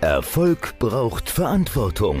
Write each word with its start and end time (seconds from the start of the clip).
Erfolg 0.00 0.78
braucht 0.78 1.28
Verantwortung. 1.28 2.18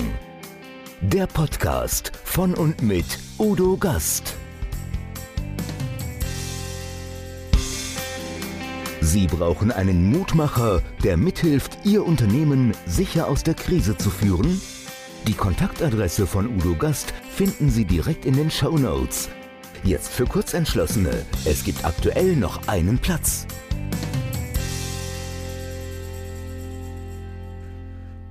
Der 1.00 1.28
Podcast 1.28 2.10
von 2.24 2.54
und 2.54 2.82
mit 2.82 3.06
Udo 3.38 3.76
Gast. 3.76 4.34
Sie 9.00 9.28
brauchen 9.28 9.70
einen 9.70 10.10
Mutmacher, 10.10 10.82
der 11.04 11.16
mithilft, 11.16 11.78
Ihr 11.84 12.04
Unternehmen 12.04 12.74
sicher 12.84 13.28
aus 13.28 13.44
der 13.44 13.54
Krise 13.54 13.96
zu 13.96 14.10
führen? 14.10 14.60
Die 15.28 15.34
Kontaktadresse 15.34 16.26
von 16.26 16.48
Udo 16.48 16.74
Gast 16.74 17.14
finden 17.30 17.70
Sie 17.70 17.84
direkt 17.84 18.26
in 18.26 18.34
den 18.34 18.50
Show 18.50 18.76
Notes. 18.76 19.28
Jetzt 19.84 20.08
für 20.08 20.26
Kurzentschlossene. 20.26 21.24
Es 21.44 21.62
gibt 21.62 21.84
aktuell 21.84 22.34
noch 22.34 22.66
einen 22.66 22.98
Platz. 22.98 23.46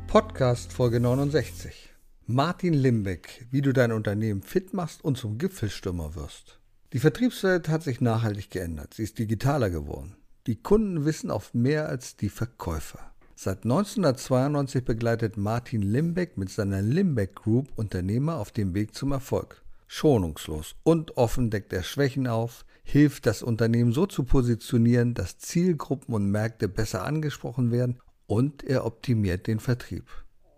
Podcast 0.08 0.72
Folge 0.72 1.02
69. 1.02 1.90
Martin 2.28 2.74
Limbeck, 2.74 3.46
wie 3.52 3.62
du 3.62 3.74
dein 3.74 3.92
Unternehmen 3.92 4.42
fit 4.42 4.74
machst 4.74 5.04
und 5.04 5.18
zum 5.18 5.38
Gipfelstürmer 5.38 6.16
wirst. 6.16 6.62
Die 6.94 7.00
Vertriebswelt 7.00 7.68
hat 7.68 7.84
sich 7.84 8.00
nachhaltig 8.00 8.50
geändert. 8.50 8.94
Sie 8.94 9.04
ist 9.04 9.20
digitaler 9.20 9.70
geworden. 9.70 10.16
Die 10.48 10.56
Kunden 10.56 11.04
wissen 11.04 11.30
oft 11.30 11.54
mehr 11.56 11.90
als 11.90 12.16
die 12.16 12.30
Verkäufer. 12.30 13.12
Seit 13.36 13.66
1992 13.66 14.86
begleitet 14.86 15.36
Martin 15.36 15.82
Limbeck 15.82 16.38
mit 16.38 16.50
seiner 16.50 16.82
Limbeck 16.82 17.36
Group 17.36 17.68
Unternehmer 17.76 18.38
auf 18.38 18.52
dem 18.52 18.74
Weg 18.74 18.96
zum 18.96 19.12
Erfolg. 19.12 19.62
Schonungslos 19.88 20.76
und 20.84 21.18
offen 21.18 21.50
deckt 21.50 21.74
er 21.74 21.84
Schwächen 21.84 22.28
auf, 22.28 22.66
hilft 22.84 23.26
das 23.26 23.44
Unternehmen 23.44 23.92
so 23.92 24.06
zu 24.06 24.24
positionieren, 24.24 25.14
dass 25.14 25.38
Zielgruppen 25.38 26.16
und 26.16 26.32
Märkte 26.32 26.70
besser 26.70 27.04
angesprochen 27.04 27.72
werden 27.72 28.00
und 28.28 28.64
er 28.64 28.86
optimiert 28.86 29.48
den 29.48 29.60
Vertrieb. 29.60 30.06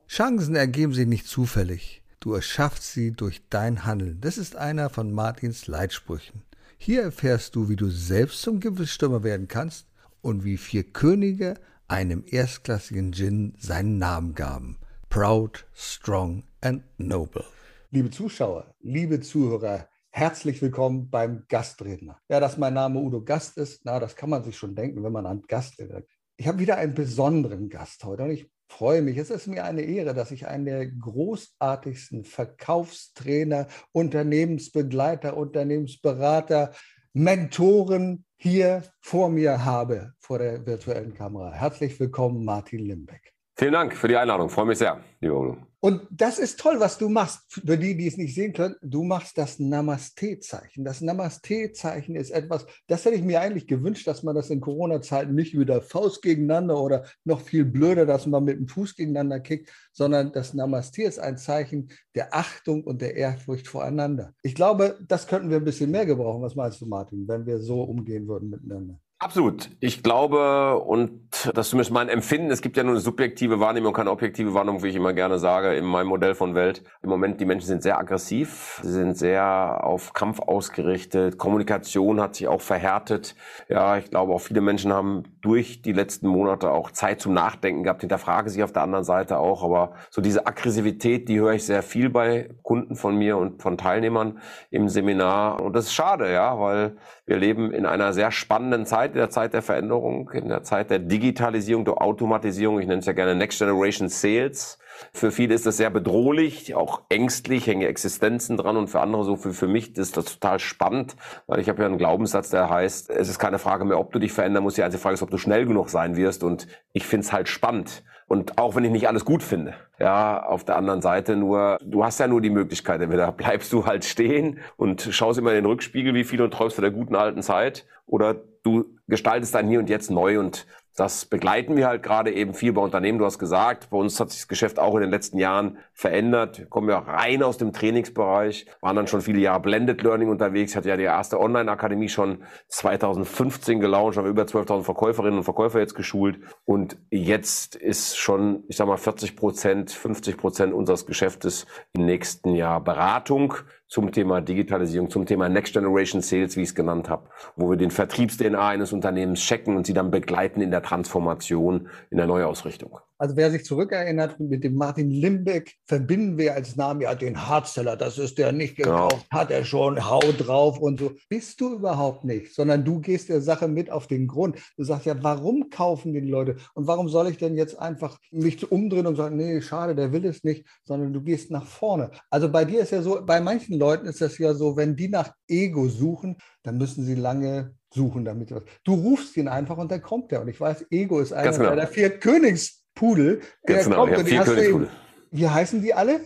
Chancen 0.08 0.56
ergeben 0.56 0.94
sich 0.94 1.08
nicht 1.08 1.28
zufällig. 1.28 2.02
Du 2.20 2.34
erschaffst 2.34 2.92
sie 2.92 3.12
durch 3.12 3.48
dein 3.50 3.86
Handeln. 3.86 4.20
Das 4.20 4.38
ist 4.38 4.56
einer 4.56 4.90
von 4.90 5.14
Martins 5.14 5.68
Leitsprüchen. 5.68 6.42
Hier 6.78 7.04
erfährst 7.04 7.56
du, 7.56 7.70
wie 7.70 7.76
du 7.76 7.90
selbst 7.90 8.42
zum 8.42 8.60
Gipfelstürmer 8.60 9.24
werden 9.24 9.48
kannst 9.48 9.88
und 10.22 10.44
wie 10.44 10.58
vier 10.58 10.84
Könige 10.84 11.56
einem 11.88 12.24
erstklassigen 12.28 13.14
Gin 13.14 13.54
seinen 13.58 13.98
Namen 13.98 14.34
gaben. 14.36 14.78
Proud, 15.10 15.66
strong 15.74 16.44
and 16.62 16.84
noble. 16.98 17.46
Liebe 17.92 18.10
Zuschauer, 18.10 18.76
liebe 18.82 19.20
Zuhörer, 19.22 19.88
herzlich 20.12 20.62
willkommen 20.62 21.10
beim 21.10 21.46
Gastredner. 21.48 22.20
Ja, 22.30 22.40
dass 22.40 22.58
mein 22.58 22.74
Name 22.74 23.00
Udo 23.00 23.24
Gast 23.24 23.58
ist, 23.58 23.82
na, 23.86 24.00
das 24.00 24.16
kann 24.16 24.30
man 24.30 24.44
sich 24.44 24.58
schon 24.58 24.76
denken, 24.76 25.04
wenn 25.04 25.12
man 25.12 25.26
an 25.26 25.42
Gastredner 25.48 26.02
ich 26.40 26.48
habe 26.48 26.60
wieder 26.60 26.78
einen 26.78 26.94
besonderen 26.94 27.70
Gast 27.70 28.06
heute 28.06 28.24
und 28.24 28.32
ich 28.32 28.50
freue 28.70 29.02
mich. 29.02 29.18
Es 29.18 29.30
ist 29.30 29.48
mir 29.48 29.66
eine 29.66 29.82
Ehre, 29.82 30.14
dass 30.14 30.32
ich 30.32 30.48
einen 30.48 30.64
der 30.64 30.88
großartigsten 30.88 32.24
Verkaufstrainer, 32.24 33.68
Unternehmensbegleiter, 33.92 35.36
Unternehmensberater, 35.36 36.72
Mentoren 37.12 38.24
hier 38.38 38.84
vor 39.02 39.28
mir 39.28 39.66
habe, 39.66 40.14
vor 40.18 40.40
der 40.40 40.66
virtuellen 40.66 41.14
Kamera. 41.14 41.52
Herzlich 41.52 42.00
willkommen, 42.00 42.46
Martin 42.46 42.86
Limbeck. 42.86 43.34
Vielen 43.60 43.74
Dank 43.74 43.94
für 43.94 44.08
die 44.08 44.16
Einladung. 44.16 44.48
Freue 44.48 44.68
mich 44.68 44.78
sehr, 44.78 45.04
lieber 45.20 45.38
Udo. 45.38 45.58
Und 45.82 46.08
das 46.12 46.40
ist 46.40 46.62
toll, 46.62 46.80
was 46.80 46.98
du 46.98 47.10
machst. 47.10 47.42
Für 47.50 47.78
die, 47.78 47.98
die 47.98 48.08
es 48.08 48.16
nicht 48.16 48.34
sehen 48.34 48.54
können, 48.54 48.78
du 48.82 49.04
machst 49.04 49.38
das 49.38 49.60
Namaste-Zeichen. 49.60 50.86
Das 50.86 51.02
Namaste-Zeichen 51.02 52.16
ist 52.16 52.32
etwas, 52.32 52.66
das 52.88 53.04
hätte 53.04 53.18
ich 53.18 53.22
mir 53.22 53.42
eigentlich 53.42 53.68
gewünscht, 53.68 54.08
dass 54.08 54.24
man 54.24 54.34
das 54.34 54.50
in 54.50 54.62
Corona-Zeiten 54.62 55.36
nicht 55.36 55.60
wieder 55.60 55.82
Faust 55.82 56.22
gegeneinander 56.22 56.82
oder 56.82 57.04
noch 57.26 57.42
viel 57.42 57.66
blöder, 57.66 58.06
dass 58.06 58.26
man 58.28 58.46
mit 58.46 58.60
dem 58.60 58.70
Fuß 58.70 58.96
gegeneinander 58.96 59.42
kickt, 59.42 59.70
sondern 59.92 60.32
das 60.32 60.54
Namaste 60.54 61.04
ist 61.04 61.20
ein 61.20 61.38
Zeichen 61.38 61.90
der 62.16 62.34
Achtung 62.34 62.86
und 62.86 63.02
der 63.02 63.18
Ehrfurcht 63.18 63.68
voreinander. 63.68 64.34
Ich 64.42 64.56
glaube, 64.56 64.98
das 65.06 65.28
könnten 65.28 65.50
wir 65.50 65.58
ein 65.58 65.66
bisschen 65.66 65.92
mehr 65.92 66.06
gebrauchen. 66.06 66.42
Was 66.42 66.56
meinst 66.56 66.80
du, 66.80 66.86
Martin, 66.86 67.28
wenn 67.28 67.46
wir 67.46 67.60
so 67.60 67.82
umgehen 67.84 68.26
würden 68.26 68.52
miteinander? 68.52 69.02
Absolut. 69.22 69.70
Ich 69.82 70.02
glaube, 70.02 70.80
und 70.80 71.28
das 71.54 71.68
ist 71.68 71.72
zumindest 71.72 71.92
mein 71.92 72.08
Empfinden, 72.08 72.52
es 72.52 72.62
gibt 72.62 72.78
ja 72.78 72.84
nur 72.84 72.94
eine 72.94 73.02
subjektive 73.02 73.60
Wahrnehmung, 73.60 73.92
keine 73.92 74.12
objektive 74.12 74.54
Wahrnehmung, 74.54 74.82
wie 74.82 74.88
ich 74.88 74.96
immer 74.96 75.12
gerne 75.12 75.40
sage, 75.40 75.76
in 75.76 75.84
meinem 75.84 76.08
Modell 76.08 76.36
von 76.36 76.56
Welt. 76.56 76.86
Im 77.04 77.10
Moment, 77.10 77.42
die 77.42 77.46
Menschen 77.46 77.68
sind 77.68 77.84
sehr 77.84 78.00
aggressiv, 78.00 78.80
sie 78.82 78.94
sind 78.94 79.18
sehr 79.18 79.84
auf 79.84 80.14
Kampf 80.14 80.40
ausgerichtet, 80.40 81.38
Kommunikation 81.38 82.22
hat 82.22 82.36
sich 82.36 82.48
auch 82.48 82.62
verhärtet. 82.62 83.36
Ja, 83.68 83.98
ich 83.98 84.10
glaube, 84.10 84.34
auch 84.34 84.40
viele 84.40 84.62
Menschen 84.62 84.94
haben 84.94 85.24
durch 85.42 85.82
die 85.82 85.92
letzten 85.92 86.28
Monate 86.28 86.72
auch 86.72 86.92
Zeit 86.92 87.20
zum 87.20 87.34
Nachdenken 87.34 87.84
gehabt, 87.84 88.00
hinterfrage 88.00 88.50
sich 88.50 88.64
auf 88.64 88.72
der 88.72 88.84
anderen 88.84 89.04
Seite 89.04 89.38
auch, 89.40 89.66
aber 89.66 89.96
so 90.12 90.22
diese 90.22 90.48
Aggressivität, 90.48 91.28
die 91.28 91.42
höre 91.42 91.56
ich 91.56 91.66
sehr 91.66 91.84
viel 91.84 92.10
bei 92.10 92.52
Kunden 92.64 92.96
von 92.96 93.18
mir 93.18 93.36
und 93.36 93.62
von 93.62 93.78
Teilnehmern 93.78 94.40
im 94.72 94.88
Seminar. 94.88 95.62
Und 95.62 95.74
das 95.76 95.88
ist 95.88 95.94
schade, 95.94 96.32
ja, 96.32 96.58
weil 96.58 96.96
wir 97.30 97.38
leben 97.38 97.72
in 97.72 97.86
einer 97.86 98.12
sehr 98.12 98.32
spannenden 98.32 98.88
Zeit, 98.88 99.12
in 99.12 99.18
der 99.18 99.30
Zeit 99.30 99.54
der 99.54 99.62
Veränderung, 99.62 100.32
in 100.32 100.50
der 100.50 100.64
Zeit 100.64 100.90
der 100.90 100.98
Digitalisierung, 100.98 101.86
der 101.86 102.02
Automatisierung. 102.02 102.80
Ich 102.80 102.88
nenne 102.88 103.02
es 103.02 103.06
ja 103.06 103.14
gerne 103.14 103.36
Next 103.36 103.60
Generation 103.60 104.10
Sales. 104.10 104.80
Für 105.14 105.32
viele 105.32 105.54
ist 105.54 105.66
das 105.66 105.78
sehr 105.78 105.90
bedrohlich, 105.90 106.76
auch 106.76 107.02
ängstlich, 107.10 107.68
hängen 107.68 107.88
Existenzen 107.88 108.58
dran 108.58 108.78
und 108.78 108.88
für 108.88 109.02
andere 109.02 109.24
so 109.24 109.36
für, 109.36 109.54
für 109.54 109.68
mich 109.68 109.98
ist 109.98 110.18
das 110.18 110.26
total 110.26 110.60
spannend, 110.60 111.16
weil 111.48 111.60
ich 111.60 111.70
habe 111.70 111.82
ja 111.82 111.88
einen 111.88 111.98
Glaubenssatz, 111.98 112.50
der 112.50 112.70
heißt, 112.70 113.10
es 113.10 113.30
ist 113.30 113.40
keine 113.40 113.60
Frage 113.60 113.86
mehr, 113.86 114.00
ob 114.00 114.12
du 114.12 114.20
dich 114.20 114.32
verändern 114.32 114.64
musst, 114.64 114.78
die 114.78 114.84
einzige 114.84 115.02
Frage 115.02 115.16
ist, 115.16 115.22
ob 115.22 115.32
du 115.32 115.38
schnell 115.38 115.66
genug 115.66 115.90
sein 115.90 116.16
wirst 116.16 116.44
und 116.44 116.68
ich 116.94 117.06
finde 117.06 117.26
es 117.26 117.34
halt 117.34 117.48
spannend. 117.48 118.04
Und 118.28 118.60
auch 118.60 118.76
wenn 118.76 118.84
ich 118.84 118.92
nicht 118.92 119.08
alles 119.08 119.26
gut 119.26 119.42
finde, 119.42 119.74
ja, 119.98 120.44
auf 120.44 120.64
der 120.64 120.76
anderen 120.76 121.02
Seite 121.02 121.36
nur, 121.36 121.80
du 121.84 122.06
hast 122.06 122.20
ja 122.20 122.28
nur 122.28 122.42
die 122.42 122.52
Möglichkeit, 122.52 123.02
entweder 123.02 123.32
bleibst 123.32 123.74
du 123.74 123.88
halt 123.88 124.06
stehen 124.06 124.60
und 124.78 125.02
schaust 125.02 125.40
immer 125.40 125.50
in 125.50 125.56
den 125.56 125.66
Rückspiegel, 125.66 126.14
wie 126.14 126.24
viel 126.24 126.40
und 126.44 126.54
träumst 126.54 126.76
von 126.76 126.84
der 126.84 126.92
guten 126.92 127.16
alten 127.16 127.42
Zeit, 127.42 127.88
oder 128.06 128.36
du 128.64 128.86
gestaltest 129.08 129.56
dein 129.56 129.68
Hier 129.68 129.80
und 129.80 129.90
Jetzt 129.90 130.12
neu 130.12 130.40
und 130.40 130.68
das 131.00 131.26
begleiten 131.26 131.78
wir 131.78 131.88
halt 131.88 132.04
gerade 132.04 132.32
eben 132.34 132.54
viel 132.54 132.74
bei 132.74 132.82
Unternehmen. 132.82 133.20
Du 133.20 133.26
hast 133.26 133.40
gesagt, 133.40 133.90
bei 133.90 133.98
uns 133.98 134.20
hat 134.20 134.32
sich 134.32 134.42
das 134.42 134.48
Geschäft 134.50 134.80
auch 134.80 134.96
in 134.96 135.02
den 135.02 135.10
letzten 135.12 135.38
Jahren 135.38 135.78
verändert. 135.94 136.60
Wir 136.60 136.66
kommen 136.66 136.90
ja 136.90 137.00
rein 137.00 137.42
aus 137.42 137.58
dem 137.58 137.72
Trainingsbereich, 137.72 138.66
waren 138.82 138.96
dann 138.96 139.08
schon 139.08 139.22
viele 139.22 139.40
Jahre 139.40 139.62
Blended 139.62 140.02
Learning 140.04 140.30
unterwegs. 140.30 140.72
Ich 140.72 140.78
hatte 140.78 140.90
ja 140.90 140.98
die 140.98 141.04
erste 141.04 141.40
Online-Akademie 141.40 142.10
schon 142.10 142.44
2015 142.68 143.80
gelauncht, 143.80 144.18
haben 144.18 144.28
über 144.28 144.44
12.000 144.44 144.84
Verkäuferinnen 144.84 145.38
und 145.38 145.44
Verkäufer 145.46 145.80
jetzt 145.80 145.96
geschult. 145.96 146.40
Und 146.66 146.98
jetzt 147.10 147.76
ist 147.76 148.18
schon, 148.18 148.64
ich 148.68 148.76
sag 148.76 148.88
mal, 148.88 148.98
40 148.98 149.38
Prozent, 149.38 149.92
50 149.92 150.38
Prozent 150.38 150.74
unseres 150.74 151.06
Geschäftes 151.06 151.66
im 151.94 152.06
nächsten 152.06 152.56
Jahr 152.56 152.84
Beratung 152.84 153.54
zum 153.90 154.12
Thema 154.12 154.40
Digitalisierung, 154.40 155.10
zum 155.10 155.26
Thema 155.26 155.50
Next 155.50 155.74
Generation 155.74 156.22
Sales, 156.22 156.56
wie 156.56 156.62
ich 156.62 156.70
es 156.70 156.76
genannt 156.76 157.10
habe, 157.10 157.28
wo 157.56 157.72
wir 157.72 157.76
den 157.76 157.92
Vertriebs-DNA 157.92 158.70
eines 158.70 158.94
Unternehmens 158.94 159.42
checken 159.42 159.76
und 159.76 159.88
sie 159.88 159.94
dann 159.94 160.12
begleiten 160.12 160.62
in 160.62 160.72
der 160.72 160.84
Transformation, 160.84 161.90
in 162.12 162.18
der 162.18 162.28
Neuausrichtung. 162.28 163.00
Also 163.20 163.36
wer 163.36 163.52
sich 163.52 163.66
zurückerinnert, 163.66 164.40
mit 164.40 164.64
dem 164.64 164.76
Martin 164.76 165.12
Limbeck 165.12 165.76
verbinden 165.86 166.38
wir 166.38 166.56
als 166.56 166.78
Namen 166.78 167.02
ja 167.02 167.14
den 167.16 167.48
Hardseller. 167.48 167.98
Das 167.98 168.18
ist 168.18 168.38
der 168.38 168.54
nicht 168.54 168.78
genau. 168.78 169.08
gekauft, 169.08 169.28
genau. 169.30 169.42
hat 169.42 169.52
er 169.52 169.66
schon, 169.66 170.10
hau 170.10 170.22
drauf 170.38 170.80
und 170.80 171.02
so. 171.02 171.12
Bist 171.28 171.60
du 171.60 171.76
überhaupt 171.76 172.24
nicht, 172.24 172.56
sondern 172.56 172.86
du 172.86 173.02
gehst 173.02 173.28
der 173.28 173.42
Sache 173.42 173.68
mit 173.68 173.92
auf 173.92 174.08
den 174.08 174.26
Grund. 174.26 174.58
Du 174.78 174.86
sagst 174.86 175.06
ja, 175.06 175.22
warum 175.22 175.70
kaufen 175.70 176.14
die 176.14 176.22
Leute? 176.22 176.56
Und 176.74 176.88
warum 176.88 177.10
soll 177.10 177.28
ich 177.30 177.38
denn 177.38 177.58
jetzt 177.58 177.78
einfach 177.78 178.18
mich 178.32 178.72
umdrehen 178.72 179.06
und 179.06 179.18
sagen, 179.18 179.36
nee, 179.36 179.62
schade, 179.62 179.96
der 179.96 180.14
will 180.14 180.26
es 180.26 180.46
nicht, 180.46 180.66
sondern 180.86 181.12
du 181.12 181.22
gehst 181.22 181.52
nach 181.52 181.66
vorne. 181.66 182.12
Also 182.30 182.50
bei 182.50 182.64
dir 182.64 182.80
ist 182.80 182.92
ja 182.92 183.02
so, 183.02 183.20
bei 183.26 183.42
manchen 183.42 183.78
Leuten 183.78 184.08
ist 184.08 184.22
das 184.22 184.38
ja 184.38 184.54
so, 184.54 184.78
wenn 184.78 184.96
die 184.96 185.10
nach 185.10 185.34
Ego 185.46 185.90
suchen, 185.90 186.38
dann 186.64 186.78
müssen 186.78 187.04
sie 187.04 187.16
lange 187.16 187.76
suchen 187.94 188.24
damit. 188.24 188.54
Du 188.84 188.94
rufst 188.94 189.36
ihn 189.38 189.48
einfach 189.48 189.78
und 189.78 189.92
dann 189.92 190.02
kommt 190.02 190.32
er. 190.32 190.42
Und 190.42 190.48
ich 190.48 190.60
weiß, 190.60 190.86
Ego 190.92 191.20
ist 191.20 191.34
einer 191.34 191.52
genau. 191.52 191.76
der 191.76 191.88
vier 191.88 192.20
Königs 192.20 192.79
Pudel. 193.00 193.40
Ganz 193.66 193.86
genau, 193.86 194.02
kommt, 194.02 194.12
habe 194.12 194.26
vier 194.26 194.42
Königspudel. 194.42 194.90
Wie 195.32 195.48
heißen 195.48 195.82
die 195.82 195.94
alle? 195.94 196.20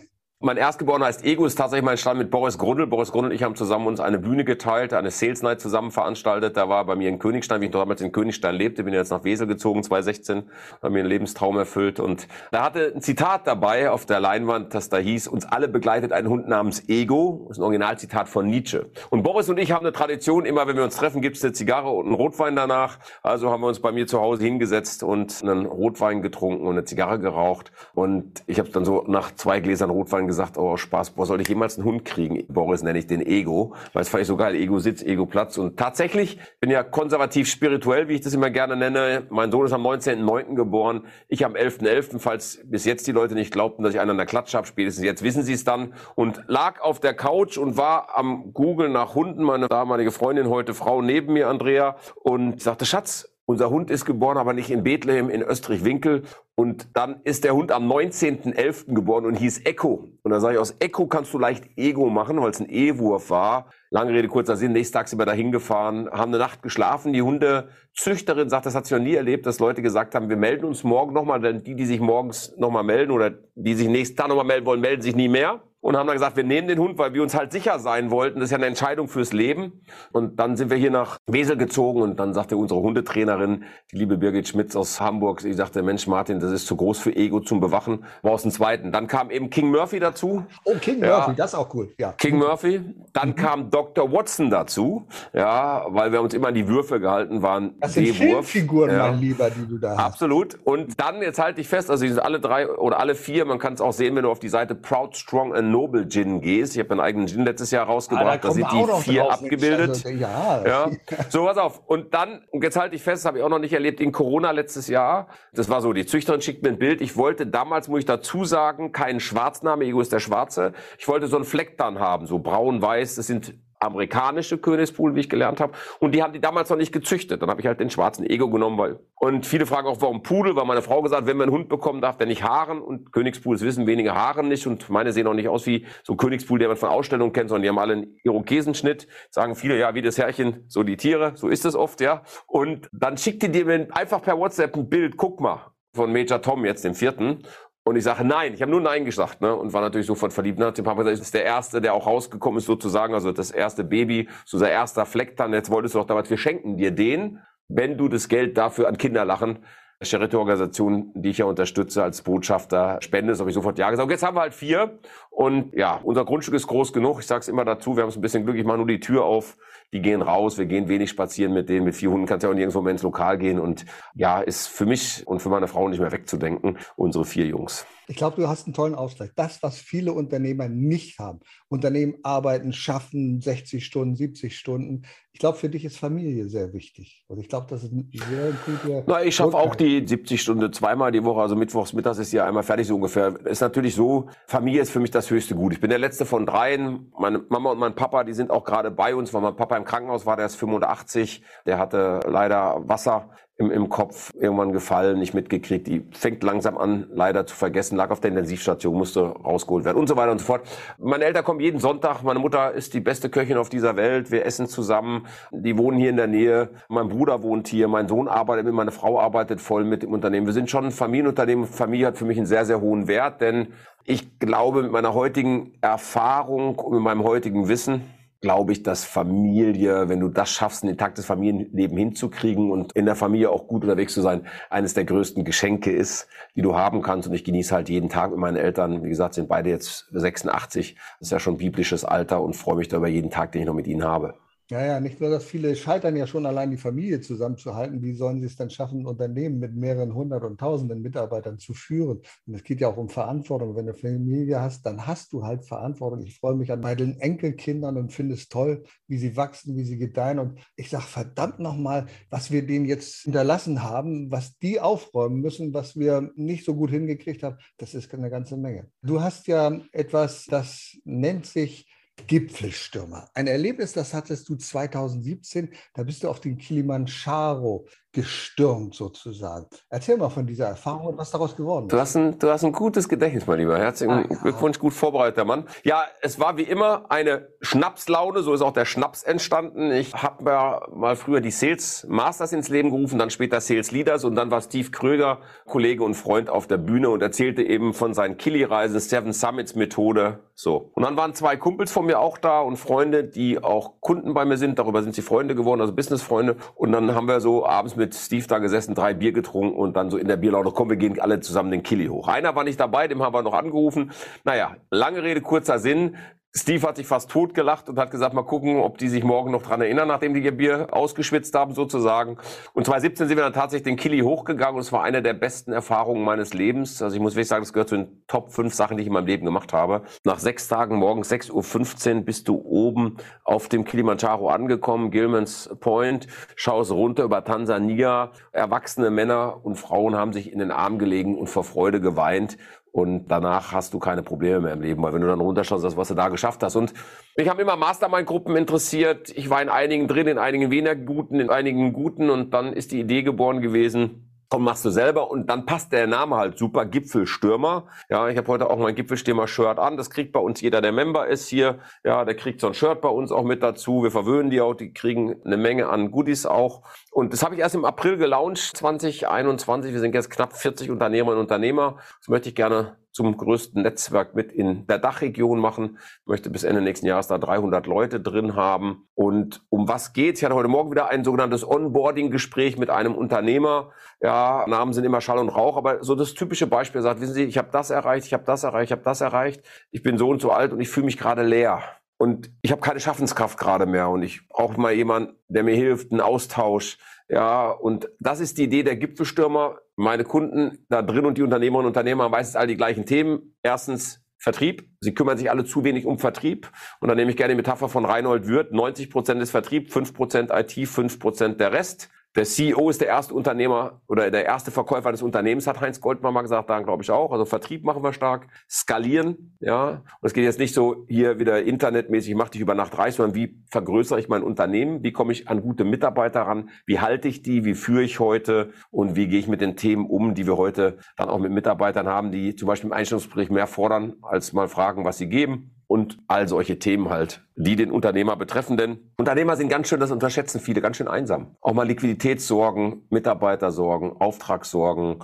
Mein 0.44 0.58
Erstgeborener 0.58 1.06
heißt 1.06 1.24
Ego, 1.24 1.46
ist 1.46 1.54
tatsächlich 1.54 1.86
mein 1.86 1.96
Stand 1.96 2.18
mit 2.18 2.30
Boris 2.30 2.58
Grundl. 2.58 2.86
Boris 2.86 3.12
Grundl 3.12 3.30
und 3.30 3.34
ich 3.34 3.42
haben 3.42 3.54
zusammen 3.54 3.86
uns 3.86 3.98
eine 3.98 4.18
Bühne 4.18 4.44
geteilt, 4.44 4.92
eine 4.92 5.10
Sales 5.10 5.40
Night 5.40 5.58
zusammen 5.58 5.90
veranstaltet. 5.90 6.58
Da 6.58 6.68
war 6.68 6.84
bei 6.84 6.96
mir 6.96 7.08
in 7.08 7.18
Königstein, 7.18 7.62
wie 7.62 7.64
ich 7.64 7.70
damals 7.70 8.02
in 8.02 8.12
Königstein 8.12 8.54
lebte, 8.54 8.84
bin 8.84 8.92
jetzt 8.92 9.08
nach 9.08 9.24
Wesel 9.24 9.46
gezogen, 9.46 9.82
2016, 9.82 10.42
habe 10.82 10.92
mir 10.92 10.98
einen 10.98 11.08
Lebenstraum 11.08 11.56
erfüllt. 11.56 11.98
Und 11.98 12.28
da 12.50 12.62
hatte 12.62 12.92
ein 12.94 13.00
Zitat 13.00 13.46
dabei 13.46 13.90
auf 13.90 14.04
der 14.04 14.20
Leinwand, 14.20 14.74
das 14.74 14.90
da 14.90 14.98
hieß, 14.98 15.28
uns 15.28 15.46
alle 15.46 15.66
begleitet 15.66 16.12
ein 16.12 16.28
Hund 16.28 16.46
namens 16.46 16.90
Ego. 16.90 17.46
Das 17.48 17.56
ist 17.56 17.60
ein 17.62 17.64
Originalzitat 17.64 18.28
von 18.28 18.46
Nietzsche. 18.46 18.90
Und 19.08 19.22
Boris 19.22 19.48
und 19.48 19.56
ich 19.56 19.72
haben 19.72 19.86
eine 19.86 19.94
Tradition, 19.94 20.44
immer 20.44 20.66
wenn 20.66 20.76
wir 20.76 20.84
uns 20.84 20.96
treffen, 20.96 21.22
gibt 21.22 21.38
es 21.38 21.42
eine 21.42 21.54
Zigarre 21.54 21.88
und 21.88 22.04
einen 22.04 22.16
Rotwein 22.16 22.54
danach. 22.54 22.98
Also 23.22 23.50
haben 23.50 23.62
wir 23.62 23.68
uns 23.68 23.80
bei 23.80 23.92
mir 23.92 24.06
zu 24.06 24.20
Hause 24.20 24.44
hingesetzt 24.44 25.04
und 25.04 25.42
einen 25.42 25.64
Rotwein 25.64 26.20
getrunken 26.20 26.66
und 26.66 26.74
eine 26.74 26.84
Zigarre 26.84 27.18
geraucht. 27.18 27.72
Und 27.94 28.42
ich 28.46 28.58
habe 28.58 28.68
dann 28.68 28.84
so 28.84 29.04
nach 29.06 29.34
zwei 29.34 29.60
Gläsern 29.60 29.88
Rotwein 29.88 30.26
gesagt, 30.26 30.33
gesagt, 30.34 30.58
oh 30.58 30.76
Spaß, 30.76 31.10
boah, 31.10 31.26
soll 31.26 31.40
ich 31.40 31.48
jemals 31.48 31.78
einen 31.78 31.86
Hund 31.86 32.04
kriegen? 32.04 32.44
Boris 32.48 32.82
nenne 32.82 32.98
ich 32.98 33.06
den 33.06 33.24
Ego, 33.24 33.74
weil 33.92 34.02
es 34.02 34.08
fand 34.08 34.22
ich 34.22 34.28
so 34.28 34.36
geil, 34.36 34.54
Ego 34.54 34.78
Sitz, 34.78 35.02
Ego 35.02 35.26
Platz. 35.26 35.58
Und 35.58 35.76
tatsächlich, 35.76 36.38
bin 36.60 36.70
ja 36.70 36.82
konservativ 36.82 37.48
spirituell, 37.48 38.08
wie 38.08 38.14
ich 38.14 38.20
das 38.20 38.34
immer 38.34 38.50
gerne 38.50 38.76
nenne. 38.76 39.26
Mein 39.30 39.50
Sohn 39.50 39.66
ist 39.66 39.72
am 39.72 39.86
19.09. 39.86 40.54
geboren, 40.54 41.04
ich 41.28 41.44
am 41.44 41.54
11.11., 41.54 42.18
falls 42.18 42.60
bis 42.64 42.84
jetzt 42.84 43.06
die 43.06 43.12
Leute 43.12 43.34
nicht 43.34 43.52
glaubten, 43.52 43.82
dass 43.82 43.94
ich 43.94 44.00
einen 44.00 44.10
an 44.10 44.16
der 44.16 44.26
Klatsche 44.26 44.56
habe, 44.56 44.66
spätestens 44.66 45.04
jetzt 45.04 45.22
wissen 45.22 45.42
sie 45.42 45.52
es 45.52 45.64
dann. 45.64 45.94
Und 46.14 46.42
lag 46.46 46.80
auf 46.80 47.00
der 47.00 47.14
Couch 47.14 47.56
und 47.58 47.76
war 47.76 48.16
am 48.16 48.52
Google 48.52 48.88
nach 48.88 49.14
Hunden, 49.14 49.42
meine 49.42 49.68
damalige 49.68 50.10
Freundin, 50.10 50.48
heute 50.48 50.74
Frau 50.74 51.02
neben 51.02 51.32
mir, 51.32 51.48
Andrea, 51.48 51.96
und 52.22 52.60
sagte, 52.60 52.86
Schatz, 52.86 53.30
unser 53.46 53.68
Hund 53.68 53.90
ist 53.90 54.06
geboren, 54.06 54.38
aber 54.38 54.54
nicht 54.54 54.70
in 54.70 54.82
Bethlehem, 54.82 55.28
in 55.28 55.42
Österreich-Winkel. 55.42 56.22
Und 56.56 56.96
dann 56.96 57.20
ist 57.24 57.42
der 57.42 57.54
Hund 57.54 57.72
am 57.72 57.90
19.11. 57.90 58.94
geboren 58.94 59.26
und 59.26 59.34
hieß 59.34 59.62
Echo. 59.64 60.08
Und 60.22 60.30
da 60.30 60.38
sage 60.38 60.54
ich, 60.54 60.60
aus 60.60 60.76
Echo 60.78 61.08
kannst 61.08 61.34
du 61.34 61.38
leicht 61.38 61.64
Ego 61.76 62.08
machen, 62.10 62.40
weil 62.40 62.50
es 62.50 62.60
ein 62.60 62.70
E-Wurf 62.70 63.30
war. 63.30 63.70
Lange 63.90 64.12
Rede, 64.12 64.28
kurzer 64.28 64.54
Sinn. 64.54 64.72
Nächsten 64.72 64.94
Tag 64.94 65.08
sind 65.08 65.18
wir 65.18 65.26
da 65.26 65.32
hingefahren, 65.32 66.08
haben 66.10 66.32
eine 66.32 66.38
Nacht 66.38 66.62
geschlafen. 66.62 67.12
Die 67.12 67.22
Hundezüchterin 67.22 68.48
sagt, 68.48 68.66
das 68.66 68.76
hat 68.76 68.86
sie 68.86 68.94
noch 68.94 69.02
nie 69.02 69.14
erlebt, 69.14 69.46
dass 69.46 69.58
Leute 69.58 69.82
gesagt 69.82 70.14
haben, 70.14 70.28
wir 70.28 70.36
melden 70.36 70.64
uns 70.64 70.84
morgen 70.84 71.12
nochmal. 71.12 71.40
Denn 71.40 71.64
die, 71.64 71.74
die 71.74 71.86
sich 71.86 72.00
morgens 72.00 72.54
nochmal 72.56 72.84
melden 72.84 73.10
oder 73.10 73.32
die 73.56 73.74
sich 73.74 73.88
nächsten 73.88 74.16
Tag 74.16 74.28
nochmal 74.28 74.44
melden 74.44 74.66
wollen, 74.66 74.80
melden 74.80 75.02
sich 75.02 75.16
nie 75.16 75.28
mehr 75.28 75.60
und 75.84 75.98
haben 75.98 76.06
dann 76.06 76.16
gesagt, 76.16 76.38
wir 76.38 76.44
nehmen 76.44 76.66
den 76.66 76.78
Hund, 76.78 76.96
weil 76.96 77.12
wir 77.12 77.22
uns 77.22 77.34
halt 77.34 77.52
sicher 77.52 77.78
sein 77.78 78.10
wollten. 78.10 78.40
Das 78.40 78.46
ist 78.46 78.52
ja 78.52 78.56
eine 78.56 78.64
Entscheidung 78.64 79.06
fürs 79.06 79.34
Leben. 79.34 79.82
Und 80.12 80.40
dann 80.40 80.56
sind 80.56 80.70
wir 80.70 80.78
hier 80.78 80.90
nach 80.90 81.18
Wesel 81.26 81.58
gezogen 81.58 82.00
und 82.00 82.18
dann 82.18 82.32
sagte 82.32 82.56
unsere 82.56 82.80
Hundetrainerin, 82.80 83.64
die 83.92 83.98
liebe 83.98 84.16
Birgit 84.16 84.48
Schmitz 84.48 84.74
aus 84.76 84.98
Hamburg, 84.98 85.42
sie 85.42 85.52
sagte, 85.52 85.82
Mensch 85.82 86.06
Martin, 86.06 86.40
das 86.44 86.52
ist 86.52 86.66
zu 86.66 86.76
groß 86.76 86.98
für 86.98 87.14
Ego 87.14 87.40
zum 87.40 87.60
Bewachen, 87.60 88.04
brauchst 88.22 88.44
einen 88.44 88.52
zweiten. 88.52 88.92
Dann 88.92 89.06
kam 89.06 89.30
eben 89.30 89.50
King 89.50 89.70
Murphy 89.70 90.00
dazu. 90.00 90.44
Oh, 90.64 90.74
King 90.80 91.02
ja. 91.02 91.18
Murphy, 91.18 91.34
das 91.36 91.52
ist 91.52 91.58
auch 91.58 91.74
cool. 91.74 91.92
Ja. 91.98 92.12
King 92.12 92.38
Murphy. 92.38 92.80
Dann 93.12 93.30
mhm. 93.30 93.34
kam 93.36 93.70
Dr. 93.70 94.12
Watson 94.12 94.50
dazu, 94.50 95.06
ja, 95.32 95.86
weil 95.88 96.12
wir 96.12 96.20
uns 96.20 96.34
immer 96.34 96.48
an 96.48 96.54
die 96.54 96.68
Würfe 96.68 97.00
gehalten 97.00 97.42
waren. 97.42 97.74
Das 97.80 97.94
sind 97.94 98.08
Filmfiguren, 98.08 98.90
ja. 98.90 99.10
mein 99.10 99.20
Lieber, 99.20 99.50
die 99.50 99.66
du 99.66 99.78
da 99.78 99.90
hast. 99.90 99.98
Absolut. 99.98 100.58
Und 100.64 101.00
dann, 101.00 101.22
jetzt 101.22 101.38
halte 101.38 101.60
ich 101.60 101.68
fest, 101.68 101.90
also 101.90 102.04
die 102.04 102.10
sind 102.10 102.20
alle 102.20 102.40
drei 102.40 102.68
oder 102.68 102.98
alle 103.00 103.14
vier, 103.14 103.44
man 103.44 103.58
kann 103.58 103.74
es 103.74 103.80
auch 103.80 103.92
sehen, 103.92 104.16
wenn 104.16 104.22
du 104.22 104.30
auf 104.30 104.38
die 104.38 104.48
Seite 104.48 104.74
Proud, 104.74 105.16
Strong 105.16 105.54
and 105.54 105.70
Noble 105.70 106.08
Gin 106.08 106.40
gehst. 106.40 106.74
Ich 106.74 106.80
habe 106.80 106.90
einen 106.90 107.00
eigenen 107.00 107.28
Gin 107.28 107.44
letztes 107.44 107.70
Jahr 107.70 107.86
rausgebracht, 107.86 108.26
ah, 108.26 108.36
da, 108.36 108.48
da 108.48 108.54
sind 108.54 108.66
die 108.72 109.02
vier 109.02 109.30
abgebildet. 109.30 109.90
Also, 109.90 110.08
ja. 110.08 110.64
ja. 110.66 110.90
So, 111.28 111.44
pass 111.44 111.58
auf. 111.58 111.82
Und 111.86 112.14
dann, 112.14 112.42
und 112.50 112.62
jetzt 112.62 112.76
halte 112.76 112.96
ich 112.96 113.02
fest, 113.02 113.24
habe 113.24 113.38
ich 113.38 113.44
auch 113.44 113.48
noch 113.48 113.58
nicht 113.58 113.72
erlebt, 113.72 114.00
in 114.00 114.12
Corona 114.12 114.50
letztes 114.50 114.88
Jahr, 114.88 115.28
das 115.52 115.68
war 115.68 115.80
so, 115.80 115.92
die 115.92 116.06
Züchterin 116.34 116.40
schickt 116.40 116.62
mir 116.62 116.70
ein 116.70 116.78
Bild. 116.78 117.00
Ich 117.00 117.16
wollte 117.16 117.46
damals, 117.46 117.88
muss 117.88 118.00
ich 118.00 118.06
dazu 118.06 118.44
sagen, 118.44 118.92
keinen 118.92 119.20
Schwarzname, 119.20 119.84
Ego 119.84 120.00
ist 120.00 120.12
der 120.12 120.20
Schwarze. 120.20 120.72
Ich 120.98 121.06
wollte 121.08 121.26
so 121.26 121.36
einen 121.36 121.44
Fleck 121.44 121.78
dann 121.78 121.98
haben, 121.98 122.26
so 122.26 122.38
braun-weiß. 122.38 123.16
Das 123.16 123.26
sind 123.26 123.54
amerikanische 123.80 124.56
Königspool, 124.56 125.14
wie 125.14 125.20
ich 125.20 125.28
gelernt 125.28 125.60
habe. 125.60 125.74
Und 126.00 126.14
die 126.14 126.22
haben 126.22 126.32
die 126.32 126.40
damals 126.40 126.70
noch 126.70 126.76
nicht 126.78 126.92
gezüchtet. 126.92 127.42
Dann 127.42 127.50
habe 127.50 127.60
ich 127.60 127.66
halt 127.66 127.80
den 127.80 127.90
schwarzen 127.90 128.24
Ego 128.24 128.48
genommen, 128.48 128.78
weil 128.78 128.98
und 129.16 129.46
viele 129.46 129.66
fragen 129.66 129.86
auch, 129.88 130.00
warum 130.00 130.22
Pudel? 130.22 130.56
Weil 130.56 130.64
meine 130.64 130.80
Frau 130.82 131.02
gesagt, 131.02 131.26
wenn 131.26 131.36
wir 131.36 131.44
einen 131.44 131.52
Hund 131.52 131.68
bekommen, 131.68 132.00
darf 132.00 132.16
der 132.16 132.26
nicht 132.26 132.42
haaren. 132.42 132.80
Und 132.80 133.12
Königspools 133.12 133.60
wissen 133.60 133.86
wenige 133.86 134.14
Haaren 134.14 134.48
nicht. 134.48 134.66
Und 134.66 134.88
meine 134.88 135.12
sehen 135.12 135.26
auch 135.26 135.34
nicht 135.34 135.48
aus 135.48 135.66
wie 135.66 135.86
so 136.02 136.16
Königspool, 136.16 136.58
der 136.58 136.68
man 136.68 136.76
von 136.76 136.88
Ausstellungen 136.88 137.32
kennt, 137.32 137.50
sondern 137.50 137.62
die 137.62 137.68
haben 137.68 137.78
alle 137.78 137.92
einen 137.92 138.16
Irokesenschnitt. 138.22 139.06
Sagen 139.30 139.54
viele, 139.54 139.78
ja, 139.78 139.94
wie 139.94 140.02
das 140.02 140.18
Herrchen, 140.18 140.64
so 140.68 140.82
die 140.82 140.96
Tiere. 140.96 141.32
So 141.36 141.48
ist 141.48 141.64
es 141.64 141.74
oft, 141.74 142.00
ja. 142.00 142.22
Und 142.46 142.88
dann 142.92 143.18
schickt 143.18 143.42
die 143.42 143.50
dir 143.50 143.88
einfach 143.92 144.22
per 144.22 144.38
WhatsApp 144.38 144.76
ein 144.76 144.88
Bild. 144.88 145.16
Guck 145.16 145.40
mal 145.40 145.73
von 145.94 146.12
Major 146.12 146.42
Tom 146.42 146.64
jetzt, 146.64 146.84
dem 146.84 146.94
vierten. 146.94 147.42
Und 147.86 147.96
ich 147.96 148.04
sage 148.04 148.24
nein, 148.24 148.54
ich 148.54 148.62
habe 148.62 148.70
nur 148.70 148.80
nein 148.80 149.04
gesagt, 149.04 149.42
ne? 149.42 149.54
Und 149.54 149.72
war 149.72 149.82
natürlich 149.82 150.06
sofort 150.06 150.32
verliebt. 150.32 150.58
Ne? 150.58 150.72
Dem 150.72 150.84
Papa 150.84 151.02
gesagt, 151.02 151.18
das 151.18 151.26
ist 151.26 151.34
der 151.34 151.44
erste, 151.44 151.80
der 151.80 151.92
auch 151.92 152.06
rausgekommen 152.06 152.58
ist, 152.58 152.64
sozusagen, 152.64 153.12
also 153.12 153.30
das 153.30 153.50
erste 153.50 153.84
Baby, 153.84 154.28
so 154.46 154.56
unser 154.56 154.70
erster 154.70 155.04
Fleck 155.04 155.36
dann. 155.36 155.52
Jetzt 155.52 155.70
wolltest 155.70 155.94
du 155.94 155.98
doch 155.98 156.06
damals, 156.06 156.30
wir 156.30 156.38
schenken 156.38 156.78
dir 156.78 156.90
den, 156.90 157.40
wenn 157.68 157.98
du 157.98 158.08
das 158.08 158.28
Geld 158.28 158.56
dafür 158.56 158.88
an 158.88 158.96
Kinder 158.96 159.24
lachen. 159.24 159.64
Charity-Organisation, 160.04 161.12
die 161.14 161.30
ich 161.30 161.38
ja 161.38 161.46
unterstütze 161.46 162.02
als 162.02 162.22
Botschafter, 162.22 162.98
spendest, 163.00 163.40
habe 163.40 163.50
ich 163.50 163.54
sofort 163.54 163.78
ja 163.78 163.90
gesagt. 163.90 164.04
Und 164.04 164.10
jetzt 164.10 164.22
haben 164.22 164.36
wir 164.36 164.42
halt 164.42 164.54
vier. 164.54 164.98
Und 165.30 165.74
ja, 165.74 166.00
unser 166.02 166.24
Grundstück 166.24 166.54
ist 166.54 166.66
groß 166.66 166.92
genug. 166.92 167.20
Ich 167.20 167.26
sage 167.26 167.40
es 167.40 167.48
immer 167.48 167.64
dazu, 167.64 167.96
wir 167.96 168.02
haben 168.02 168.10
es 168.10 168.16
ein 168.16 168.22
bisschen 168.22 168.44
Glück. 168.44 168.56
Ich 168.56 168.64
mache 168.64 168.78
nur 168.78 168.86
die 168.86 169.00
Tür 169.00 169.24
auf 169.24 169.56
die 169.94 170.02
gehen 170.02 170.22
raus, 170.22 170.58
wir 170.58 170.66
gehen 170.66 170.88
wenig 170.88 171.08
spazieren 171.08 171.54
mit 171.54 171.68
denen, 171.68 171.84
mit 171.84 171.94
vier 171.94 172.10
Hunden 172.10 172.26
kannst 172.26 172.42
du 172.42 172.48
ja 172.48 172.52
auch 172.52 172.56
nirgendwo 172.56 172.86
ins 172.88 173.04
Lokal 173.04 173.38
gehen 173.38 173.60
und 173.60 173.86
ja, 174.14 174.40
ist 174.40 174.66
für 174.66 174.86
mich 174.86 175.24
und 175.26 175.40
für 175.40 175.48
meine 175.48 175.68
Frau 175.68 175.88
nicht 175.88 176.00
mehr 176.00 176.10
wegzudenken, 176.10 176.78
unsere 176.96 177.24
vier 177.24 177.46
Jungs. 177.46 177.86
Ich 178.06 178.16
glaube, 178.16 178.40
du 178.40 178.48
hast 178.48 178.66
einen 178.66 178.74
tollen 178.74 178.94
Ausgleich. 178.94 179.30
Das, 179.34 179.62
was 179.62 179.78
viele 179.78 180.12
Unternehmer 180.12 180.68
nicht 180.68 181.18
haben. 181.18 181.40
Unternehmen 181.68 182.16
arbeiten, 182.22 182.72
schaffen 182.72 183.40
60 183.40 183.84
Stunden, 183.84 184.14
70 184.14 184.58
Stunden. 184.58 185.02
Ich 185.32 185.40
glaube, 185.40 185.58
für 185.58 185.68
dich 185.68 185.84
ist 185.84 185.98
Familie 185.98 186.48
sehr 186.48 186.72
wichtig. 186.72 187.24
Und 187.26 187.40
ich 187.40 187.48
glaube, 187.48 187.66
das 187.68 187.82
ist 187.82 187.92
ein 187.92 188.08
sehr 188.12 188.52
guter. 188.64 189.02
Na, 189.06 189.24
ich 189.24 189.34
schaffe 189.34 189.56
auch 189.56 189.74
die 189.74 190.06
70 190.06 190.40
Stunden 190.40 190.72
zweimal 190.72 191.10
die 191.10 191.24
Woche. 191.24 191.40
Also 191.40 191.56
mittwochs, 191.56 191.92
mittags 191.92 192.18
ist 192.18 192.32
ja 192.32 192.46
einmal 192.46 192.62
fertig 192.62 192.86
so 192.86 192.94
ungefähr. 192.94 193.34
Ist 193.46 193.60
natürlich 193.60 193.94
so, 193.94 194.28
Familie 194.46 194.82
ist 194.82 194.90
für 194.90 195.00
mich 195.00 195.10
das 195.10 195.30
höchste 195.30 195.54
Gut. 195.54 195.72
Ich 195.72 195.80
bin 195.80 195.90
der 195.90 195.98
letzte 195.98 196.24
von 196.24 196.46
dreien. 196.46 197.12
Meine 197.18 197.44
Mama 197.48 197.72
und 197.72 197.78
mein 197.78 197.94
Papa, 197.94 198.22
die 198.22 198.34
sind 198.34 198.50
auch 198.50 198.64
gerade 198.64 198.90
bei 198.90 199.16
uns, 199.16 199.34
weil 199.34 199.40
mein 199.40 199.56
Papa 199.56 199.76
im 199.76 199.84
Krankenhaus 199.84 200.24
war, 200.26 200.36
der 200.36 200.46
ist 200.46 200.56
85. 200.56 201.42
Der 201.66 201.78
hatte 201.78 202.20
leider 202.28 202.86
Wasser 202.86 203.30
im, 203.56 203.70
im 203.70 203.88
Kopf 203.88 204.32
irgendwann 204.34 204.72
gefallen, 204.72 205.18
nicht 205.18 205.32
mitgekriegt. 205.32 205.86
Die 205.86 206.04
fängt 206.12 206.42
langsam 206.42 206.76
an, 206.76 207.06
leider 207.10 207.46
zu 207.46 207.54
vergessen, 207.54 207.96
lag 207.96 208.10
auf 208.10 208.20
der 208.20 208.30
Intensivstation, 208.30 208.96
musste 208.96 209.20
rausgeholt 209.20 209.84
werden 209.84 209.98
und 209.98 210.08
so 210.08 210.16
weiter 210.16 210.32
und 210.32 210.38
so 210.38 210.46
fort. 210.46 210.62
Meine 210.98 211.24
Eltern 211.24 211.44
kommen 211.44 211.60
jeden 211.60 211.78
Sonntag. 211.78 212.22
Meine 212.22 212.40
Mutter 212.40 212.72
ist 212.72 212.94
die 212.94 213.00
beste 213.00 213.30
Köchin 213.30 213.56
auf 213.56 213.68
dieser 213.68 213.96
Welt. 213.96 214.32
Wir 214.32 214.44
essen 214.44 214.66
zusammen. 214.66 215.26
Die 215.52 215.78
wohnen 215.78 215.98
hier 215.98 216.10
in 216.10 216.16
der 216.16 216.26
Nähe. 216.26 216.70
Mein 216.88 217.08
Bruder 217.08 217.42
wohnt 217.42 217.68
hier. 217.68 217.86
Mein 217.86 218.08
Sohn 218.08 218.26
arbeitet 218.26 218.64
mit, 218.64 218.74
meine 218.74 218.90
Frau 218.90 219.20
arbeitet 219.20 219.60
voll 219.60 219.84
mit 219.84 220.02
dem 220.02 220.12
Unternehmen. 220.12 220.46
Wir 220.46 220.52
sind 220.52 220.68
schon 220.68 220.86
ein 220.86 220.90
Familienunternehmen. 220.90 221.66
Familie 221.66 222.08
hat 222.08 222.18
für 222.18 222.24
mich 222.24 222.36
einen 222.36 222.46
sehr, 222.46 222.64
sehr 222.64 222.80
hohen 222.80 223.06
Wert, 223.06 223.40
denn 223.40 223.68
ich 224.04 224.38
glaube, 224.38 224.82
mit 224.82 224.92
meiner 224.92 225.14
heutigen 225.14 225.72
Erfahrung 225.80 226.78
und 226.78 226.92
mit 226.92 227.02
meinem 227.02 227.22
heutigen 227.22 227.68
Wissen, 227.68 228.02
glaube 228.44 228.72
ich, 228.72 228.82
dass 228.82 229.04
Familie, 229.04 230.10
wenn 230.10 230.20
du 230.20 230.28
das 230.28 230.50
schaffst, 230.50 230.84
ein 230.84 230.90
intaktes 230.90 231.24
Familienleben 231.24 231.96
hinzukriegen 231.96 232.70
und 232.70 232.92
in 232.92 233.06
der 233.06 233.16
Familie 233.16 233.48
auch 233.48 233.66
gut 233.66 233.84
unterwegs 233.84 234.12
zu 234.12 234.20
sein, 234.20 234.46
eines 234.68 234.92
der 234.92 235.06
größten 235.06 235.44
Geschenke 235.44 235.90
ist, 235.90 236.28
die 236.54 236.60
du 236.60 236.76
haben 236.76 237.00
kannst. 237.00 237.26
Und 237.26 237.34
ich 237.34 237.42
genieße 237.42 237.74
halt 237.74 237.88
jeden 237.88 238.10
Tag 238.10 238.32
mit 238.32 238.38
meinen 238.38 238.58
Eltern. 238.58 239.02
Wie 239.02 239.08
gesagt, 239.08 239.32
sind 239.32 239.48
beide 239.48 239.70
jetzt 239.70 240.08
86. 240.12 240.94
Das 241.18 241.28
ist 241.28 241.32
ja 241.32 241.40
schon 241.40 241.56
biblisches 241.56 242.04
Alter 242.04 242.42
und 242.42 242.54
freue 242.54 242.76
mich 242.76 242.88
darüber 242.88 243.08
jeden 243.08 243.30
Tag, 243.30 243.52
den 243.52 243.62
ich 243.62 243.66
noch 243.66 243.72
mit 243.72 243.86
ihnen 243.86 244.04
habe. 244.04 244.34
Ja, 244.70 244.82
ja, 244.82 244.98
nicht 244.98 245.20
nur, 245.20 245.28
dass 245.28 245.44
viele 245.44 245.76
scheitern 245.76 246.16
ja 246.16 246.26
schon 246.26 246.46
allein 246.46 246.70
die 246.70 246.78
Familie 246.78 247.20
zusammenzuhalten. 247.20 248.00
Wie 248.00 248.14
sollen 248.14 248.40
sie 248.40 248.46
es 248.46 248.56
dann 248.56 248.70
schaffen, 248.70 249.00
ein 249.00 249.06
Unternehmen 249.06 249.58
mit 249.58 249.74
mehreren 249.74 250.14
hundert 250.14 250.42
und 250.42 250.58
tausenden 250.58 251.02
Mitarbeitern 251.02 251.58
zu 251.58 251.74
führen? 251.74 252.22
Und 252.46 252.54
es 252.54 252.64
geht 252.64 252.80
ja 252.80 252.88
auch 252.88 252.96
um 252.96 253.10
Verantwortung. 253.10 253.76
Wenn 253.76 253.84
du 253.84 253.92
Familie 253.92 254.62
hast, 254.62 254.86
dann 254.86 255.06
hast 255.06 255.34
du 255.34 255.44
halt 255.44 255.66
Verantwortung. 255.66 256.22
Ich 256.22 256.38
freue 256.38 256.54
mich 256.54 256.72
an 256.72 256.80
meinen 256.80 257.20
Enkelkindern 257.20 257.98
und 257.98 258.14
finde 258.14 258.36
es 258.36 258.48
toll, 258.48 258.84
wie 259.06 259.18
sie 259.18 259.36
wachsen, 259.36 259.76
wie 259.76 259.84
sie 259.84 259.98
gedeihen. 259.98 260.38
Und 260.38 260.58
ich 260.76 260.88
sage, 260.88 261.04
verdammt 261.04 261.58
nochmal, 261.58 262.06
was 262.30 262.50
wir 262.50 262.66
denen 262.66 262.86
jetzt 262.86 263.24
hinterlassen 263.24 263.82
haben, 263.82 264.30
was 264.30 264.56
die 264.60 264.80
aufräumen 264.80 265.42
müssen, 265.42 265.74
was 265.74 265.94
wir 265.94 266.30
nicht 266.36 266.64
so 266.64 266.74
gut 266.74 266.88
hingekriegt 266.90 267.42
haben, 267.42 267.58
das 267.76 267.92
ist 267.92 268.14
eine 268.14 268.30
ganze 268.30 268.56
Menge. 268.56 268.88
Du 269.02 269.20
hast 269.20 269.46
ja 269.46 269.78
etwas, 269.92 270.46
das 270.46 270.96
nennt 271.04 271.44
sich 271.44 271.86
Gipfelstürmer. 272.26 273.28
Ein 273.34 273.46
Erlebnis, 273.46 273.92
das 273.92 274.14
hattest 274.14 274.48
du 274.48 274.56
2017, 274.56 275.72
da 275.94 276.02
bist 276.02 276.22
du 276.22 276.28
auf 276.28 276.40
den 276.40 276.56
Kilimanjaro 276.58 277.86
gestürmt 278.14 278.94
sozusagen. 278.94 279.66
Erzähl 279.90 280.16
mal 280.16 280.30
von 280.30 280.46
dieser 280.46 280.66
Erfahrung 280.66 281.08
und 281.08 281.18
was 281.18 281.32
daraus 281.32 281.56
geworden 281.56 281.86
ist. 281.86 281.92
Du 281.92 281.98
hast 281.98 282.16
ein, 282.16 282.38
du 282.38 282.48
hast 282.48 282.64
ein 282.64 282.72
gutes 282.72 283.08
Gedächtnis, 283.08 283.46
mein 283.46 283.58
Lieber. 283.58 283.76
Herzlichen 283.76 284.12
ah, 284.12 284.24
ja. 284.30 284.36
Glückwunsch, 284.36 284.78
gut 284.78 284.94
vorbereiteter 284.94 285.44
Mann. 285.44 285.66
Ja, 285.82 286.04
es 286.22 286.38
war 286.38 286.56
wie 286.56 286.62
immer 286.62 287.10
eine 287.10 287.48
Schnapslaune, 287.60 288.42
so 288.42 288.54
ist 288.54 288.62
auch 288.62 288.72
der 288.72 288.84
Schnaps 288.84 289.24
entstanden. 289.24 289.90
Ich 289.90 290.14
habe 290.14 290.48
ja 290.48 290.86
mal 290.94 291.16
früher 291.16 291.40
die 291.40 291.50
Sales 291.50 292.06
Masters 292.08 292.52
ins 292.52 292.68
Leben 292.68 292.90
gerufen, 292.90 293.18
dann 293.18 293.30
später 293.30 293.60
Sales 293.60 293.90
Leaders 293.90 294.24
und 294.24 294.36
dann 294.36 294.50
war 294.50 294.62
Steve 294.62 294.90
Kröger, 294.90 295.40
Kollege 295.66 296.04
und 296.04 296.14
Freund 296.14 296.48
auf 296.48 296.68
der 296.68 296.78
Bühne 296.78 297.10
und 297.10 297.20
erzählte 297.20 297.62
eben 297.62 297.92
von 297.94 298.14
seinen 298.14 298.36
Killy-Reisen, 298.36 299.00
Seven 299.00 299.32
Summits 299.32 299.74
Methode, 299.74 300.38
so. 300.54 300.90
Und 300.94 301.02
dann 301.02 301.16
waren 301.16 301.34
zwei 301.34 301.56
Kumpels 301.56 301.90
von 301.90 302.06
mir 302.06 302.20
auch 302.20 302.38
da 302.38 302.60
und 302.60 302.76
Freunde, 302.76 303.24
die 303.24 303.62
auch 303.62 304.00
Kunden 304.00 304.34
bei 304.34 304.44
mir 304.44 304.56
sind, 304.56 304.78
darüber 304.78 305.02
sind 305.02 305.14
sie 305.14 305.22
Freunde 305.22 305.54
geworden, 305.54 305.80
also 305.80 305.92
Business-Freunde 305.92 306.56
und 306.76 306.92
dann 306.92 307.14
haben 307.14 307.26
wir 307.26 307.40
so 307.40 307.66
abends 307.66 307.96
mit 307.96 308.14
Steve 308.14 308.46
da 308.46 308.58
gesessen, 308.58 308.94
drei 308.94 309.14
Bier 309.14 309.32
getrunken 309.32 309.76
und 309.76 309.96
dann 309.96 310.10
so 310.10 310.16
in 310.16 310.28
der 310.28 310.36
Bierlaune, 310.36 310.70
komm, 310.70 310.90
wir 310.90 310.96
gehen 310.96 311.18
alle 311.20 311.40
zusammen 311.40 311.70
den 311.70 311.82
Kili 311.82 312.06
hoch. 312.06 312.28
Einer 312.28 312.54
war 312.54 312.64
nicht 312.64 312.78
dabei, 312.78 313.08
dem 313.08 313.22
haben 313.22 313.34
wir 313.34 313.42
noch 313.42 313.54
angerufen. 313.54 314.12
Naja, 314.44 314.76
lange 314.90 315.22
Rede, 315.22 315.40
kurzer 315.40 315.78
Sinn. 315.78 316.16
Steve 316.56 316.86
hat 316.86 316.96
sich 316.96 317.08
fast 317.08 317.32
totgelacht 317.32 317.88
und 317.88 317.98
hat 317.98 318.12
gesagt, 318.12 318.32
mal 318.32 318.42
gucken, 318.42 318.76
ob 318.76 318.96
die 318.98 319.08
sich 319.08 319.24
morgen 319.24 319.50
noch 319.50 319.62
dran 319.62 319.80
erinnern, 319.80 320.06
nachdem 320.06 320.34
die 320.34 320.40
ihr 320.40 320.56
Bier 320.56 320.86
ausgeschwitzt 320.92 321.52
haben 321.56 321.74
sozusagen. 321.74 322.38
Und 322.74 322.86
2017 322.86 323.26
sind 323.26 323.36
wir 323.36 323.42
dann 323.42 323.52
tatsächlich 323.52 323.82
den 323.82 323.96
Kili 323.96 324.20
hochgegangen 324.20 324.76
und 324.76 324.82
es 324.82 324.92
war 324.92 325.02
eine 325.02 325.20
der 325.20 325.34
besten 325.34 325.72
Erfahrungen 325.72 326.22
meines 326.22 326.54
Lebens. 326.54 327.02
Also 327.02 327.16
ich 327.16 327.20
muss 327.20 327.34
wirklich 327.34 327.48
sagen, 327.48 327.64
das 327.64 327.72
gehört 327.72 327.88
zu 327.88 327.96
den 327.96 328.22
Top 328.28 328.52
5 328.52 328.72
Sachen, 328.72 328.96
die 328.96 329.02
ich 329.02 329.08
in 329.08 329.12
meinem 329.12 329.26
Leben 329.26 329.44
gemacht 329.44 329.72
habe. 329.72 330.02
Nach 330.22 330.38
sechs 330.38 330.68
Tagen 330.68 330.94
morgens 330.94 331.28
6.15 331.28 332.18
Uhr 332.18 332.20
bist 332.22 332.46
du 332.46 332.62
oben 332.64 333.16
auf 333.42 333.68
dem 333.68 333.84
Kilimanjaro 333.84 334.48
angekommen, 334.48 335.10
Gilman's 335.10 335.68
Point, 335.80 336.28
schaust 336.54 336.92
runter 336.92 337.24
über 337.24 337.42
Tansania. 337.42 338.30
Erwachsene 338.52 339.10
Männer 339.10 339.58
und 339.64 339.74
Frauen 339.74 340.14
haben 340.14 340.32
sich 340.32 340.52
in 340.52 340.60
den 340.60 340.70
Arm 340.70 341.00
gelegen 341.00 341.36
und 341.36 341.48
vor 341.48 341.64
Freude 341.64 342.00
geweint. 342.00 342.58
Und 342.96 343.26
danach 343.26 343.72
hast 343.72 343.92
du 343.92 343.98
keine 343.98 344.22
Probleme 344.22 344.60
mehr 344.60 344.72
im 344.74 344.80
Leben, 344.80 345.02
weil 345.02 345.12
wenn 345.12 345.20
du 345.20 345.26
dann 345.26 345.40
runterschaust, 345.40 345.96
was 345.96 346.08
du 346.08 346.14
da 346.14 346.28
geschafft 346.28 346.62
hast. 346.62 346.76
Und 346.76 346.94
mich 347.36 347.48
haben 347.48 347.58
immer 347.58 347.74
Mastermind-Gruppen 347.74 348.54
interessiert. 348.54 349.30
Ich 349.36 349.50
war 349.50 349.60
in 349.60 349.68
einigen 349.68 350.06
drin, 350.06 350.28
in 350.28 350.38
einigen 350.38 350.70
weniger 350.70 350.94
guten, 350.94 351.40
in 351.40 351.50
einigen 351.50 351.92
guten. 351.92 352.30
Und 352.30 352.54
dann 352.54 352.72
ist 352.72 352.92
die 352.92 353.00
Idee 353.00 353.24
geboren 353.24 353.60
gewesen, 353.60 354.33
komm, 354.48 354.64
machst 354.64 354.84
du 354.84 354.90
selber 354.90 355.30
und 355.30 355.48
dann 355.48 355.66
passt 355.66 355.92
der 355.92 356.06
Name 356.06 356.36
halt 356.36 356.58
super, 356.58 356.84
Gipfelstürmer. 356.86 357.86
Ja, 358.08 358.28
ich 358.28 358.36
habe 358.36 358.48
heute 358.48 358.70
auch 358.70 358.78
mein 358.78 358.94
Gipfelstürmer-Shirt 358.94 359.78
an. 359.78 359.96
Das 359.96 360.10
kriegt 360.10 360.32
bei 360.32 360.40
uns 360.40 360.60
jeder, 360.60 360.80
der 360.80 360.92
Member 360.92 361.26
ist 361.26 361.48
hier. 361.48 361.78
Ja, 362.04 362.24
der 362.24 362.34
kriegt 362.36 362.60
so 362.60 362.68
ein 362.68 362.74
Shirt 362.74 363.00
bei 363.00 363.08
uns 363.08 363.32
auch 363.32 363.44
mit 363.44 363.62
dazu. 363.62 364.02
Wir 364.02 364.10
verwöhnen 364.10 364.50
die 364.50 364.60
auch, 364.60 364.74
die 364.74 364.92
kriegen 364.92 365.36
eine 365.44 365.56
Menge 365.56 365.88
an 365.88 366.10
Goodies 366.10 366.46
auch. 366.46 366.82
Und 367.10 367.32
das 367.32 367.42
habe 367.42 367.54
ich 367.54 367.60
erst 367.60 367.74
im 367.74 367.84
April 367.84 368.16
gelauncht, 368.16 368.76
2021. 368.76 369.92
Wir 369.92 370.00
sind 370.00 370.14
jetzt 370.14 370.30
knapp 370.30 370.56
40 370.56 370.90
Unternehmerinnen 370.90 371.38
und 371.38 371.44
Unternehmer. 371.44 371.96
Das 372.20 372.28
möchte 372.28 372.48
ich 372.48 372.54
gerne 372.54 372.96
zum 373.14 373.36
größten 373.36 373.80
Netzwerk 373.80 374.34
mit 374.34 374.50
in 374.50 374.88
der 374.88 374.98
Dachregion 374.98 375.60
machen. 375.60 375.98
Ich 376.22 376.26
möchte 376.26 376.50
bis 376.50 376.64
Ende 376.64 376.82
nächsten 376.82 377.06
Jahres 377.06 377.28
da 377.28 377.38
300 377.38 377.86
Leute 377.86 378.20
drin 378.20 378.56
haben. 378.56 379.06
Und 379.14 379.62
um 379.70 379.86
was 379.86 380.12
geht's? 380.12 380.40
Ich 380.40 380.44
hatte 380.44 380.56
heute 380.56 380.68
Morgen 380.68 380.90
wieder 380.90 381.10
ein 381.10 381.22
sogenanntes 381.22 381.66
Onboarding-Gespräch 381.66 382.76
mit 382.76 382.90
einem 382.90 383.14
Unternehmer. 383.14 383.92
Ja, 384.20 384.64
Namen 384.66 384.92
sind 384.92 385.04
immer 385.04 385.20
Schall 385.20 385.38
und 385.38 385.48
Rauch, 385.48 385.76
aber 385.76 386.02
so 386.02 386.16
das 386.16 386.34
typische 386.34 386.66
Beispiel 386.66 387.02
sagt, 387.02 387.20
wissen 387.20 387.34
Sie, 387.34 387.44
ich 387.44 387.56
habe 387.56 387.68
das 387.70 387.90
erreicht, 387.90 388.26
ich 388.26 388.34
habe 388.34 388.44
das 388.44 388.64
erreicht, 388.64 388.88
ich 388.88 388.92
habe 388.92 389.04
das 389.04 389.20
erreicht. 389.20 389.62
Ich 389.92 390.02
bin 390.02 390.18
so 390.18 390.28
und 390.28 390.42
so 390.42 390.50
alt 390.50 390.72
und 390.72 390.80
ich 390.80 390.88
fühle 390.88 391.06
mich 391.06 391.16
gerade 391.16 391.44
leer. 391.44 391.82
Und 392.16 392.50
ich 392.62 392.72
habe 392.72 392.80
keine 392.80 393.00
Schaffenskraft 393.00 393.58
gerade 393.58 393.86
mehr 393.86 394.08
und 394.08 394.22
ich 394.22 394.48
brauche 394.48 394.80
mal 394.80 394.92
jemanden, 394.92 395.36
der 395.48 395.62
mir 395.62 395.76
hilft, 395.76 396.10
einen 396.10 396.20
Austausch. 396.20 396.98
Ja, 397.28 397.70
und 397.70 398.10
das 398.20 398.40
ist 398.40 398.58
die 398.58 398.64
Idee 398.64 398.82
der 398.82 398.96
Gipfelstürmer. 398.96 399.78
Meine 399.96 400.24
Kunden 400.24 400.84
da 400.88 401.02
drin 401.02 401.24
und 401.24 401.38
die 401.38 401.42
Unternehmerinnen 401.42 401.86
und 401.86 401.96
Unternehmer 401.96 402.24
haben 402.24 402.32
meistens 402.32 402.56
all 402.56 402.66
die 402.66 402.76
gleichen 402.76 403.06
Themen. 403.06 403.56
Erstens 403.62 404.24
Vertrieb. 404.44 404.86
Sie 405.00 405.14
kümmern 405.14 405.38
sich 405.38 405.50
alle 405.50 405.64
zu 405.64 405.84
wenig 405.84 406.04
um 406.04 406.18
Vertrieb. 406.18 406.70
Und 407.00 407.08
dann 407.08 407.16
nehme 407.16 407.30
ich 407.30 407.36
gerne 407.38 407.54
die 407.54 407.56
Metapher 407.56 407.88
von 407.88 408.04
Reinhold 408.04 408.46
Wirth. 408.46 408.72
90 408.72 409.08
Prozent 409.08 409.40
ist 409.40 409.50
Vertrieb, 409.50 409.90
5 409.90 410.12
Prozent 410.12 410.50
IT, 410.52 410.86
5 410.86 411.18
Prozent 411.18 411.60
der 411.60 411.72
Rest. 411.72 412.10
Der 412.36 412.44
CEO 412.44 412.90
ist 412.90 413.00
der 413.00 413.06
erste 413.06 413.32
Unternehmer 413.32 414.00
oder 414.08 414.28
der 414.28 414.44
erste 414.44 414.72
Verkäufer 414.72 415.12
des 415.12 415.22
Unternehmens, 415.22 415.68
hat 415.68 415.80
Heinz 415.80 416.00
Goldmann 416.00 416.34
mal 416.34 416.42
gesagt, 416.42 416.68
daran 416.68 416.82
glaube 416.84 417.04
ich 417.04 417.10
auch. 417.12 417.30
Also 417.30 417.44
Vertrieb 417.44 417.84
machen 417.84 418.02
wir 418.02 418.12
stark, 418.12 418.48
skalieren, 418.68 419.56
ja. 419.60 420.02
Und 420.20 420.26
es 420.26 420.32
geht 420.32 420.42
jetzt 420.42 420.58
nicht 420.58 420.74
so 420.74 421.06
hier 421.08 421.38
wieder 421.38 421.62
internetmäßig, 421.62 422.34
mach 422.34 422.48
dich 422.48 422.60
über 422.60 422.74
Nacht 422.74 422.98
reich, 422.98 423.14
sondern 423.14 423.36
wie 423.36 423.62
vergrößere 423.70 424.18
ich 424.18 424.28
mein 424.28 424.42
Unternehmen? 424.42 425.04
Wie 425.04 425.12
komme 425.12 425.30
ich 425.30 425.46
an 425.48 425.62
gute 425.62 425.84
Mitarbeiter 425.84 426.42
ran? 426.42 426.70
Wie 426.86 426.98
halte 426.98 427.28
ich 427.28 427.42
die? 427.42 427.64
Wie 427.64 427.74
führe 427.74 428.02
ich 428.02 428.18
heute? 428.18 428.72
Und 428.90 429.14
wie 429.14 429.28
gehe 429.28 429.38
ich 429.38 429.46
mit 429.46 429.60
den 429.60 429.76
Themen 429.76 430.06
um, 430.06 430.34
die 430.34 430.48
wir 430.48 430.56
heute 430.56 430.98
dann 431.16 431.28
auch 431.28 431.38
mit 431.38 431.52
Mitarbeitern 431.52 432.08
haben, 432.08 432.32
die 432.32 432.56
zum 432.56 432.66
Beispiel 432.66 432.90
im 432.90 432.94
Einstellungsgespräch 432.94 433.50
mehr 433.50 433.68
fordern, 433.68 434.14
als 434.22 434.52
mal 434.52 434.66
fragen, 434.66 435.04
was 435.04 435.18
sie 435.18 435.28
geben? 435.28 435.70
Und 435.94 436.18
all 436.26 436.48
solche 436.48 436.80
Themen 436.80 437.08
halt, 437.08 437.44
die 437.54 437.76
den 437.76 437.92
Unternehmer 437.92 438.34
betreffen. 438.34 438.76
Denn 438.76 439.12
Unternehmer 439.16 439.54
sind 439.54 439.68
ganz 439.68 439.88
schön, 439.88 440.00
das 440.00 440.10
unterschätzen 440.10 440.58
viele, 440.58 440.80
ganz 440.80 440.96
schön 440.96 441.06
einsam. 441.06 441.54
Auch 441.60 441.72
mal 441.72 441.86
Liquiditätssorgen, 441.86 443.06
Mitarbeitersorgen, 443.10 444.10
Auftragssorgen, 444.10 445.20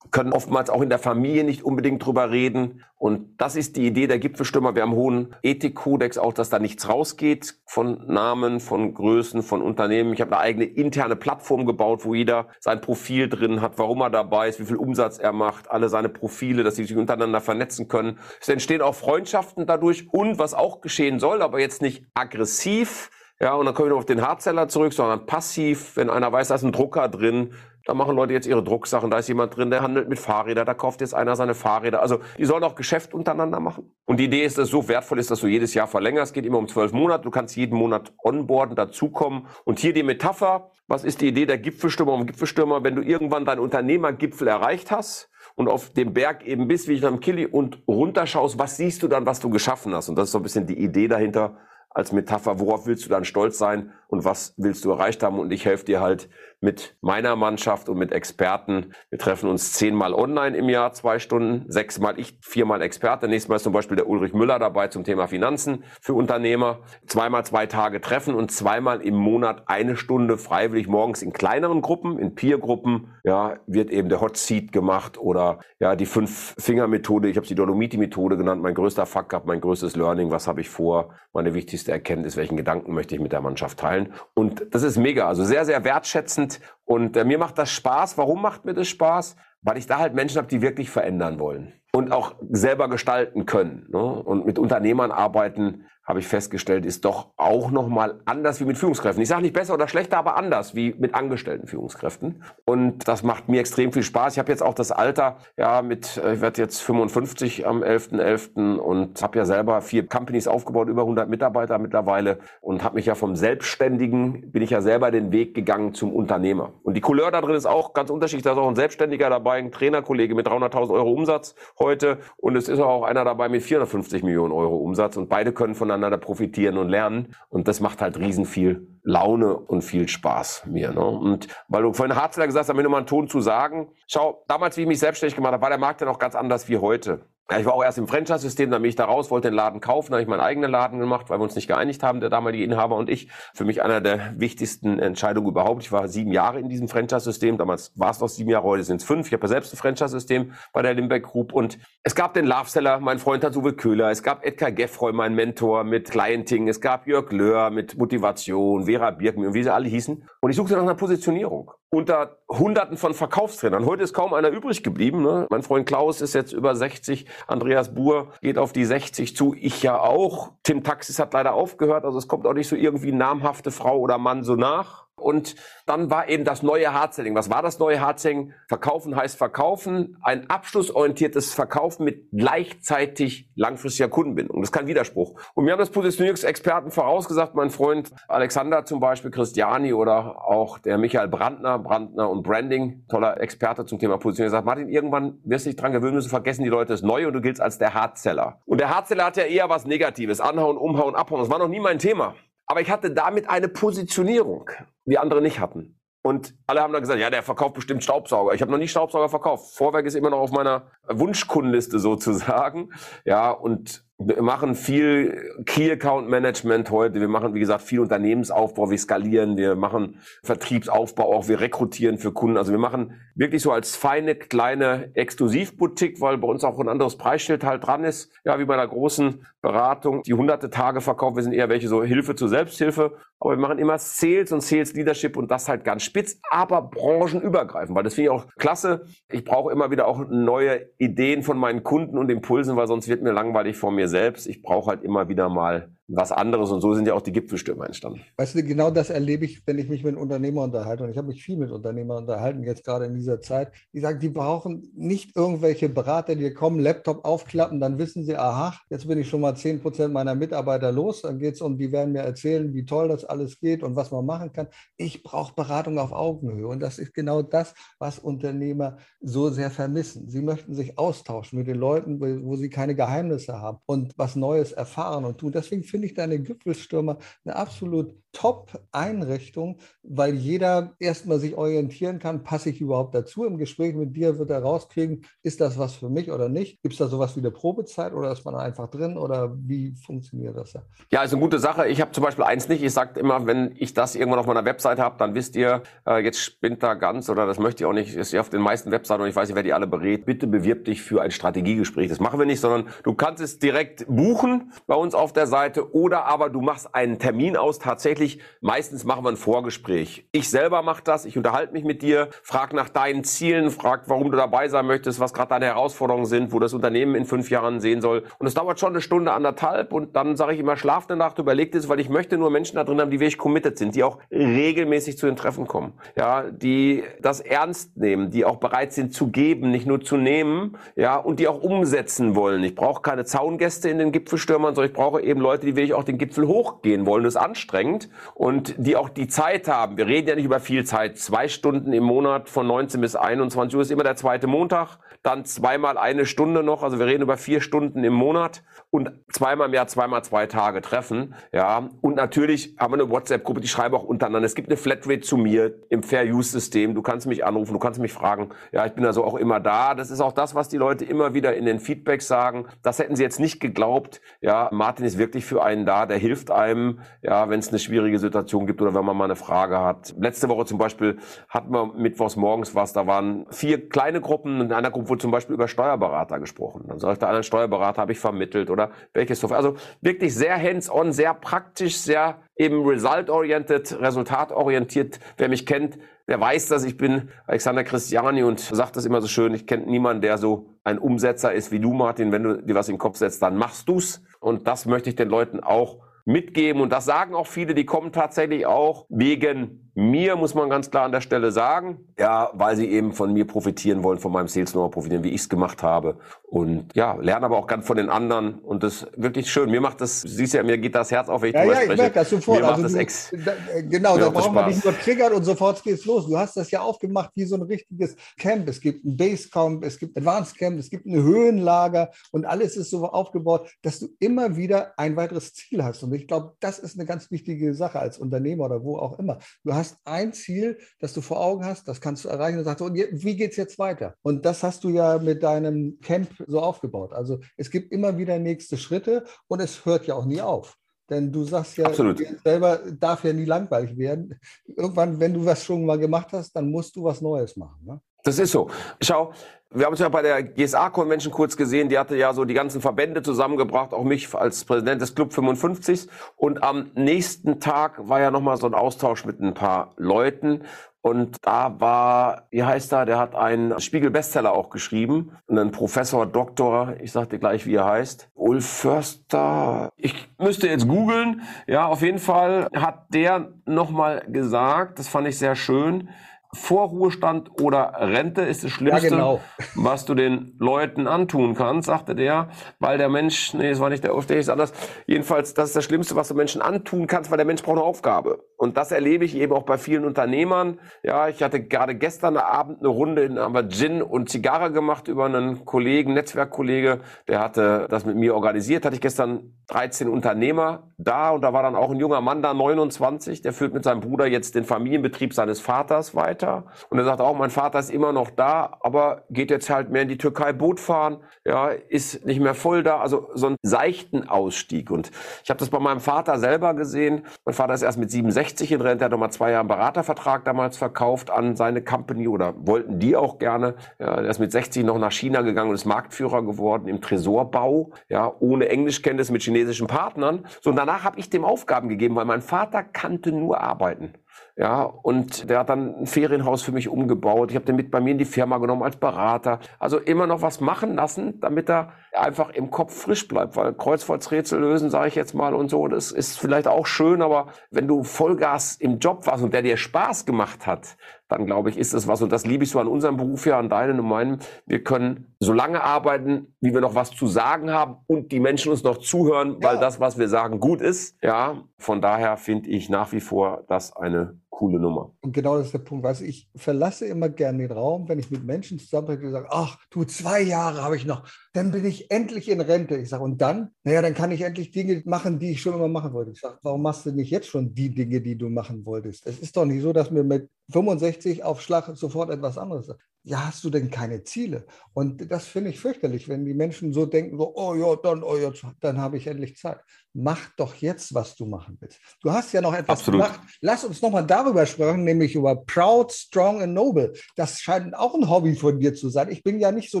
können 0.10 0.32
oftmals 0.32 0.70
auch 0.70 0.80
in 0.80 0.88
der 0.88 0.98
Familie 0.98 1.44
nicht 1.44 1.62
unbedingt 1.62 2.04
drüber 2.04 2.30
reden. 2.30 2.84
Und 2.96 3.40
das 3.40 3.56
ist 3.56 3.76
die 3.76 3.86
Idee 3.86 4.06
der 4.06 4.18
Gipfelstürmer. 4.18 4.74
Wir 4.74 4.82
haben 4.82 4.90
einen 4.90 4.98
hohen 4.98 5.34
Ethikkodex, 5.42 6.18
auch 6.18 6.32
dass 6.32 6.50
da 6.50 6.58
nichts 6.58 6.88
rausgeht 6.88 7.56
von 7.66 8.06
Namen, 8.06 8.60
von 8.60 8.94
Größen, 8.94 9.42
von 9.42 9.62
Unternehmen. 9.62 10.12
Ich 10.12 10.20
habe 10.20 10.32
eine 10.32 10.40
eigene 10.40 10.64
interne 10.64 11.14
Plattform 11.14 11.66
gebaut, 11.66 12.04
wo 12.04 12.14
jeder 12.14 12.48
sein 12.60 12.80
Profil 12.80 13.28
drin 13.28 13.60
hat, 13.60 13.78
warum 13.78 14.00
er 14.00 14.10
dabei 14.10 14.48
ist, 14.48 14.60
wie 14.60 14.64
viel 14.64 14.76
Umsatz 14.76 15.18
er 15.18 15.32
macht, 15.32 15.70
alle 15.70 15.88
seine 15.88 16.08
Profile, 16.08 16.64
dass 16.64 16.76
sie 16.76 16.84
sich 16.84 16.96
untereinander 16.96 17.40
vernetzen 17.40 17.88
können. 17.88 18.18
Es 18.40 18.48
entstehen 18.48 18.82
auch 18.82 18.94
Freundschaften 18.94 19.66
dadurch 19.66 20.08
und 20.10 20.38
was 20.38 20.54
auch 20.54 20.80
geschehen 20.80 21.20
soll, 21.20 21.42
aber 21.42 21.60
jetzt 21.60 21.82
nicht 21.82 22.04
aggressiv, 22.14 23.10
ja, 23.40 23.54
und 23.54 23.66
dann 23.66 23.74
kommen 23.74 23.88
wir 23.88 23.92
noch 23.92 23.98
auf 23.98 24.06
den 24.06 24.26
Hardseller 24.26 24.66
zurück, 24.66 24.92
sondern 24.92 25.26
passiv, 25.26 25.96
wenn 25.96 26.10
einer 26.10 26.32
weiß, 26.32 26.48
da 26.48 26.56
ist 26.56 26.64
ein 26.64 26.72
Drucker 26.72 27.08
drin, 27.08 27.54
da 27.88 27.94
machen 27.94 28.14
Leute 28.16 28.34
jetzt 28.34 28.46
ihre 28.46 28.62
Drucksachen. 28.62 29.10
Da 29.10 29.16
ist 29.16 29.28
jemand 29.28 29.56
drin, 29.56 29.70
der 29.70 29.80
handelt 29.80 30.10
mit 30.10 30.18
Fahrrädern. 30.18 30.66
Da 30.66 30.74
kauft 30.74 31.00
jetzt 31.00 31.14
einer 31.14 31.36
seine 31.36 31.54
Fahrräder. 31.54 32.02
Also 32.02 32.18
die 32.36 32.44
sollen 32.44 32.62
auch 32.62 32.74
Geschäft 32.74 33.14
untereinander 33.14 33.60
machen. 33.60 33.94
Und 34.04 34.20
die 34.20 34.26
Idee 34.26 34.44
ist, 34.44 34.58
dass 34.58 34.66
es 34.66 34.70
so 34.70 34.88
wertvoll 34.88 35.18
ist, 35.18 35.30
dass 35.30 35.40
du 35.40 35.46
jedes 35.46 35.72
Jahr 35.72 35.86
verlängerst. 35.86 36.30
Es 36.30 36.32
geht 36.34 36.44
immer 36.44 36.58
um 36.58 36.68
zwölf 36.68 36.92
Monate. 36.92 37.24
Du 37.24 37.30
kannst 37.30 37.56
jeden 37.56 37.78
Monat 37.78 38.12
onboarden, 38.22 38.76
dazukommen. 38.76 39.46
Und 39.64 39.78
hier 39.78 39.94
die 39.94 40.02
Metapher. 40.02 40.70
Was 40.86 41.02
ist 41.02 41.22
die 41.22 41.28
Idee 41.28 41.46
der 41.46 41.56
Gipfelstürmer 41.56 42.12
und 42.12 42.26
Gipfelstürmer? 42.26 42.84
Wenn 42.84 42.94
du 42.94 43.00
irgendwann 43.00 43.46
deinen 43.46 43.60
Unternehmergipfel 43.60 44.48
erreicht 44.48 44.90
hast, 44.90 45.30
und 45.54 45.68
auf 45.68 45.92
dem 45.92 46.12
Berg 46.12 46.46
eben 46.46 46.68
bist, 46.68 46.86
wie 46.86 46.92
ich 46.92 47.04
am 47.04 47.18
Kili 47.18 47.44
und 47.46 47.82
runterschaust, 47.88 48.58
was 48.58 48.76
siehst 48.76 49.02
du 49.02 49.08
dann, 49.08 49.26
was 49.26 49.40
du 49.40 49.50
geschaffen 49.50 49.92
hast? 49.92 50.08
Und 50.08 50.16
das 50.16 50.28
ist 50.28 50.32
so 50.32 50.38
ein 50.38 50.42
bisschen 50.42 50.66
die 50.66 50.78
Idee 50.78 51.08
dahinter 51.08 51.56
als 51.90 52.12
Metapher, 52.12 52.60
worauf 52.60 52.86
willst 52.86 53.04
du 53.04 53.08
dann 53.08 53.24
stolz 53.24 53.58
sein 53.58 53.92
und 54.06 54.24
was 54.24 54.54
willst 54.56 54.84
du 54.84 54.90
erreicht 54.90 55.22
haben? 55.22 55.38
Und 55.38 55.52
ich 55.52 55.64
helfe 55.64 55.84
dir 55.84 56.00
halt 56.00 56.28
mit 56.60 56.96
meiner 57.00 57.36
Mannschaft 57.36 57.88
und 57.88 57.98
mit 57.98 58.12
Experten. 58.12 58.92
Wir 59.10 59.18
treffen 59.18 59.48
uns 59.48 59.72
zehnmal 59.72 60.12
online 60.12 60.56
im 60.56 60.68
Jahr, 60.68 60.92
zwei 60.92 61.18
Stunden, 61.18 61.64
sechsmal 61.70 62.18
ich, 62.18 62.38
viermal 62.42 62.82
Experte. 62.82 63.28
Nächstes 63.28 63.48
Mal 63.48 63.56
ist 63.56 63.62
zum 63.62 63.72
Beispiel 63.72 63.96
der 63.96 64.08
Ulrich 64.08 64.34
Müller 64.34 64.58
dabei 64.58 64.88
zum 64.88 65.04
Thema 65.04 65.28
Finanzen 65.28 65.84
für 66.00 66.14
Unternehmer. 66.14 66.80
Zweimal 67.06 67.44
zwei 67.44 67.66
Tage 67.66 68.00
treffen 68.00 68.34
und 68.34 68.50
zweimal 68.50 69.02
im 69.02 69.14
Monat 69.14 69.64
eine 69.66 69.96
Stunde 69.96 70.36
freiwillig 70.36 70.88
morgens 70.88 71.22
in 71.22 71.32
kleineren 71.32 71.80
Gruppen, 71.80 72.18
in 72.18 72.34
Peer-Gruppen, 72.34 73.14
ja, 73.22 73.58
wird 73.66 73.90
eben 73.90 74.08
der 74.08 74.20
Hot 74.20 74.36
Seat 74.36 74.72
gemacht 74.72 75.18
oder 75.18 75.60
ja, 75.78 75.94
die 75.94 76.06
Fünf-Finger-Methode. 76.06 77.28
Ich 77.28 77.36
habe 77.36 77.46
die 77.46 77.54
Dolomiti-Methode 77.54 78.36
genannt. 78.36 78.62
Mein 78.62 78.74
größter 78.74 79.06
Fuck 79.06 79.32
up, 79.34 79.46
mein 79.46 79.60
größtes 79.60 79.94
Learning. 79.94 80.30
Was 80.30 80.48
habe 80.48 80.60
ich 80.60 80.68
vor? 80.68 81.14
Meine 81.32 81.54
wichtigste 81.54 81.92
Erkenntnis, 81.92 82.36
welchen 82.36 82.56
Gedanken 82.56 82.94
möchte 82.94 83.14
ich 83.14 83.20
mit 83.20 83.32
der 83.32 83.40
Mannschaft 83.40 83.78
teilen? 83.78 84.12
Und 84.34 84.66
das 84.72 84.82
ist 84.82 84.96
mega. 84.96 85.28
Also 85.28 85.44
sehr, 85.44 85.64
sehr 85.64 85.84
wertschätzend 85.84 86.47
spannend 86.54 86.60
und 86.84 87.16
äh, 87.16 87.24
mir 87.24 87.38
macht 87.38 87.58
das 87.58 87.70
Spaß. 87.70 88.18
Warum 88.18 88.42
macht 88.42 88.64
mir 88.64 88.74
das 88.74 88.88
Spaß? 88.88 89.36
Weil 89.62 89.78
ich 89.78 89.86
da 89.86 89.98
halt 89.98 90.14
Menschen 90.14 90.38
habe, 90.38 90.48
die 90.48 90.62
wirklich 90.62 90.90
verändern 90.90 91.38
wollen 91.38 91.72
und 91.92 92.12
auch 92.12 92.36
selber 92.50 92.88
gestalten 92.88 93.44
können. 93.46 93.86
Ne? 93.90 93.98
Und 93.98 94.46
mit 94.46 94.58
Unternehmern 94.58 95.10
arbeiten, 95.10 95.86
habe 96.08 96.20
ich 96.20 96.26
festgestellt, 96.26 96.86
ist 96.86 97.04
doch 97.04 97.26
auch 97.36 97.70
nochmal 97.70 98.14
anders 98.24 98.60
wie 98.60 98.64
mit 98.64 98.78
Führungskräften. 98.78 99.22
Ich 99.22 99.28
sage 99.28 99.42
nicht 99.42 99.52
besser 99.52 99.74
oder 99.74 99.88
schlechter, 99.88 100.16
aber 100.16 100.38
anders 100.38 100.74
wie 100.74 100.94
mit 100.98 101.14
angestellten 101.14 101.66
Führungskräften. 101.66 102.42
Und 102.64 103.06
das 103.06 103.22
macht 103.22 103.50
mir 103.50 103.60
extrem 103.60 103.92
viel 103.92 104.02
Spaß. 104.02 104.32
Ich 104.32 104.38
habe 104.38 104.50
jetzt 104.50 104.62
auch 104.62 104.72
das 104.72 104.90
Alter, 104.90 105.36
ja, 105.58 105.82
mit, 105.82 106.16
äh, 106.16 106.32
ich 106.32 106.40
werde 106.40 106.62
jetzt 106.62 106.80
55 106.80 107.66
am 107.66 107.82
11.11. 107.82 108.48
.11. 108.56 108.78
und 108.78 109.20
habe 109.20 109.38
ja 109.38 109.44
selber 109.44 109.82
vier 109.82 110.06
Companies 110.06 110.48
aufgebaut, 110.48 110.88
über 110.88 111.02
100 111.02 111.28
Mitarbeiter 111.28 111.78
mittlerweile 111.78 112.38
und 112.62 112.82
habe 112.82 112.94
mich 112.94 113.04
ja 113.04 113.14
vom 113.14 113.36
Selbstständigen, 113.36 114.50
bin 114.50 114.62
ich 114.62 114.70
ja 114.70 114.80
selber 114.80 115.10
den 115.10 115.30
Weg 115.30 115.54
gegangen 115.54 115.92
zum 115.92 116.14
Unternehmer. 116.14 116.72
Und 116.84 116.94
die 116.94 117.02
Couleur 117.02 117.30
da 117.30 117.42
drin 117.42 117.54
ist 117.54 117.66
auch 117.66 117.92
ganz 117.92 118.08
unterschiedlich. 118.08 118.44
Da 118.44 118.52
ist 118.52 118.58
auch 118.58 118.68
ein 118.68 118.76
Selbstständiger 118.76 119.28
dabei, 119.28 119.58
ein 119.58 119.72
Trainerkollege 119.72 120.34
mit 120.34 120.48
300.000 120.48 120.90
Euro 120.90 121.12
Umsatz 121.12 121.54
heute 121.78 122.16
und 122.38 122.56
es 122.56 122.70
ist 122.70 122.80
auch 122.80 123.02
einer 123.02 123.26
dabei 123.26 123.50
mit 123.50 123.62
450 123.62 124.22
Millionen 124.22 124.52
Euro 124.52 124.76
Umsatz 124.78 125.18
und 125.18 125.28
beide 125.28 125.52
können 125.52 125.74
voneinander 125.74 125.97
voneinander 125.98 126.18
profitieren 126.18 126.78
und 126.78 126.88
lernen. 126.88 127.34
Und 127.48 127.68
das 127.68 127.80
macht 127.80 128.00
halt 128.00 128.18
riesen 128.18 128.44
viel 128.44 128.86
Laune 129.02 129.56
und 129.56 129.82
viel 129.82 130.08
Spaß 130.08 130.66
mir. 130.66 130.92
Ne? 130.92 131.04
Und 131.04 131.48
weil 131.68 131.82
du 131.82 131.92
vorhin 131.92 132.16
Harzler 132.16 132.46
gesagt 132.46 132.62
hast, 132.62 132.68
da 132.68 132.74
mir 132.74 132.82
nochmal 132.82 133.00
einen 133.00 133.06
Ton 133.06 133.28
zu 133.28 133.40
sagen. 133.40 133.88
Schau, 134.06 134.44
damals, 134.48 134.76
wie 134.76 134.82
ich 134.82 134.88
mich 134.88 134.98
selbstständig 134.98 135.34
gemacht 135.34 135.52
habe, 135.52 135.62
war 135.62 135.70
der 135.70 135.78
Markt 135.78 136.00
ja 136.00 136.06
noch 136.06 136.18
ganz 136.18 136.34
anders 136.34 136.68
wie 136.68 136.78
heute. 136.78 137.20
Ja, 137.50 137.58
ich 137.58 137.64
war 137.64 137.72
auch 137.72 137.82
erst 137.82 137.96
im 137.96 138.06
Franchise-System, 138.06 138.70
dann 138.70 138.82
bin 138.82 138.90
ich 138.90 138.96
da 138.96 139.06
raus, 139.06 139.30
wollte 139.30 139.48
den 139.48 139.54
Laden 139.54 139.80
kaufen, 139.80 140.12
habe 140.12 140.20
ich 140.20 140.28
meinen 140.28 140.40
eigenen 140.40 140.70
Laden 140.70 140.98
gemacht, 140.98 141.30
weil 141.30 141.38
wir 141.38 141.44
uns 141.44 141.54
nicht 141.54 141.66
geeinigt 141.66 142.02
haben, 142.02 142.20
der 142.20 142.28
damalige 142.28 142.62
Inhaber 142.62 142.96
und 142.96 143.08
ich. 143.08 143.30
Für 143.54 143.64
mich 143.64 143.82
einer 143.82 144.02
der 144.02 144.38
wichtigsten 144.38 144.98
Entscheidungen 144.98 145.48
überhaupt. 145.48 145.82
Ich 145.82 145.90
war 145.90 146.08
sieben 146.08 146.30
Jahre 146.30 146.60
in 146.60 146.68
diesem 146.68 146.88
Franchise-System, 146.88 147.56
damals 147.56 147.90
war 147.96 148.10
es 148.10 148.20
noch 148.20 148.28
sieben 148.28 148.50
Jahre, 148.50 148.64
heute 148.64 148.84
sind 148.84 149.00
es 149.00 149.04
fünf. 149.04 149.28
Ich 149.28 149.32
habe 149.32 149.44
ja 149.44 149.48
selbst 149.48 149.72
ein 149.72 149.78
Franchise-System 149.78 150.52
bei 150.74 150.82
der 150.82 150.92
Limbeck 150.92 151.22
Group 151.22 151.54
und 151.54 151.78
es 152.02 152.14
gab 152.14 152.34
den 152.34 152.44
Love-Seller, 152.44 153.00
mein 153.00 153.18
Freund 153.18 153.42
Hans-Uwe 153.42 153.72
Köhler, 153.72 154.10
es 154.10 154.22
gab 154.22 154.44
Edgar 154.44 154.70
Geffroy, 154.70 155.14
mein 155.14 155.34
Mentor 155.34 155.84
mit 155.84 156.10
Clienting, 156.10 156.68
es 156.68 156.82
gab 156.82 157.06
Jörg 157.06 157.32
Löhr 157.32 157.70
mit 157.70 157.96
Motivation, 157.96 158.84
Vera 158.84 159.10
Birken 159.10 159.46
und 159.46 159.54
wie 159.54 159.62
sie 159.62 159.72
alle 159.72 159.88
hießen. 159.88 160.22
Und 160.40 160.50
ich 160.50 160.56
suchte 160.56 160.74
nach 160.74 160.82
einer 160.82 160.94
Positionierung 160.94 161.70
unter 161.90 162.37
Hunderten 162.50 162.96
von 162.96 163.12
Verkaufstrainern. 163.12 163.84
Heute 163.84 164.02
ist 164.02 164.14
kaum 164.14 164.32
einer 164.32 164.48
übrig 164.48 164.82
geblieben. 164.82 165.22
Ne? 165.22 165.46
Mein 165.50 165.62
Freund 165.62 165.86
Klaus 165.86 166.22
ist 166.22 166.34
jetzt 166.34 166.52
über 166.52 166.74
60, 166.74 167.26
Andreas 167.46 167.94
Buhr 167.94 168.32
geht 168.40 168.56
auf 168.56 168.72
die 168.72 168.86
60 168.86 169.36
zu, 169.36 169.54
ich 169.54 169.82
ja 169.82 170.00
auch. 170.00 170.52
Tim 170.62 170.82
Taxis 170.82 171.18
hat 171.18 171.34
leider 171.34 171.52
aufgehört, 171.52 172.04
also 172.04 172.16
es 172.16 172.26
kommt 172.26 172.46
auch 172.46 172.54
nicht 172.54 172.68
so 172.68 172.76
irgendwie 172.76 173.12
namhafte 173.12 173.70
Frau 173.70 173.98
oder 173.98 174.16
Mann 174.16 174.44
so 174.44 174.56
nach. 174.56 175.08
Und 175.18 175.56
dann 175.86 176.10
war 176.10 176.28
eben 176.28 176.44
das 176.44 176.62
neue 176.62 176.92
Hardselling. 176.92 177.34
Was 177.34 177.50
war 177.50 177.62
das 177.62 177.78
neue 177.78 178.00
Hardselling? 178.00 178.52
Verkaufen 178.68 179.16
heißt 179.16 179.36
verkaufen. 179.36 180.16
Ein 180.22 180.48
abschlussorientiertes 180.48 181.54
Verkaufen 181.54 182.04
mit 182.04 182.30
gleichzeitig 182.30 183.50
langfristiger 183.54 184.08
Kundenbindung. 184.08 184.60
Das 184.60 184.68
ist 184.68 184.72
kein 184.72 184.86
Widerspruch. 184.86 185.38
Und 185.54 185.64
mir 185.64 185.72
haben 185.72 185.78
das 185.78 185.90
Positionierungsexperten 185.90 186.90
vorausgesagt, 186.90 187.54
mein 187.54 187.70
Freund 187.70 188.10
Alexander 188.28 188.84
zum 188.84 189.00
Beispiel, 189.00 189.30
Christiani 189.30 189.92
oder 189.92 190.46
auch 190.46 190.78
der 190.78 190.98
Michael 190.98 191.28
Brandner, 191.28 191.78
Brandner 191.78 192.30
und 192.30 192.37
Branding, 192.42 193.04
toller 193.08 193.40
Experte 193.40 193.84
zum 193.84 193.98
Thema 193.98 194.18
Positionierung, 194.18 194.52
sagt, 194.52 194.66
Martin, 194.66 194.88
irgendwann 194.88 195.38
wirst 195.44 195.66
du 195.66 195.70
dich 195.70 195.76
dran 195.76 195.92
gewöhnen 195.92 196.14
müssen, 196.14 196.30
vergessen 196.30 196.62
die 196.62 196.68
Leute 196.68 196.92
das 196.92 197.02
Neue 197.02 197.28
und 197.28 197.34
du 197.34 197.40
giltst 197.40 197.60
als 197.60 197.78
der 197.78 197.94
Hardseller. 197.94 198.60
Und 198.64 198.80
der 198.80 198.94
Hardseller 198.94 199.26
hat 199.26 199.36
ja 199.36 199.44
eher 199.44 199.68
was 199.68 199.84
Negatives. 199.84 200.40
Anhauen, 200.40 200.76
umhauen, 200.76 201.14
abhauen. 201.14 201.40
Das 201.40 201.50
war 201.50 201.58
noch 201.58 201.68
nie 201.68 201.80
mein 201.80 201.98
Thema. 201.98 202.34
Aber 202.66 202.80
ich 202.80 202.90
hatte 202.90 203.10
damit 203.10 203.48
eine 203.48 203.68
Positionierung, 203.68 204.70
die 205.06 205.18
andere 205.18 205.40
nicht 205.40 205.58
hatten. 205.58 205.97
Und 206.28 206.54
alle 206.66 206.82
haben 206.82 206.92
dann 206.92 207.00
gesagt, 207.00 207.18
ja, 207.18 207.30
der 207.30 207.42
verkauft 207.42 207.72
bestimmt 207.72 208.04
Staubsauger. 208.04 208.52
Ich 208.52 208.60
habe 208.60 208.70
noch 208.70 208.76
nie 208.76 208.86
Staubsauger 208.86 209.30
verkauft. 209.30 209.74
Vorwerk 209.74 210.04
ist 210.04 210.14
immer 210.14 210.28
noch 210.28 210.40
auf 210.40 210.52
meiner 210.52 210.90
Wunschkundenliste 211.08 211.98
sozusagen. 211.98 212.90
Ja, 213.24 213.50
und 213.50 214.04
wir 214.18 214.42
machen 214.42 214.74
viel 214.74 215.54
Key 215.64 215.90
Account 215.90 216.28
Management 216.28 216.90
heute. 216.90 217.18
Wir 217.18 217.28
machen, 217.28 217.54
wie 217.54 217.60
gesagt, 217.60 217.80
viel 217.80 218.00
Unternehmensaufbau. 218.00 218.90
Wir 218.90 218.98
skalieren. 218.98 219.56
Wir 219.56 219.74
machen 219.74 220.20
Vertriebsaufbau 220.42 221.34
auch. 221.34 221.48
Wir 221.48 221.60
rekrutieren 221.60 222.18
für 222.18 222.32
Kunden. 222.32 222.58
Also 222.58 222.72
wir 222.72 222.78
machen 222.78 223.14
wirklich 223.34 223.62
so 223.62 223.72
als 223.72 223.96
feine, 223.96 224.34
kleine 224.34 225.12
Exklusivboutique, 225.14 226.20
weil 226.20 226.36
bei 226.36 226.48
uns 226.48 226.62
auch 226.62 226.78
ein 226.78 226.90
anderes 226.90 227.16
Preisschild 227.16 227.64
halt 227.64 227.86
dran 227.86 228.04
ist. 228.04 228.30
Ja, 228.44 228.58
wie 228.58 228.66
bei 228.66 228.74
einer 228.74 228.88
großen 228.88 229.46
Beratung, 229.62 230.22
die 230.24 230.34
hunderte 230.34 230.68
Tage 230.68 231.00
verkaufen. 231.00 231.36
Wir 231.36 231.44
sind 231.44 231.54
eher 231.54 231.70
welche 231.70 231.88
so 231.88 232.02
Hilfe 232.02 232.34
zur 232.34 232.50
Selbsthilfe. 232.50 233.16
Aber 233.40 233.52
wir 233.52 233.58
machen 233.58 233.78
immer 233.78 233.98
Sales 233.98 234.50
und 234.52 234.62
Sales 234.62 234.94
Leadership 234.94 235.36
und 235.36 235.50
das 235.50 235.68
halt 235.68 235.84
ganz 235.84 236.02
spitz, 236.02 236.40
aber 236.50 236.82
branchenübergreifend, 236.82 237.96
weil 237.96 238.02
das 238.02 238.14
finde 238.14 238.30
ich 238.30 238.30
auch 238.30 238.46
klasse. 238.56 239.06
Ich 239.30 239.44
brauche 239.44 239.70
immer 239.70 239.90
wieder 239.90 240.08
auch 240.08 240.24
neue 240.28 240.90
Ideen 240.98 241.42
von 241.42 241.56
meinen 241.56 241.84
Kunden 241.84 242.18
und 242.18 242.30
Impulsen, 242.30 242.76
weil 242.76 242.88
sonst 242.88 243.08
wird 243.08 243.22
mir 243.22 243.32
langweilig 243.32 243.76
vor 243.76 243.92
mir 243.92 244.08
selbst. 244.08 244.46
Ich 244.46 244.62
brauche 244.62 244.90
halt 244.90 245.04
immer 245.04 245.28
wieder 245.28 245.48
mal 245.48 245.92
was 246.08 246.32
anderes 246.32 246.70
und 246.70 246.80
so 246.80 246.94
sind 246.94 247.06
ja 247.06 247.12
auch 247.12 247.20
die 247.20 247.32
Gipfelstürme 247.32 247.84
entstanden. 247.84 248.22
Weißt 248.38 248.54
du, 248.54 248.62
genau 248.62 248.90
das 248.90 249.10
erlebe 249.10 249.44
ich, 249.44 249.60
wenn 249.66 249.78
ich 249.78 249.90
mich 249.90 250.02
mit 250.02 250.16
Unternehmern 250.16 250.64
unterhalte 250.64 251.04
und 251.04 251.10
ich 251.10 251.18
habe 251.18 251.28
mich 251.28 251.42
viel 251.42 251.58
mit 251.58 251.70
Unternehmern 251.70 252.18
unterhalten, 252.18 252.62
jetzt 252.62 252.82
gerade 252.82 253.04
in 253.04 253.14
dieser 253.14 253.42
Zeit. 253.42 253.72
Die 253.92 254.00
sagen, 254.00 254.18
die 254.18 254.30
brauchen 254.30 254.90
nicht 254.96 255.36
irgendwelche 255.36 255.90
Berater, 255.90 256.34
die 256.34 256.50
kommen, 256.54 256.80
Laptop 256.80 257.26
aufklappen, 257.26 257.78
dann 257.78 257.98
wissen 257.98 258.24
sie, 258.24 258.36
aha, 258.36 258.74
jetzt 258.88 259.06
bin 259.06 259.18
ich 259.18 259.28
schon 259.28 259.42
mal 259.42 259.54
10 259.54 259.82
Prozent 259.82 260.14
meiner 260.14 260.34
Mitarbeiter 260.34 260.90
los, 260.92 261.22
dann 261.22 261.38
geht 261.38 261.54
es 261.54 261.60
um, 261.60 261.76
die 261.76 261.92
werden 261.92 262.12
mir 262.12 262.22
erzählen, 262.22 262.72
wie 262.72 262.86
toll 262.86 263.08
das 263.08 263.26
alles 263.26 263.60
geht 263.60 263.82
und 263.82 263.94
was 263.94 264.10
man 264.10 264.24
machen 264.24 264.50
kann. 264.52 264.68
Ich 264.96 265.22
brauche 265.22 265.54
Beratung 265.54 265.98
auf 265.98 266.12
Augenhöhe 266.12 266.66
und 266.66 266.80
das 266.80 266.98
ist 266.98 267.12
genau 267.12 267.42
das, 267.42 267.74
was 267.98 268.18
Unternehmer 268.18 268.96
so 269.20 269.50
sehr 269.50 269.70
vermissen. 269.70 270.26
Sie 270.28 270.40
möchten 270.40 270.72
sich 270.72 270.98
austauschen 270.98 271.58
mit 271.58 271.68
den 271.68 271.76
Leuten, 271.76 272.18
wo 272.18 272.56
sie 272.56 272.70
keine 272.70 272.94
Geheimnisse 272.94 273.60
haben 273.60 273.78
und 273.84 274.14
was 274.16 274.36
Neues 274.36 274.72
erfahren 274.72 275.26
und 275.26 275.36
tun. 275.36 275.52
Deswegen 275.52 275.82
finde 275.82 275.97
finde 275.98 276.06
ich 276.06 276.14
deine 276.14 276.38
Gipfelstürmer 276.38 277.18
eine 277.44 277.56
absolut 277.56 278.14
Top-Einrichtung, 278.32 279.78
weil 280.02 280.34
jeder 280.34 280.94
erstmal 281.00 281.40
sich 281.40 281.56
orientieren 281.56 282.20
kann, 282.20 282.44
passe 282.44 282.70
ich 282.70 282.80
überhaupt 282.80 283.14
dazu? 283.14 283.44
Im 283.44 283.58
Gespräch 283.58 283.94
mit 283.96 284.14
dir 284.14 284.38
wird 284.38 284.50
er 284.50 284.62
rauskriegen, 284.62 285.24
ist 285.42 285.60
das 285.60 285.76
was 285.76 285.94
für 285.94 286.08
mich 286.08 286.30
oder 286.30 286.48
nicht? 286.48 286.80
Gibt 286.82 286.92
es 286.92 286.98
da 286.98 287.08
sowas 287.08 287.34
wie 287.34 287.40
eine 287.40 287.50
Probezeit 287.50 288.12
oder 288.12 288.30
ist 288.30 288.44
man 288.44 288.54
einfach 288.54 288.88
drin 288.90 289.18
oder 289.18 289.56
wie 289.56 289.94
funktioniert 289.96 290.56
das 290.56 290.72
da? 290.72 290.82
Ja, 291.10 291.22
ist 291.22 291.32
eine 291.32 291.42
gute 291.42 291.58
Sache. 291.58 291.88
Ich 291.88 292.00
habe 292.00 292.12
zum 292.12 292.22
Beispiel 292.22 292.44
eins 292.44 292.68
nicht. 292.68 292.82
Ich 292.82 292.92
sage 292.92 293.18
immer, 293.18 293.46
wenn 293.46 293.74
ich 293.76 293.92
das 293.94 294.14
irgendwann 294.14 294.38
auf 294.38 294.46
meiner 294.46 294.64
Webseite 294.64 295.02
habe, 295.02 295.16
dann 295.18 295.34
wisst 295.34 295.56
ihr, 295.56 295.82
äh, 296.06 296.22
jetzt 296.22 296.38
spinnt 296.38 296.82
da 296.82 296.94
ganz 296.94 297.28
oder 297.28 297.46
das 297.46 297.58
möchte 297.58 297.82
ich 297.82 297.86
auch 297.86 297.92
nicht, 297.92 298.14
ist 298.14 298.32
ja 298.32 298.40
auf 298.40 298.50
den 298.50 298.60
meisten 298.60 298.92
Webseiten 298.92 299.22
und 299.22 299.28
ich 299.28 299.36
weiß 299.36 299.48
nicht, 299.48 299.56
wer 299.56 299.64
die 299.64 299.72
alle 299.72 299.88
berät. 299.88 300.26
Bitte 300.26 300.46
bewirb 300.46 300.84
dich 300.84 301.02
für 301.02 301.22
ein 301.22 301.32
Strategiegespräch. 301.32 302.08
Das 302.08 302.20
machen 302.20 302.38
wir 302.38 302.46
nicht, 302.46 302.60
sondern 302.60 302.88
du 303.02 303.14
kannst 303.14 303.42
es 303.42 303.58
direkt 303.58 304.06
buchen 304.06 304.72
bei 304.86 304.94
uns 304.94 305.14
auf 305.14 305.32
der 305.32 305.46
Seite 305.46 305.87
oder 305.92 306.26
aber 306.26 306.50
du 306.50 306.60
machst 306.60 306.94
einen 306.94 307.18
Termin 307.18 307.56
aus 307.56 307.78
tatsächlich 307.78 308.40
meistens 308.60 309.04
machen 309.04 309.24
wir 309.24 309.30
ein 309.30 309.36
Vorgespräch. 309.36 310.28
Ich 310.32 310.50
selber 310.50 310.82
mache 310.82 311.02
das, 311.02 311.24
ich 311.24 311.36
unterhalte 311.36 311.72
mich 311.72 311.84
mit 311.84 312.02
dir, 312.02 312.28
frag 312.42 312.72
nach 312.72 312.88
deinen 312.88 313.24
Zielen, 313.24 313.70
frag, 313.70 314.08
warum 314.08 314.30
du 314.30 314.36
dabei 314.36 314.68
sein 314.68 314.86
möchtest, 314.86 315.20
was 315.20 315.32
gerade 315.32 315.50
deine 315.50 315.66
Herausforderungen 315.66 316.26
sind, 316.26 316.52
wo 316.52 316.58
das 316.58 316.74
Unternehmen 316.74 317.14
in 317.14 317.24
fünf 317.24 317.50
Jahren 317.50 317.80
sehen 317.80 318.00
soll. 318.00 318.24
Und 318.38 318.46
es 318.46 318.54
dauert 318.54 318.80
schon 318.80 318.90
eine 318.90 319.00
Stunde, 319.00 319.32
anderthalb 319.32 319.92
und 319.92 320.16
dann 320.16 320.36
sage 320.36 320.54
ich 320.54 320.60
immer, 320.60 320.76
schlaf 320.76 321.08
eine 321.08 321.16
Nacht, 321.16 321.38
überleg 321.38 321.72
das, 321.72 321.88
weil 321.88 322.00
ich 322.00 322.08
möchte 322.08 322.38
nur 322.38 322.50
Menschen 322.50 322.76
da 322.76 322.84
drin 322.84 323.00
haben, 323.00 323.10
die 323.10 323.20
wirklich 323.20 323.38
committed 323.38 323.78
sind, 323.78 323.94
die 323.94 324.02
auch 324.02 324.18
regelmäßig 324.30 325.18
zu 325.18 325.26
den 325.26 325.36
Treffen 325.36 325.66
kommen, 325.66 325.92
ja, 326.16 326.44
die 326.50 327.04
das 327.20 327.40
ernst 327.40 327.96
nehmen, 327.96 328.30
die 328.30 328.44
auch 328.44 328.56
bereit 328.56 328.92
sind 328.92 329.14
zu 329.14 329.28
geben, 329.28 329.70
nicht 329.70 329.86
nur 329.86 330.00
zu 330.00 330.16
nehmen, 330.16 330.76
ja, 330.96 331.16
und 331.16 331.40
die 331.40 331.48
auch 331.48 331.62
umsetzen 331.62 332.34
wollen. 332.34 332.62
Ich 332.64 332.74
brauche 332.74 333.02
keine 333.02 333.24
Zaungäste 333.24 333.88
in 333.88 333.98
den 333.98 334.12
Gipfelstürmern, 334.12 334.74
sondern 334.74 334.90
ich 334.90 334.96
brauche 334.96 335.22
eben 335.22 335.40
Leute, 335.40 335.66
die 335.66 335.76
wirklich 335.78 335.94
auch 335.94 336.04
den 336.04 336.18
Gipfel 336.18 336.46
hochgehen 336.46 337.06
wollen. 337.06 337.24
Das 337.24 337.34
ist 337.34 337.40
anstrengend 337.40 338.08
und 338.34 338.74
die 338.76 338.96
auch 338.96 339.08
die 339.08 339.28
Zeit 339.28 339.68
haben. 339.68 339.96
Wir 339.96 340.06
reden 340.06 340.28
ja 340.28 340.34
nicht 340.34 340.44
über 340.44 340.60
viel 340.60 340.84
Zeit. 340.84 341.18
Zwei 341.18 341.48
Stunden 341.48 341.92
im 341.92 342.04
Monat 342.04 342.48
von 342.48 342.66
19 342.66 343.00
bis 343.00 343.16
21 343.16 343.76
Uhr 343.76 343.82
ist 343.82 343.90
immer 343.90 344.04
der 344.04 344.16
zweite 344.16 344.46
Montag. 344.46 344.98
Dann 345.22 345.44
zweimal 345.44 345.98
eine 345.98 346.26
Stunde 346.26 346.62
noch. 346.62 346.82
Also 346.82 346.98
wir 346.98 347.06
reden 347.06 347.22
über 347.22 347.36
vier 347.36 347.60
Stunden 347.60 348.04
im 348.04 348.12
Monat 348.12 348.62
und 348.90 349.12
zweimal 349.30 349.68
im 349.68 349.74
Jahr, 349.74 349.86
zweimal 349.86 350.24
zwei 350.24 350.46
Tage 350.46 350.80
treffen. 350.80 351.34
Ja. 351.52 351.90
Und 352.00 352.14
natürlich 352.14 352.76
haben 352.78 352.92
wir 352.92 353.02
eine 353.02 353.10
WhatsApp-Gruppe, 353.10 353.60
die 353.60 353.68
schreiben 353.68 353.94
auch 353.94 354.04
untereinander. 354.04 354.46
Es 354.46 354.54
gibt 354.54 354.68
eine 354.68 354.76
Flatrate 354.76 355.20
zu 355.20 355.36
mir 355.36 355.74
im 355.90 356.02
Fair-Use-System. 356.02 356.94
Du 356.94 357.02
kannst 357.02 357.26
mich 357.26 357.44
anrufen, 357.44 357.72
du 357.72 357.78
kannst 357.78 358.00
mich 358.00 358.12
fragen. 358.12 358.50
Ja, 358.72 358.86
ich 358.86 358.92
bin 358.92 359.04
also 359.04 359.24
auch 359.24 359.34
immer 359.34 359.60
da. 359.60 359.94
Das 359.94 360.10
ist 360.10 360.20
auch 360.20 360.32
das, 360.32 360.54
was 360.54 360.68
die 360.68 360.76
Leute 360.76 361.04
immer 361.04 361.34
wieder 361.34 361.56
in 361.56 361.66
den 361.66 361.80
Feedbacks 361.80 362.28
sagen. 362.28 362.66
Das 362.82 362.98
hätten 362.98 363.16
sie 363.16 363.22
jetzt 363.22 363.40
nicht 363.40 363.60
geglaubt. 363.60 364.20
Ja, 364.40 364.68
Martin 364.72 365.04
ist 365.04 365.18
wirklich 365.18 365.44
für 365.44 365.62
einen 365.62 365.84
da. 365.84 366.06
Der 366.06 366.18
hilft 366.18 366.50
einem, 366.50 367.00
ja, 367.22 367.50
wenn 367.50 367.58
es 367.60 367.68
eine 367.68 367.78
schwierige 367.78 368.18
Situation 368.18 368.66
gibt 368.66 368.80
oder 368.80 368.94
wenn 368.94 369.04
man 369.04 369.16
mal 369.16 369.24
eine 369.24 369.36
Frage 369.36 369.80
hat. 369.80 370.14
Letzte 370.18 370.48
Woche 370.48 370.64
zum 370.64 370.78
Beispiel 370.78 371.18
hatten 371.48 371.72
wir 371.72 371.92
mittwochs 371.94 372.36
morgens 372.36 372.74
was, 372.74 372.92
da 372.92 373.06
waren 373.06 373.46
vier 373.50 373.88
kleine 373.88 374.20
Gruppen. 374.20 374.60
In 374.60 374.72
einer 374.72 374.90
Gruppe 374.90 375.07
wurde 375.08 375.20
zum 375.20 375.30
Beispiel 375.30 375.54
über 375.54 375.68
Steuerberater 375.68 376.38
gesprochen. 376.38 376.84
Dann 376.88 376.98
sagte 376.98 377.28
einer 377.28 377.42
Steuerberater 377.42 378.02
habe 378.02 378.12
ich 378.12 378.18
vermittelt 378.18 378.70
oder 378.70 378.90
welches 379.12 379.40
Software. 379.40 379.58
Also 379.58 379.76
wirklich 380.00 380.34
sehr 380.34 380.56
hands-on, 380.56 381.12
sehr 381.12 381.34
praktisch, 381.34 381.96
sehr 381.98 382.38
eben 382.56 382.86
result-oriented, 382.86 384.00
resultatorientiert. 384.00 385.20
Wer 385.36 385.48
mich 385.48 385.66
kennt, 385.66 385.98
der 386.26 386.40
weiß, 386.40 386.68
dass 386.68 386.84
ich 386.84 386.96
bin 386.96 387.30
Alexander 387.46 387.84
Christiani 387.84 388.42
und 388.42 388.60
sagt 388.60 388.96
das 388.96 389.06
immer 389.06 389.20
so 389.20 389.28
schön. 389.28 389.54
Ich 389.54 389.66
kenne 389.66 389.86
niemanden, 389.86 390.22
der 390.22 390.38
so 390.38 390.74
ein 390.84 390.98
Umsetzer 390.98 391.52
ist 391.52 391.72
wie 391.72 391.80
du, 391.80 391.92
Martin. 391.92 392.32
Wenn 392.32 392.42
du 392.42 392.62
dir 392.62 392.74
was 392.74 392.88
in 392.88 392.94
den 392.94 393.00
Kopf 393.00 393.16
setzt, 393.16 393.42
dann 393.42 393.56
machst 393.56 393.88
du's. 393.88 394.22
Und 394.40 394.66
das 394.66 394.86
möchte 394.86 395.08
ich 395.10 395.16
den 395.16 395.28
Leuten 395.28 395.60
auch 395.60 396.00
mitgeben. 396.28 396.82
Und 396.82 396.92
das 396.92 397.06
sagen 397.06 397.34
auch 397.34 397.46
viele, 397.46 397.74
die 397.74 397.86
kommen 397.86 398.12
tatsächlich 398.12 398.66
auch 398.66 399.06
wegen 399.08 399.87
mir, 399.98 400.36
muss 400.36 400.54
man 400.54 400.70
ganz 400.70 400.90
klar 400.90 401.04
an 401.04 401.12
der 401.12 401.20
Stelle 401.20 401.50
sagen. 401.50 401.98
Ja, 402.18 402.50
weil 402.52 402.76
sie 402.76 402.86
eben 402.86 403.12
von 403.12 403.32
mir 403.32 403.46
profitieren 403.46 404.04
wollen, 404.04 404.18
von 404.18 404.30
meinem 404.30 404.46
Sales 404.46 404.72
Know 404.72 404.88
profitieren, 404.88 405.24
wie 405.24 405.30
ich 405.30 405.40
es 405.40 405.48
gemacht 405.48 405.82
habe. 405.82 406.16
Und 406.44 406.94
ja, 406.94 407.14
lernen 407.14 407.44
aber 407.44 407.58
auch 407.58 407.66
ganz 407.66 407.86
von 407.86 407.96
den 407.96 408.08
anderen. 408.08 408.60
Und 408.60 408.82
das 408.82 409.02
ist 409.02 409.08
wirklich 409.16 409.50
schön. 409.50 409.70
Mir 409.70 409.80
macht 409.80 410.00
das, 410.00 410.22
siehst 410.22 410.54
ja, 410.54 410.62
mir 410.62 410.78
geht 410.78 410.94
das 410.94 411.10
Herz 411.10 411.28
auf, 411.28 411.42
wenn 411.42 411.50
ich 411.50 411.54
ja, 411.54 411.62
drüber 411.62 411.74
ja, 411.74 411.80
spreche. 411.80 411.92
Ich 411.94 412.00
merke 412.00 412.18
das 412.20 412.30
sofort. 412.30 412.60
Mir 412.60 412.68
also 412.68 412.82
macht 412.82 412.92
das 412.92 412.98
ex 412.98 413.30
da, 413.44 413.52
äh, 413.74 413.82
genau, 413.82 414.16
da 414.16 414.30
braucht 414.30 414.52
man 414.52 414.68
nicht 414.68 414.84
nur 414.84 414.96
triggern 414.96 415.32
und 415.32 415.44
sofort 415.44 415.82
geht's 415.82 416.04
los. 416.04 416.26
Du 416.26 416.38
hast 416.38 416.56
das 416.56 416.70
ja 416.70 416.80
aufgemacht 416.80 417.30
wie 417.34 417.44
so 417.44 417.56
ein 417.56 417.62
richtiges 417.62 418.14
Camp. 418.38 418.68
Es 418.68 418.80
gibt 418.80 419.04
ein 419.04 419.16
Basecamp, 419.16 419.84
es 419.84 419.98
gibt 419.98 420.16
ein 420.16 420.20
Advanced 420.20 420.56
Camp, 420.56 420.78
es 420.78 420.90
gibt 420.90 421.06
ein 421.06 421.22
Höhenlager 421.22 422.10
und 422.30 422.44
alles 422.44 422.76
ist 422.76 422.90
so 422.90 423.04
aufgebaut, 423.04 423.68
dass 423.82 423.98
du 423.98 424.08
immer 424.20 424.56
wieder 424.56 424.92
ein 424.96 425.16
weiteres 425.16 425.54
Ziel 425.54 425.82
hast. 425.82 426.02
Und 426.02 426.14
ich 426.14 426.28
glaube, 426.28 426.54
das 426.60 426.78
ist 426.78 426.96
eine 426.96 427.04
ganz 427.04 427.30
wichtige 427.30 427.74
Sache 427.74 427.98
als 427.98 428.18
Unternehmer 428.18 428.66
oder 428.66 428.82
wo 428.82 428.96
auch 428.96 429.18
immer. 429.18 429.38
Du 429.64 429.74
hast 429.74 429.87
ein 430.04 430.32
Ziel, 430.32 430.48
Ziel, 430.48 430.78
das 430.98 431.12
du 431.12 431.20
vor 431.20 431.40
Augen 431.40 431.64
hast, 431.64 431.88
das 431.88 432.00
kannst 432.00 432.24
du 432.24 432.28
erreichen 432.28 432.58
und 432.58 432.64
sagst, 432.64 432.82
und 432.82 432.94
wie 432.94 433.36
geht 433.36 433.52
es 433.52 433.56
jetzt 433.56 433.78
weiter? 433.78 434.14
Und 434.22 434.44
das 434.44 434.62
hast 434.62 434.82
du 434.84 434.88
ja 434.88 435.18
mit 435.18 435.42
deinem 435.42 435.98
Camp 436.00 436.30
so 436.46 436.60
aufgebaut. 436.60 437.12
Also 437.12 437.40
es 437.56 437.70
gibt 437.70 437.92
immer 437.92 438.16
wieder 438.16 438.38
nächste 438.38 438.76
Schritte 438.76 439.24
und 439.46 439.60
es 439.60 439.84
hört 439.84 440.06
ja 440.06 440.14
auch 440.14 440.24
nie 440.24 440.40
auf. 440.40 440.76
Denn 441.10 441.32
du 441.32 441.44
sagst 441.44 441.76
ja, 441.78 441.86
Absolut. 441.86 442.22
selber 442.44 442.80
darf 442.98 443.24
ja 443.24 443.32
nie 443.32 443.46
langweilig 443.46 443.96
werden. 443.96 444.38
Irgendwann, 444.66 445.18
wenn 445.20 445.32
du 445.34 445.44
was 445.44 445.64
schon 445.64 445.86
mal 445.86 445.98
gemacht 445.98 446.28
hast, 446.32 446.52
dann 446.52 446.70
musst 446.70 446.96
du 446.96 447.04
was 447.04 447.20
Neues 447.20 447.56
machen. 447.56 447.84
Ne? 447.84 448.00
Das 448.24 448.38
ist 448.38 448.52
so. 448.52 448.70
Schau, 449.00 449.32
wir 449.70 449.84
haben 449.84 449.92
uns 449.92 450.00
ja 450.00 450.08
bei 450.08 450.22
der 450.22 450.42
GSA-Convention 450.42 451.32
kurz 451.32 451.56
gesehen, 451.56 451.90
die 451.90 451.98
hatte 451.98 452.16
ja 452.16 452.32
so 452.32 452.46
die 452.46 452.54
ganzen 452.54 452.80
Verbände 452.80 453.22
zusammengebracht, 453.22 453.92
auch 453.92 454.04
mich 454.04 454.34
als 454.34 454.64
Präsident 454.64 455.02
des 455.02 455.14
Club 455.14 455.34
55. 455.34 456.08
Und 456.36 456.62
am 456.62 456.90
nächsten 456.94 457.60
Tag 457.60 458.08
war 458.08 458.20
ja 458.20 458.30
nochmal 458.30 458.56
so 458.56 458.66
ein 458.66 458.74
Austausch 458.74 459.26
mit 459.26 459.40
ein 459.40 459.52
paar 459.52 459.92
Leuten. 459.96 460.62
Und 461.00 461.36
da 461.42 461.80
war, 461.80 462.48
wie 462.50 462.64
heißt 462.64 462.92
er, 462.92 463.04
der 463.04 463.18
hat 463.18 463.34
einen 463.34 463.78
Spiegel-Bestseller 463.78 464.52
auch 464.52 464.70
geschrieben. 464.70 465.36
Und 465.46 465.58
ein 465.58 465.70
Professor, 465.70 466.26
Doktor, 466.26 466.94
ich 467.00 467.12
sag 467.12 467.28
dir 467.28 467.38
gleich, 467.38 467.66
wie 467.66 467.74
er 467.74 467.84
heißt. 467.84 468.30
Ulf 468.34 468.66
Förster. 468.66 469.90
Ich 469.96 470.30
müsste 470.38 470.66
jetzt 470.66 470.88
googeln. 470.88 471.42
Ja, 471.66 471.86
auf 471.86 472.00
jeden 472.02 472.18
Fall 472.18 472.68
hat 472.74 473.06
der 473.12 473.52
nochmal 473.66 474.24
gesagt, 474.28 474.98
das 474.98 475.08
fand 475.08 475.28
ich 475.28 475.38
sehr 475.38 475.54
schön, 475.54 476.08
Vorruhestand 476.54 477.50
oder 477.60 477.92
Rente 477.98 478.40
ist 478.40 478.64
das 478.64 478.70
Schlimmste, 478.70 479.08
ja, 479.08 479.10
genau. 479.10 479.40
was 479.74 480.06
du 480.06 480.14
den 480.14 480.56
Leuten 480.58 481.06
antun 481.06 481.54
kannst, 481.54 481.88
sagte 481.88 482.14
der, 482.14 482.48
weil 482.78 482.96
der 482.96 483.10
Mensch, 483.10 483.52
nee, 483.52 483.68
es 483.68 483.80
war 483.80 483.90
nicht 483.90 484.02
der, 484.02 484.18
der 484.18 484.36
ist 484.38 484.48
anders. 484.48 484.72
Jedenfalls, 485.06 485.52
das 485.52 485.68
ist 485.68 485.76
das 485.76 485.84
Schlimmste, 485.84 486.16
was 486.16 486.28
du 486.28 486.34
Menschen 486.34 486.62
antun 486.62 487.06
kannst, 487.06 487.30
weil 487.30 487.36
der 487.36 487.44
Mensch 487.44 487.62
braucht 487.62 487.76
eine 487.76 487.84
Aufgabe. 487.84 488.44
Und 488.56 488.78
das 488.78 488.92
erlebe 488.92 489.26
ich 489.26 489.36
eben 489.36 489.52
auch 489.52 489.64
bei 489.64 489.76
vielen 489.76 490.06
Unternehmern. 490.06 490.80
Ja, 491.02 491.28
ich 491.28 491.42
hatte 491.42 491.62
gerade 491.62 491.94
gestern 491.94 492.38
Abend 492.38 492.78
eine 492.78 492.88
Runde 492.88 493.24
in 493.24 493.36
aber 493.36 493.68
Gin 493.68 494.00
und 494.00 494.30
Zigarre 494.30 494.72
gemacht 494.72 495.06
über 495.06 495.26
einen 495.26 495.66
Kollegen, 495.66 496.14
Netzwerkkollege, 496.14 497.00
der 497.28 497.40
hatte 497.40 497.86
das 497.90 498.06
mit 498.06 498.16
mir 498.16 498.34
organisiert. 498.34 498.86
Hatte 498.86 498.96
ich 498.96 499.02
gestern 499.02 499.52
13 499.68 500.08
Unternehmer 500.08 500.94
da 500.96 501.30
und 501.30 501.42
da 501.42 501.52
war 501.52 501.62
dann 501.62 501.76
auch 501.76 501.90
ein 501.90 502.00
junger 502.00 502.22
Mann 502.22 502.40
da, 502.40 502.54
29, 502.54 503.42
der 503.42 503.52
führt 503.52 503.74
mit 503.74 503.84
seinem 503.84 504.00
Bruder 504.00 504.26
jetzt 504.26 504.54
den 504.54 504.64
Familienbetrieb 504.64 505.34
seines 505.34 505.60
Vaters 505.60 506.14
weiter 506.14 506.37
weiter. 506.38 506.64
Und 506.90 506.98
er 506.98 507.04
sagt 507.04 507.20
auch, 507.20 507.36
mein 507.36 507.50
Vater 507.50 507.78
ist 507.78 507.90
immer 507.90 508.12
noch 508.12 508.30
da, 508.30 508.78
aber 508.80 509.22
geht 509.30 509.50
jetzt 509.50 509.70
halt 509.70 509.90
mehr 509.90 510.02
in 510.02 510.08
die 510.08 510.18
Türkei 510.18 510.52
Boot 510.52 510.80
fahren, 510.80 511.18
ja, 511.44 511.68
ist 511.68 512.24
nicht 512.26 512.40
mehr 512.40 512.54
voll 512.54 512.82
da. 512.82 512.98
Also 512.98 513.28
so 513.34 513.48
einen 513.48 513.56
seichten 513.62 514.28
Ausstieg. 514.28 514.90
Und 514.90 515.10
ich 515.42 515.50
habe 515.50 515.58
das 515.58 515.70
bei 515.70 515.78
meinem 515.78 516.00
Vater 516.00 516.38
selber 516.38 516.74
gesehen. 516.74 517.24
Mein 517.44 517.54
Vater 517.54 517.74
ist 517.74 517.82
erst 517.82 517.98
mit 517.98 518.10
67 518.10 518.72
in 518.72 518.80
Rente, 518.80 519.04
hat 519.04 519.12
noch 519.12 519.18
mal 519.18 519.30
zwei 519.30 519.50
Jahre 519.50 519.60
einen 519.60 519.68
Beratervertrag 519.68 520.44
damals 520.44 520.76
verkauft 520.76 521.30
an 521.30 521.56
seine 521.56 521.82
Company 521.82 522.28
oder 522.28 522.54
wollten 522.58 522.98
die 522.98 523.16
auch 523.16 523.38
gerne. 523.38 523.74
Ja, 523.98 524.16
er 524.16 524.28
ist 524.28 524.38
mit 524.38 524.52
60 524.52 524.84
noch 524.84 524.98
nach 524.98 525.12
China 525.12 525.42
gegangen 525.42 525.70
und 525.70 525.74
ist 525.74 525.84
Marktführer 525.84 526.42
geworden 526.42 526.88
im 526.88 527.00
Tresorbau, 527.00 527.90
ja, 528.08 528.32
ohne 528.40 528.68
Englischkenntnis 528.68 529.30
mit 529.30 529.42
chinesischen 529.42 529.86
Partnern. 529.86 530.46
So, 530.60 530.70
und 530.70 530.76
danach 530.76 531.04
habe 531.04 531.18
ich 531.18 531.30
dem 531.30 531.44
Aufgaben 531.44 531.88
gegeben, 531.88 532.16
weil 532.16 532.24
mein 532.24 532.42
Vater 532.42 532.82
kannte 532.82 533.32
nur 533.32 533.60
arbeiten. 533.60 534.14
Ja, 534.56 534.82
und 534.82 535.48
der 535.48 535.60
hat 535.60 535.68
dann 535.68 536.00
ein 536.00 536.06
Ferienhaus 536.06 536.62
für 536.62 536.72
mich 536.72 536.88
umgebaut. 536.88 537.50
Ich 537.50 537.54
habe 537.54 537.64
den 537.64 537.76
mit 537.76 537.92
bei 537.92 538.00
mir 538.00 538.10
in 538.10 538.18
die 538.18 538.24
Firma 538.24 538.58
genommen 538.58 538.82
als 538.82 538.96
Berater. 538.96 539.60
Also 539.78 539.98
immer 539.98 540.26
noch 540.26 540.42
was 540.42 540.60
machen 540.60 540.96
lassen, 540.96 541.38
damit 541.40 541.70
er 541.70 541.92
einfach 542.12 542.50
im 542.50 542.70
Kopf 542.70 542.92
frisch 542.92 543.28
bleibt, 543.28 543.54
weil 543.54 543.72
Kreuzworträtsel 543.72 544.58
lösen, 544.58 544.90
sage 544.90 545.08
ich 545.08 545.14
jetzt 545.14 545.34
mal 545.34 545.54
und 545.54 545.70
so, 545.70 545.86
das 545.86 546.10
ist 546.10 546.40
vielleicht 546.40 546.66
auch 546.66 546.86
schön, 546.86 547.22
aber 547.22 547.52
wenn 547.70 547.86
du 547.86 548.02
Vollgas 548.02 548.74
im 548.74 548.98
Job 548.98 549.26
warst 549.28 549.44
und 549.44 549.54
der 549.54 549.62
dir 549.62 549.76
Spaß 549.76 550.26
gemacht 550.26 550.66
hat, 550.66 550.96
dann 551.28 551.46
glaube 551.46 551.70
ich, 551.70 551.78
ist 551.78 551.94
das 551.94 552.08
was. 552.08 552.22
Und 552.22 552.32
das 552.32 552.46
liebe 552.46 552.64
ich 552.64 552.70
so 552.70 552.80
an 552.80 552.88
unserem 552.88 553.16
Beruf 553.16 553.46
ja, 553.46 553.58
an 553.58 553.68
deinen 553.68 554.00
und 554.00 554.08
meinem. 554.08 554.38
Wir 554.66 554.82
können 554.82 555.34
so 555.38 555.52
lange 555.52 555.82
arbeiten, 555.82 556.54
wie 556.60 556.72
wir 556.72 556.80
noch 556.80 556.94
was 556.94 557.10
zu 557.10 557.26
sagen 557.26 557.70
haben 557.70 557.98
und 558.06 558.32
die 558.32 558.40
Menschen 558.40 558.72
uns 558.72 558.82
noch 558.82 558.98
zuhören, 558.98 559.56
weil 559.62 559.74
ja. 559.74 559.80
das, 559.80 560.00
was 560.00 560.18
wir 560.18 560.28
sagen, 560.28 560.58
gut 560.58 560.80
ist. 560.80 561.16
Ja, 561.22 561.62
von 561.78 562.00
daher 562.00 562.36
finde 562.36 562.70
ich 562.70 562.88
nach 562.88 563.12
wie 563.12 563.20
vor 563.20 563.64
das 563.68 563.94
eine 563.94 564.38
coole 564.58 564.80
Nummer. 564.80 565.14
Und 565.20 565.32
genau 565.32 565.56
das 565.56 565.66
ist 565.66 565.72
der 565.72 565.78
Punkt. 565.78 566.02
Weißt 566.02 566.20
ich 566.20 566.50
verlasse 566.56 567.06
immer 567.06 567.28
gerne 567.28 567.58
den 567.58 567.70
Raum, 567.70 568.08
wenn 568.08 568.18
ich 568.18 568.32
mit 568.32 568.42
Menschen 568.42 568.80
zusammentrete, 568.80 569.22
die 569.22 569.30
sagen, 569.30 569.46
ach, 569.50 569.78
du, 569.90 570.02
zwei 570.02 570.42
Jahre 570.42 570.82
habe 570.82 570.96
ich 570.96 571.06
noch, 571.06 571.28
dann 571.52 571.70
bin 571.70 571.84
ich 571.84 572.10
endlich 572.10 572.48
in 572.48 572.60
Rente. 572.60 572.96
Ich 572.96 573.08
sage, 573.08 573.22
und 573.22 573.40
dann? 573.40 573.70
Naja, 573.84 574.02
dann 574.02 574.14
kann 574.14 574.32
ich 574.32 574.40
endlich 574.40 574.72
Dinge 574.72 575.00
machen, 575.04 575.38
die 575.38 575.52
ich 575.52 575.62
schon 575.62 575.74
immer 575.74 575.86
machen 575.86 576.12
wollte. 576.12 576.32
Ich 576.32 576.40
sage, 576.40 576.58
warum 576.62 576.82
machst 576.82 577.06
du 577.06 577.12
nicht 577.12 577.30
jetzt 577.30 577.46
schon 577.46 577.72
die 577.72 577.90
Dinge, 577.90 578.20
die 578.20 578.36
du 578.36 578.48
machen 578.48 578.84
wolltest? 578.84 579.28
Es 579.28 579.38
ist 579.38 579.56
doch 579.56 579.64
nicht 579.64 579.80
so, 579.80 579.92
dass 579.92 580.10
mir 580.10 580.24
mit 580.24 580.50
65 580.72 581.44
auf 581.44 581.62
Schlag 581.62 581.96
sofort 581.96 582.30
etwas 582.30 582.58
anderes 582.58 582.90
ja, 583.24 583.46
hast 583.46 583.62
du 583.64 583.70
denn 583.70 583.90
keine 583.90 584.24
Ziele? 584.24 584.64
Und 584.94 585.30
das 585.30 585.46
finde 585.46 585.70
ich 585.70 585.80
fürchterlich, 585.80 586.28
wenn 586.28 586.44
die 586.44 586.54
Menschen 586.54 586.92
so 586.92 587.04
denken, 587.04 587.36
so, 587.36 587.54
oh 587.54 587.74
ja, 587.74 587.94
dann, 587.96 588.22
oh 588.22 588.36
ja, 588.36 588.50
dann 588.80 588.98
habe 588.98 589.18
ich 589.18 589.26
endlich 589.26 589.56
Zeit. 589.56 589.80
Mach 590.14 590.40
doch 590.56 590.74
jetzt, 590.76 591.14
was 591.14 591.36
du 591.36 591.44
machen 591.44 591.76
willst. 591.80 592.00
Du 592.22 592.30
hast 592.30 592.52
ja 592.52 592.60
noch 592.60 592.72
etwas 592.72 593.00
Absolut. 593.00 593.20
gemacht. 593.20 593.40
Lass 593.60 593.84
uns 593.84 594.00
nochmal 594.00 594.26
darüber 594.26 594.64
sprechen, 594.66 595.04
nämlich 595.04 595.34
über 595.34 595.56
Proud, 595.56 596.10
Strong 596.12 596.62
and 596.62 596.74
Noble. 596.74 597.12
Das 597.36 597.60
scheint 597.60 597.94
auch 597.94 598.14
ein 598.14 598.28
Hobby 598.28 598.54
von 598.54 598.80
dir 598.80 598.94
zu 598.94 599.10
sein. 599.10 599.30
Ich 599.30 599.42
bin 599.42 599.60
ja 599.60 599.72
nicht 599.72 599.90
so 599.90 600.00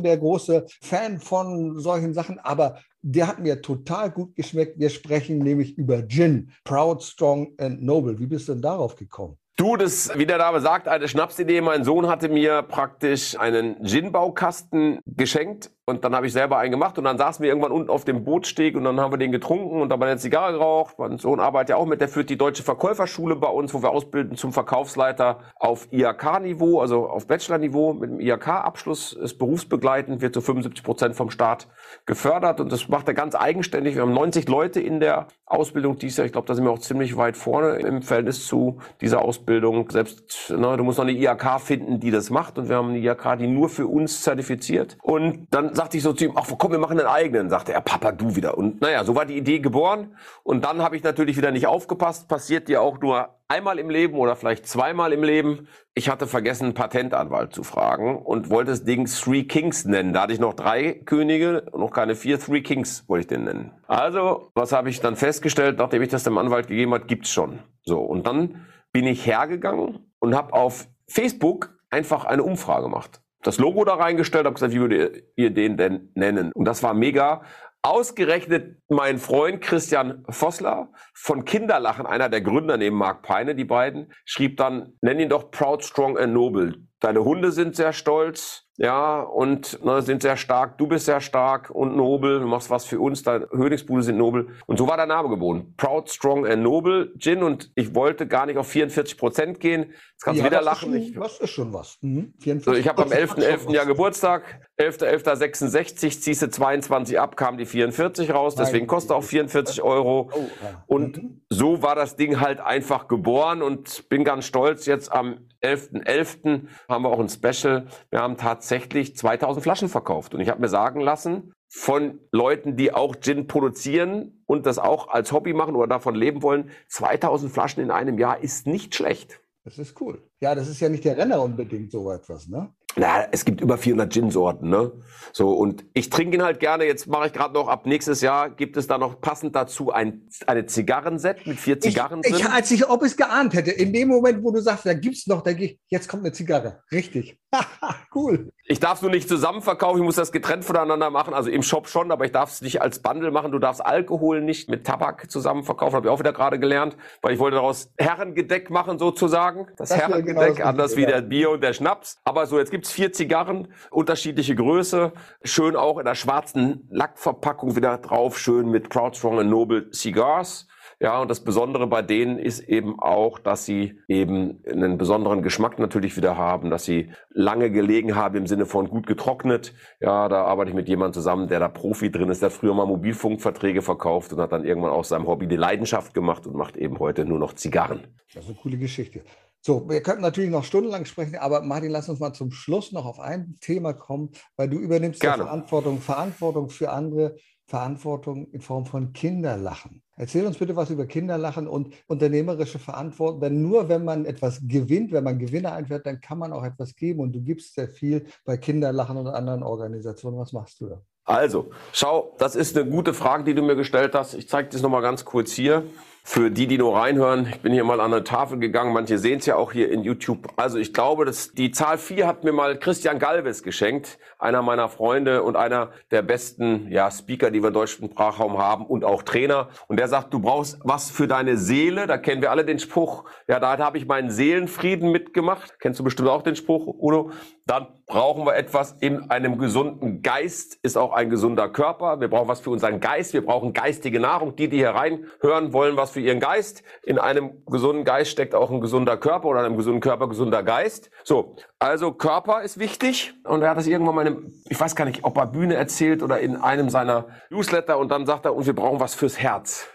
der 0.00 0.16
große 0.16 0.64
Fan 0.82 1.20
von 1.20 1.78
solchen 1.78 2.14
Sachen, 2.14 2.38
aber 2.38 2.80
der 3.02 3.28
hat 3.28 3.38
mir 3.38 3.60
total 3.62 4.10
gut 4.10 4.34
geschmeckt. 4.36 4.78
Wir 4.78 4.90
sprechen 4.90 5.38
nämlich 5.38 5.76
über 5.76 6.06
Gin. 6.06 6.52
Proud, 6.64 7.02
Strong 7.02 7.54
and 7.58 7.82
Noble. 7.82 8.18
Wie 8.18 8.26
bist 8.26 8.48
du 8.48 8.52
denn 8.52 8.62
darauf 8.62 8.96
gekommen? 8.96 9.38
Du, 9.58 9.76
das, 9.76 10.16
wie 10.16 10.24
der 10.24 10.38
Name 10.38 10.60
sagt, 10.60 10.86
eine 10.86 11.08
Schnapsidee. 11.08 11.60
Mein 11.60 11.82
Sohn 11.82 12.06
hatte 12.06 12.28
mir 12.28 12.62
praktisch 12.62 13.36
einen 13.36 13.84
Gin-Baukasten 13.84 15.00
geschenkt 15.04 15.72
und 15.88 16.04
dann 16.04 16.14
habe 16.14 16.26
ich 16.26 16.34
selber 16.34 16.58
einen 16.58 16.70
gemacht 16.70 16.98
und 16.98 17.04
dann 17.04 17.16
saßen 17.16 17.42
wir 17.42 17.48
irgendwann 17.48 17.72
unten 17.72 17.88
auf 17.88 18.04
dem 18.04 18.22
Bootsteg 18.22 18.76
und 18.76 18.84
dann 18.84 19.00
haben 19.00 19.10
wir 19.10 19.16
den 19.16 19.32
getrunken 19.32 19.80
und 19.80 19.88
dabei 19.88 20.08
eine 20.08 20.18
Zigarre 20.18 20.52
geraucht. 20.52 20.98
Mein 20.98 21.16
Sohn 21.16 21.40
arbeitet 21.40 21.70
ja 21.70 21.76
auch 21.76 21.86
mit, 21.86 22.02
der 22.02 22.08
führt 22.08 22.28
die 22.28 22.36
Deutsche 22.36 22.62
Verkäuferschule 22.62 23.36
bei 23.36 23.48
uns, 23.48 23.72
wo 23.72 23.82
wir 23.82 23.88
ausbilden 23.88 24.36
zum 24.36 24.52
Verkaufsleiter 24.52 25.38
auf 25.56 25.88
IHK-Niveau, 25.90 26.80
also 26.80 27.08
auf 27.08 27.26
Bachelor-Niveau 27.26 27.94
mit 27.94 28.10
dem 28.10 28.20
IHK-Abschluss, 28.20 29.14
ist 29.14 29.38
berufsbegleitend, 29.38 30.20
wird 30.20 30.34
zu 30.34 30.42
75 30.42 30.84
Prozent 30.84 31.16
vom 31.16 31.30
Staat 31.30 31.68
gefördert 32.04 32.60
und 32.60 32.70
das 32.70 32.88
macht 32.88 33.08
er 33.08 33.14
ganz 33.14 33.34
eigenständig. 33.34 33.94
Wir 33.94 34.02
haben 34.02 34.12
90 34.12 34.46
Leute 34.46 34.80
in 34.80 35.00
der 35.00 35.28
Ausbildung 35.46 35.96
dieses 35.96 36.18
Jahr. 36.18 36.26
Ich 36.26 36.32
glaube, 36.32 36.46
da 36.46 36.54
sind 36.54 36.64
wir 36.64 36.70
auch 36.70 36.80
ziemlich 36.80 37.16
weit 37.16 37.38
vorne 37.38 37.76
im 37.76 38.02
Verhältnis 38.02 38.46
zu 38.46 38.78
dieser 39.00 39.22
Ausbildung. 39.22 39.90
Selbst, 39.90 40.50
ne, 40.54 40.76
du 40.76 40.84
musst 40.84 40.98
noch 40.98 41.06
eine 41.06 41.16
IHK 41.16 41.62
finden, 41.62 41.98
die 41.98 42.10
das 42.10 42.28
macht 42.28 42.58
und 42.58 42.68
wir 42.68 42.76
haben 42.76 42.90
eine 42.90 42.98
IHK, 42.98 43.38
die 43.38 43.46
nur 43.46 43.70
für 43.70 43.86
uns 43.86 44.20
zertifiziert 44.20 44.98
und 45.02 45.46
dann 45.50 45.77
sagte 45.78 45.96
ich 45.96 46.02
so 46.02 46.12
zu 46.12 46.24
ihm, 46.24 46.32
ach 46.34 46.44
komm, 46.58 46.72
wir 46.72 46.80
machen 46.80 46.98
einen 46.98 47.06
eigenen. 47.06 47.50
Sagte 47.50 47.72
er, 47.72 47.80
Papa, 47.80 48.10
du 48.10 48.34
wieder. 48.34 48.58
Und 48.58 48.80
naja, 48.80 49.04
so 49.04 49.14
war 49.14 49.26
die 49.26 49.36
Idee 49.36 49.60
geboren. 49.60 50.16
Und 50.42 50.64
dann 50.64 50.82
habe 50.82 50.96
ich 50.96 51.04
natürlich 51.04 51.36
wieder 51.36 51.52
nicht 51.52 51.68
aufgepasst. 51.68 52.26
Passiert 52.26 52.66
dir 52.66 52.82
auch 52.82 52.98
nur 52.98 53.28
einmal 53.46 53.78
im 53.78 53.88
Leben 53.88 54.18
oder 54.18 54.34
vielleicht 54.34 54.66
zweimal 54.66 55.12
im 55.12 55.22
Leben. 55.22 55.68
Ich 55.94 56.10
hatte 56.10 56.26
vergessen, 56.26 56.64
einen 56.64 56.74
Patentanwalt 56.74 57.54
zu 57.54 57.62
fragen 57.62 58.20
und 58.20 58.50
wollte 58.50 58.72
das 58.72 58.82
Ding 58.82 59.06
Three 59.06 59.44
Kings 59.44 59.84
nennen. 59.84 60.12
Da 60.12 60.22
hatte 60.22 60.32
ich 60.32 60.40
noch 60.40 60.54
drei 60.54 60.94
Könige 60.94 61.68
und 61.70 61.80
noch 61.80 61.92
keine 61.92 62.16
vier. 62.16 62.40
Three 62.40 62.62
Kings 62.62 63.04
wollte 63.06 63.20
ich 63.20 63.26
den 63.28 63.44
nennen. 63.44 63.70
Also, 63.86 64.50
was 64.56 64.72
habe 64.72 64.90
ich 64.90 64.98
dann 64.98 65.14
festgestellt, 65.14 65.78
nachdem 65.78 66.02
ich 66.02 66.08
das 66.08 66.24
dem 66.24 66.38
Anwalt 66.38 66.66
gegeben 66.66 66.92
hat, 66.92 67.06
gibt's 67.06 67.30
schon. 67.30 67.60
So, 67.84 68.00
und 68.00 68.26
dann 68.26 68.66
bin 68.90 69.06
ich 69.06 69.24
hergegangen 69.24 70.10
und 70.18 70.34
habe 70.34 70.54
auf 70.54 70.88
Facebook 71.06 71.78
einfach 71.88 72.24
eine 72.24 72.42
Umfrage 72.42 72.82
gemacht 72.82 73.20
das 73.48 73.56
Logo 73.56 73.82
da 73.86 73.94
reingestellt, 73.94 74.44
habe 74.44 74.52
gesagt, 74.52 74.74
wie 74.74 74.80
würdet 74.80 75.24
ihr 75.34 75.48
den 75.48 75.78
denn 75.78 76.10
nennen? 76.14 76.52
Und 76.52 76.66
das 76.66 76.82
war 76.82 76.92
mega. 76.92 77.40
Ausgerechnet 77.80 78.76
mein 78.90 79.16
Freund 79.16 79.62
Christian 79.62 80.22
Vossler 80.28 80.92
von 81.14 81.46
Kinderlachen, 81.46 82.04
einer 82.04 82.28
der 82.28 82.42
Gründer 82.42 82.76
neben 82.76 82.96
Mark 82.96 83.22
Peine, 83.22 83.54
die 83.54 83.64
beiden, 83.64 84.12
schrieb 84.26 84.58
dann, 84.58 84.92
nenn 85.00 85.18
ihn 85.18 85.30
doch 85.30 85.50
Proud, 85.50 85.82
Strong 85.82 86.18
and 86.18 86.34
Noble. 86.34 86.74
Deine 87.00 87.24
Hunde 87.24 87.50
sind 87.50 87.74
sehr 87.74 87.94
stolz, 87.94 88.67
ja, 88.78 89.20
und 89.22 89.84
ne, 89.84 90.02
sind 90.02 90.22
sehr 90.22 90.36
stark. 90.36 90.78
Du 90.78 90.86
bist 90.86 91.06
sehr 91.06 91.20
stark 91.20 91.68
und 91.68 91.96
nobel. 91.96 92.38
Du 92.38 92.46
machst 92.46 92.70
was 92.70 92.84
für 92.84 93.00
uns. 93.00 93.24
Deine 93.24 93.48
Königsbude 93.48 94.04
sind 94.04 94.16
nobel. 94.16 94.50
Und 94.66 94.78
so 94.78 94.86
war 94.86 94.96
der 94.96 95.06
Name 95.06 95.28
geboren. 95.28 95.74
Proud, 95.76 96.08
Strong 96.08 96.46
and 96.46 96.62
Noble 96.62 97.12
Gin. 97.18 97.42
Und 97.42 97.72
ich 97.74 97.96
wollte 97.96 98.28
gar 98.28 98.46
nicht 98.46 98.56
auf 98.56 98.68
44 98.68 99.18
Prozent 99.18 99.58
gehen. 99.58 99.86
Jetzt 100.12 100.22
kannst 100.22 100.38
du 100.38 100.44
ja, 100.44 100.50
wieder 100.50 100.62
lachen. 100.62 100.94
Ist 100.94 101.12
schon, 101.12 101.20
was 101.20 101.40
ist 101.40 101.50
schon 101.50 101.72
was? 101.72 101.98
Mhm. 102.02 102.34
So, 102.60 102.72
ich 102.72 102.86
habe 102.86 103.02
am 103.02 103.08
11.11. 103.08 103.66
.11. 103.66 103.72
Jahr 103.72 103.86
Geburtstag. 103.86 104.67
11.11.66, 104.78 106.20
ziehst 106.20 106.42
du 106.42 106.50
22 106.50 107.18
ab, 107.18 107.36
kam 107.36 107.58
die 107.58 107.66
44 107.66 108.32
raus. 108.32 108.54
Deswegen 108.54 108.86
kostet 108.86 109.10
auch 109.10 109.24
44 109.24 109.82
Euro. 109.82 110.30
Oh. 110.32 110.46
Und 110.86 111.16
mhm. 111.16 111.40
so 111.48 111.82
war 111.82 111.96
das 111.96 112.14
Ding 112.14 112.40
halt 112.40 112.60
einfach 112.60 113.08
geboren. 113.08 113.60
Und 113.60 114.08
bin 114.08 114.22
ganz 114.22 114.44
stolz. 114.44 114.86
Jetzt 114.86 115.10
am 115.10 115.48
11.11. 115.62 116.04
.11. 116.04 116.60
haben 116.88 117.02
wir 117.02 117.10
auch 117.10 117.18
ein 117.18 117.28
Special. 117.28 117.86
Wir 118.10 118.20
haben 118.20 118.36
tatsächlich 118.36 119.16
2000 119.16 119.64
Flaschen 119.64 119.88
verkauft. 119.88 120.34
Und 120.34 120.40
ich 120.40 120.48
habe 120.48 120.60
mir 120.60 120.68
sagen 120.68 121.00
lassen, 121.00 121.52
von 121.68 122.20
Leuten, 122.30 122.76
die 122.76 122.94
auch 122.94 123.16
Gin 123.20 123.48
produzieren 123.48 124.42
und 124.46 124.64
das 124.64 124.78
auch 124.78 125.08
als 125.08 125.32
Hobby 125.32 125.54
machen 125.54 125.74
oder 125.74 125.88
davon 125.88 126.14
leben 126.14 126.42
wollen, 126.42 126.70
2000 126.88 127.52
Flaschen 127.52 127.82
in 127.82 127.90
einem 127.90 128.18
Jahr 128.18 128.42
ist 128.42 128.66
nicht 128.66 128.94
schlecht. 128.94 129.40
Das 129.64 129.76
ist 129.78 130.00
cool. 130.00 130.22
Ja, 130.40 130.54
das 130.54 130.68
ist 130.68 130.80
ja 130.80 130.88
nicht 130.88 131.04
der 131.04 131.16
Renner 131.16 131.42
unbedingt 131.42 131.90
so 131.90 132.10
etwas, 132.10 132.48
ne? 132.48 132.72
Na, 132.96 133.28
es 133.30 133.44
gibt 133.44 133.60
über 133.60 133.78
400 133.78 134.12
Gin-Sorten, 134.12 134.68
ne? 134.68 134.92
So, 135.32 135.52
und 135.52 135.84
ich 135.92 136.10
trinke 136.10 136.36
ihn 136.36 136.42
halt 136.42 136.58
gerne. 136.58 136.84
Jetzt 136.84 137.06
mache 137.06 137.26
ich 137.26 137.32
gerade 137.32 137.54
noch, 137.54 137.68
ab 137.68 137.86
nächstes 137.86 138.22
Jahr 138.22 138.50
gibt 138.50 138.76
es 138.76 138.86
da 138.86 138.98
noch 138.98 139.20
passend 139.20 139.54
dazu 139.54 139.92
ein, 139.92 140.28
eine 140.46 140.66
Zigarrenset 140.66 141.46
mit 141.46 141.60
vier 141.60 141.78
Zigarren 141.78 142.22
ich, 142.24 142.32
drin. 142.32 142.40
Ich, 142.40 142.50
als 142.50 142.70
ich, 142.70 142.88
ob 142.88 143.02
es 143.02 143.16
geahnt 143.16 143.54
hätte, 143.54 143.70
in 143.70 143.92
dem 143.92 144.08
Moment, 144.08 144.42
wo 144.42 144.50
du 144.50 144.60
sagst, 144.60 144.86
da 144.86 144.94
gibt's 144.94 145.26
noch, 145.26 145.42
denke 145.42 145.64
ich, 145.64 145.78
jetzt 145.88 146.08
kommt 146.08 146.24
eine 146.24 146.32
Zigarre. 146.32 146.82
Richtig. 146.90 147.38
cool. 148.14 148.52
Ich 148.64 148.80
darf 148.80 148.94
es 148.94 149.02
nur 149.02 149.10
nicht 149.10 149.28
zusammen 149.28 149.62
verkaufen, 149.62 149.98
ich 149.98 150.04
muss 150.04 150.16
das 150.16 150.32
getrennt 150.32 150.64
voneinander 150.64 151.10
machen. 151.10 151.32
Also 151.32 151.50
im 151.50 151.62
Shop 151.62 151.88
schon, 151.88 152.10
aber 152.10 152.24
ich 152.24 152.32
darf 152.32 152.50
es 152.50 152.60
nicht 152.60 152.82
als 152.82 153.00
Bundle 153.00 153.30
machen. 153.30 153.52
Du 153.52 153.58
darfst 153.58 153.84
Alkohol 153.84 154.42
nicht 154.42 154.68
mit 154.68 154.86
Tabak 154.86 155.30
zusammen 155.30 155.62
verkaufen, 155.62 155.96
habe 155.96 156.08
ich 156.08 156.12
auch 156.12 156.18
wieder 156.18 156.32
gerade 156.32 156.58
gelernt, 156.58 156.96
weil 157.22 157.32
ich 157.32 157.38
wollte 157.38 157.56
daraus 157.56 157.90
Herrengedeck 157.96 158.70
machen 158.70 158.98
sozusagen. 158.98 159.68
Das, 159.76 159.88
das 159.88 159.98
Herrengedeck, 159.98 160.56
genau 160.56 160.68
anders 160.68 160.96
wie 160.96 161.06
der 161.06 161.22
Bier 161.22 161.50
und 161.50 161.62
der 161.62 161.72
Schnaps. 161.72 162.18
Aber 162.24 162.46
so, 162.46 162.58
jetzt 162.58 162.70
gibt's 162.70 162.92
vier 162.92 163.12
Zigarren, 163.12 163.68
unterschiedliche 163.90 164.54
Größe, 164.54 165.12
schön 165.42 165.76
auch 165.76 165.98
in 165.98 166.04
der 166.04 166.14
schwarzen 166.14 166.86
Lackverpackung 166.90 167.76
wieder 167.76 167.98
drauf, 167.98 168.38
schön 168.38 168.70
mit 168.70 168.90
Proud 168.90 169.16
Strong 169.16 169.40
and 169.40 169.50
Noble 169.50 169.90
Cigars. 169.92 170.66
Ja, 171.00 171.20
und 171.20 171.30
das 171.30 171.44
Besondere 171.44 171.86
bei 171.86 172.02
denen 172.02 172.38
ist 172.38 172.60
eben 172.60 172.98
auch, 172.98 173.38
dass 173.38 173.64
sie 173.64 174.00
eben 174.08 174.64
einen 174.66 174.98
besonderen 174.98 175.42
Geschmack 175.42 175.78
natürlich 175.78 176.16
wieder 176.16 176.36
haben, 176.36 176.70
dass 176.70 176.84
sie 176.84 177.12
lange 177.30 177.70
gelegen 177.70 178.16
haben 178.16 178.36
im 178.36 178.46
Sinne 178.48 178.66
von 178.66 178.88
gut 178.90 179.06
getrocknet. 179.06 179.74
Ja, 180.00 180.28
da 180.28 180.42
arbeite 180.42 180.70
ich 180.70 180.74
mit 180.74 180.88
jemandem 180.88 181.14
zusammen, 181.14 181.46
der 181.46 181.60
da 181.60 181.68
Profi 181.68 182.10
drin 182.10 182.30
ist, 182.30 182.42
der 182.42 182.50
früher 182.50 182.74
mal 182.74 182.86
Mobilfunkverträge 182.86 183.80
verkauft 183.80 184.32
und 184.32 184.40
hat 184.40 184.50
dann 184.50 184.64
irgendwann 184.64 184.90
aus 184.90 185.10
seinem 185.10 185.28
Hobby 185.28 185.46
die 185.46 185.56
Leidenschaft 185.56 186.14
gemacht 186.14 186.48
und 186.48 186.56
macht 186.56 186.76
eben 186.76 186.98
heute 186.98 187.24
nur 187.24 187.38
noch 187.38 187.52
Zigarren. 187.52 188.08
Das 188.34 188.42
ist 188.42 188.50
eine 188.50 188.58
coole 188.58 188.76
Geschichte. 188.76 189.22
So, 189.60 189.88
wir 189.88 190.02
könnten 190.02 190.22
natürlich 190.22 190.50
noch 190.50 190.64
stundenlang 190.64 191.04
sprechen, 191.04 191.36
aber 191.36 191.62
Martin, 191.62 191.90
lass 191.90 192.08
uns 192.08 192.20
mal 192.20 192.32
zum 192.32 192.50
Schluss 192.50 192.90
noch 192.90 193.06
auf 193.06 193.20
ein 193.20 193.56
Thema 193.60 193.92
kommen, 193.92 194.30
weil 194.56 194.68
du 194.68 194.78
übernimmst 194.78 195.22
ja 195.22 195.34
Verantwortung, 195.34 196.00
Verantwortung 196.00 196.70
für 196.70 196.90
andere, 196.90 197.36
Verantwortung 197.68 198.50
in 198.50 198.62
Form 198.62 198.86
von 198.86 199.12
Kinderlachen. 199.12 200.02
Erzähl 200.16 200.46
uns 200.46 200.56
bitte 200.56 200.74
was 200.74 200.88
über 200.88 201.06
Kinderlachen 201.06 201.68
und 201.68 201.94
unternehmerische 202.06 202.78
Verantwortung. 202.78 203.40
Denn 203.40 203.62
nur 203.62 203.90
wenn 203.90 204.06
man 204.06 204.24
etwas 204.24 204.60
gewinnt, 204.66 205.12
wenn 205.12 205.22
man 205.22 205.38
Gewinne 205.38 205.72
einfährt, 205.72 206.06
dann 206.06 206.20
kann 206.22 206.38
man 206.38 206.54
auch 206.54 206.64
etwas 206.64 206.96
geben. 206.96 207.20
Und 207.20 207.32
du 207.32 207.42
gibst 207.42 207.74
sehr 207.74 207.88
viel 207.88 208.24
bei 208.46 208.56
Kinderlachen 208.56 209.18
und 209.18 209.26
anderen 209.28 209.62
Organisationen. 209.62 210.38
Was 210.38 210.54
machst 210.54 210.80
du 210.80 210.88
da? 210.88 211.02
Also, 211.24 211.68
schau, 211.92 212.34
das 212.38 212.56
ist 212.56 212.74
eine 212.74 212.88
gute 212.88 213.12
Frage, 213.12 213.44
die 213.44 213.54
du 213.54 213.60
mir 213.60 213.76
gestellt 213.76 214.14
hast. 214.14 214.32
Ich 214.32 214.48
zeige 214.48 214.70
das 214.70 214.80
nochmal 214.80 215.02
ganz 215.02 215.26
kurz 215.26 215.52
hier. 215.52 215.84
Für 216.30 216.50
die, 216.50 216.66
die 216.66 216.76
nur 216.76 216.94
reinhören, 216.94 217.46
ich 217.46 217.62
bin 217.62 217.72
hier 217.72 217.84
mal 217.84 218.00
an 218.00 218.12
eine 218.12 218.22
Tafel 218.22 218.58
gegangen, 218.58 218.92
manche 218.92 219.16
sehen 219.16 219.38
es 219.38 219.46
ja 219.46 219.56
auch 219.56 219.72
hier 219.72 219.90
in 219.90 220.02
YouTube. 220.02 220.52
Also 220.56 220.76
ich 220.76 220.92
glaube, 220.92 221.24
dass 221.24 221.52
die 221.52 221.70
Zahl 221.70 221.96
4 221.96 222.26
hat 222.26 222.44
mir 222.44 222.52
mal 222.52 222.78
Christian 222.78 223.18
Galvez 223.18 223.62
geschenkt, 223.62 224.18
einer 224.38 224.60
meiner 224.60 224.90
Freunde 224.90 225.42
und 225.42 225.56
einer 225.56 225.90
der 226.10 226.20
besten 226.20 226.92
ja, 226.92 227.10
Speaker, 227.10 227.50
die 227.50 227.62
wir 227.62 227.68
im 227.68 227.74
deutschen 227.74 228.10
Sprachraum 228.10 228.58
haben 228.58 228.84
und 228.84 229.06
auch 229.06 229.22
Trainer. 229.22 229.70
Und 229.86 229.98
der 229.98 230.08
sagt, 230.08 230.34
du 230.34 230.40
brauchst 230.40 230.78
was 230.84 231.10
für 231.10 231.28
deine 231.28 231.56
Seele. 231.56 232.06
Da 232.06 232.18
kennen 232.18 232.42
wir 232.42 232.50
alle 232.50 232.66
den 232.66 232.78
Spruch. 232.78 233.24
Ja, 233.48 233.58
da 233.58 233.78
habe 233.78 233.96
ich 233.96 234.06
meinen 234.06 234.30
Seelenfrieden 234.30 235.10
mitgemacht. 235.10 235.80
Kennst 235.80 235.98
du 235.98 236.04
bestimmt 236.04 236.28
auch 236.28 236.42
den 236.42 236.56
Spruch, 236.56 236.86
Udo? 236.88 237.30
Dann 237.68 237.86
brauchen 238.06 238.46
wir 238.46 238.56
etwas 238.56 238.96
in 239.00 239.30
einem 239.30 239.58
gesunden 239.58 240.22
Geist, 240.22 240.78
ist 240.82 240.96
auch 240.96 241.12
ein 241.12 241.28
gesunder 241.28 241.68
Körper. 241.68 242.18
Wir 242.18 242.28
brauchen 242.28 242.48
was 242.48 242.60
für 242.60 242.70
unseren 242.70 242.98
Geist. 242.98 243.34
Wir 243.34 243.44
brauchen 243.44 243.74
geistige 243.74 244.18
Nahrung. 244.20 244.56
Die, 244.56 244.70
die 244.70 244.78
hier 244.78 244.92
reinhören, 244.92 245.74
wollen 245.74 245.98
was 245.98 246.12
für 246.12 246.20
ihren 246.20 246.40
Geist. 246.40 246.82
In 247.02 247.18
einem 247.18 247.62
gesunden 247.66 248.06
Geist 248.06 248.30
steckt 248.30 248.54
auch 248.54 248.70
ein 248.70 248.80
gesunder 248.80 249.18
Körper 249.18 249.48
oder 249.48 249.60
in 249.60 249.66
einem 249.66 249.76
gesunden 249.76 250.00
Körper 250.00 250.28
gesunder 250.30 250.62
Geist. 250.62 251.10
So. 251.24 251.56
Also 251.78 252.12
Körper 252.12 252.62
ist 252.62 252.78
wichtig. 252.78 253.34
Und 253.44 253.60
er 253.60 253.68
hat 253.68 253.76
das 253.76 253.86
irgendwann 253.86 254.14
mal 254.14 254.26
in 254.26 254.34
einem, 254.34 254.52
ich 254.70 254.80
weiß 254.80 254.96
gar 254.96 255.04
nicht, 255.04 255.24
ob 255.24 255.36
er 255.36 255.46
Bühne 255.46 255.74
erzählt 255.74 256.22
oder 256.22 256.40
in 256.40 256.56
einem 256.56 256.88
seiner 256.88 257.26
Newsletter 257.50 257.98
und 257.98 258.10
dann 258.10 258.24
sagt 258.24 258.46
er, 258.46 258.56
und 258.56 258.64
wir 258.64 258.74
brauchen 258.74 258.98
was 258.98 259.14
fürs 259.14 259.38
Herz. 259.38 259.86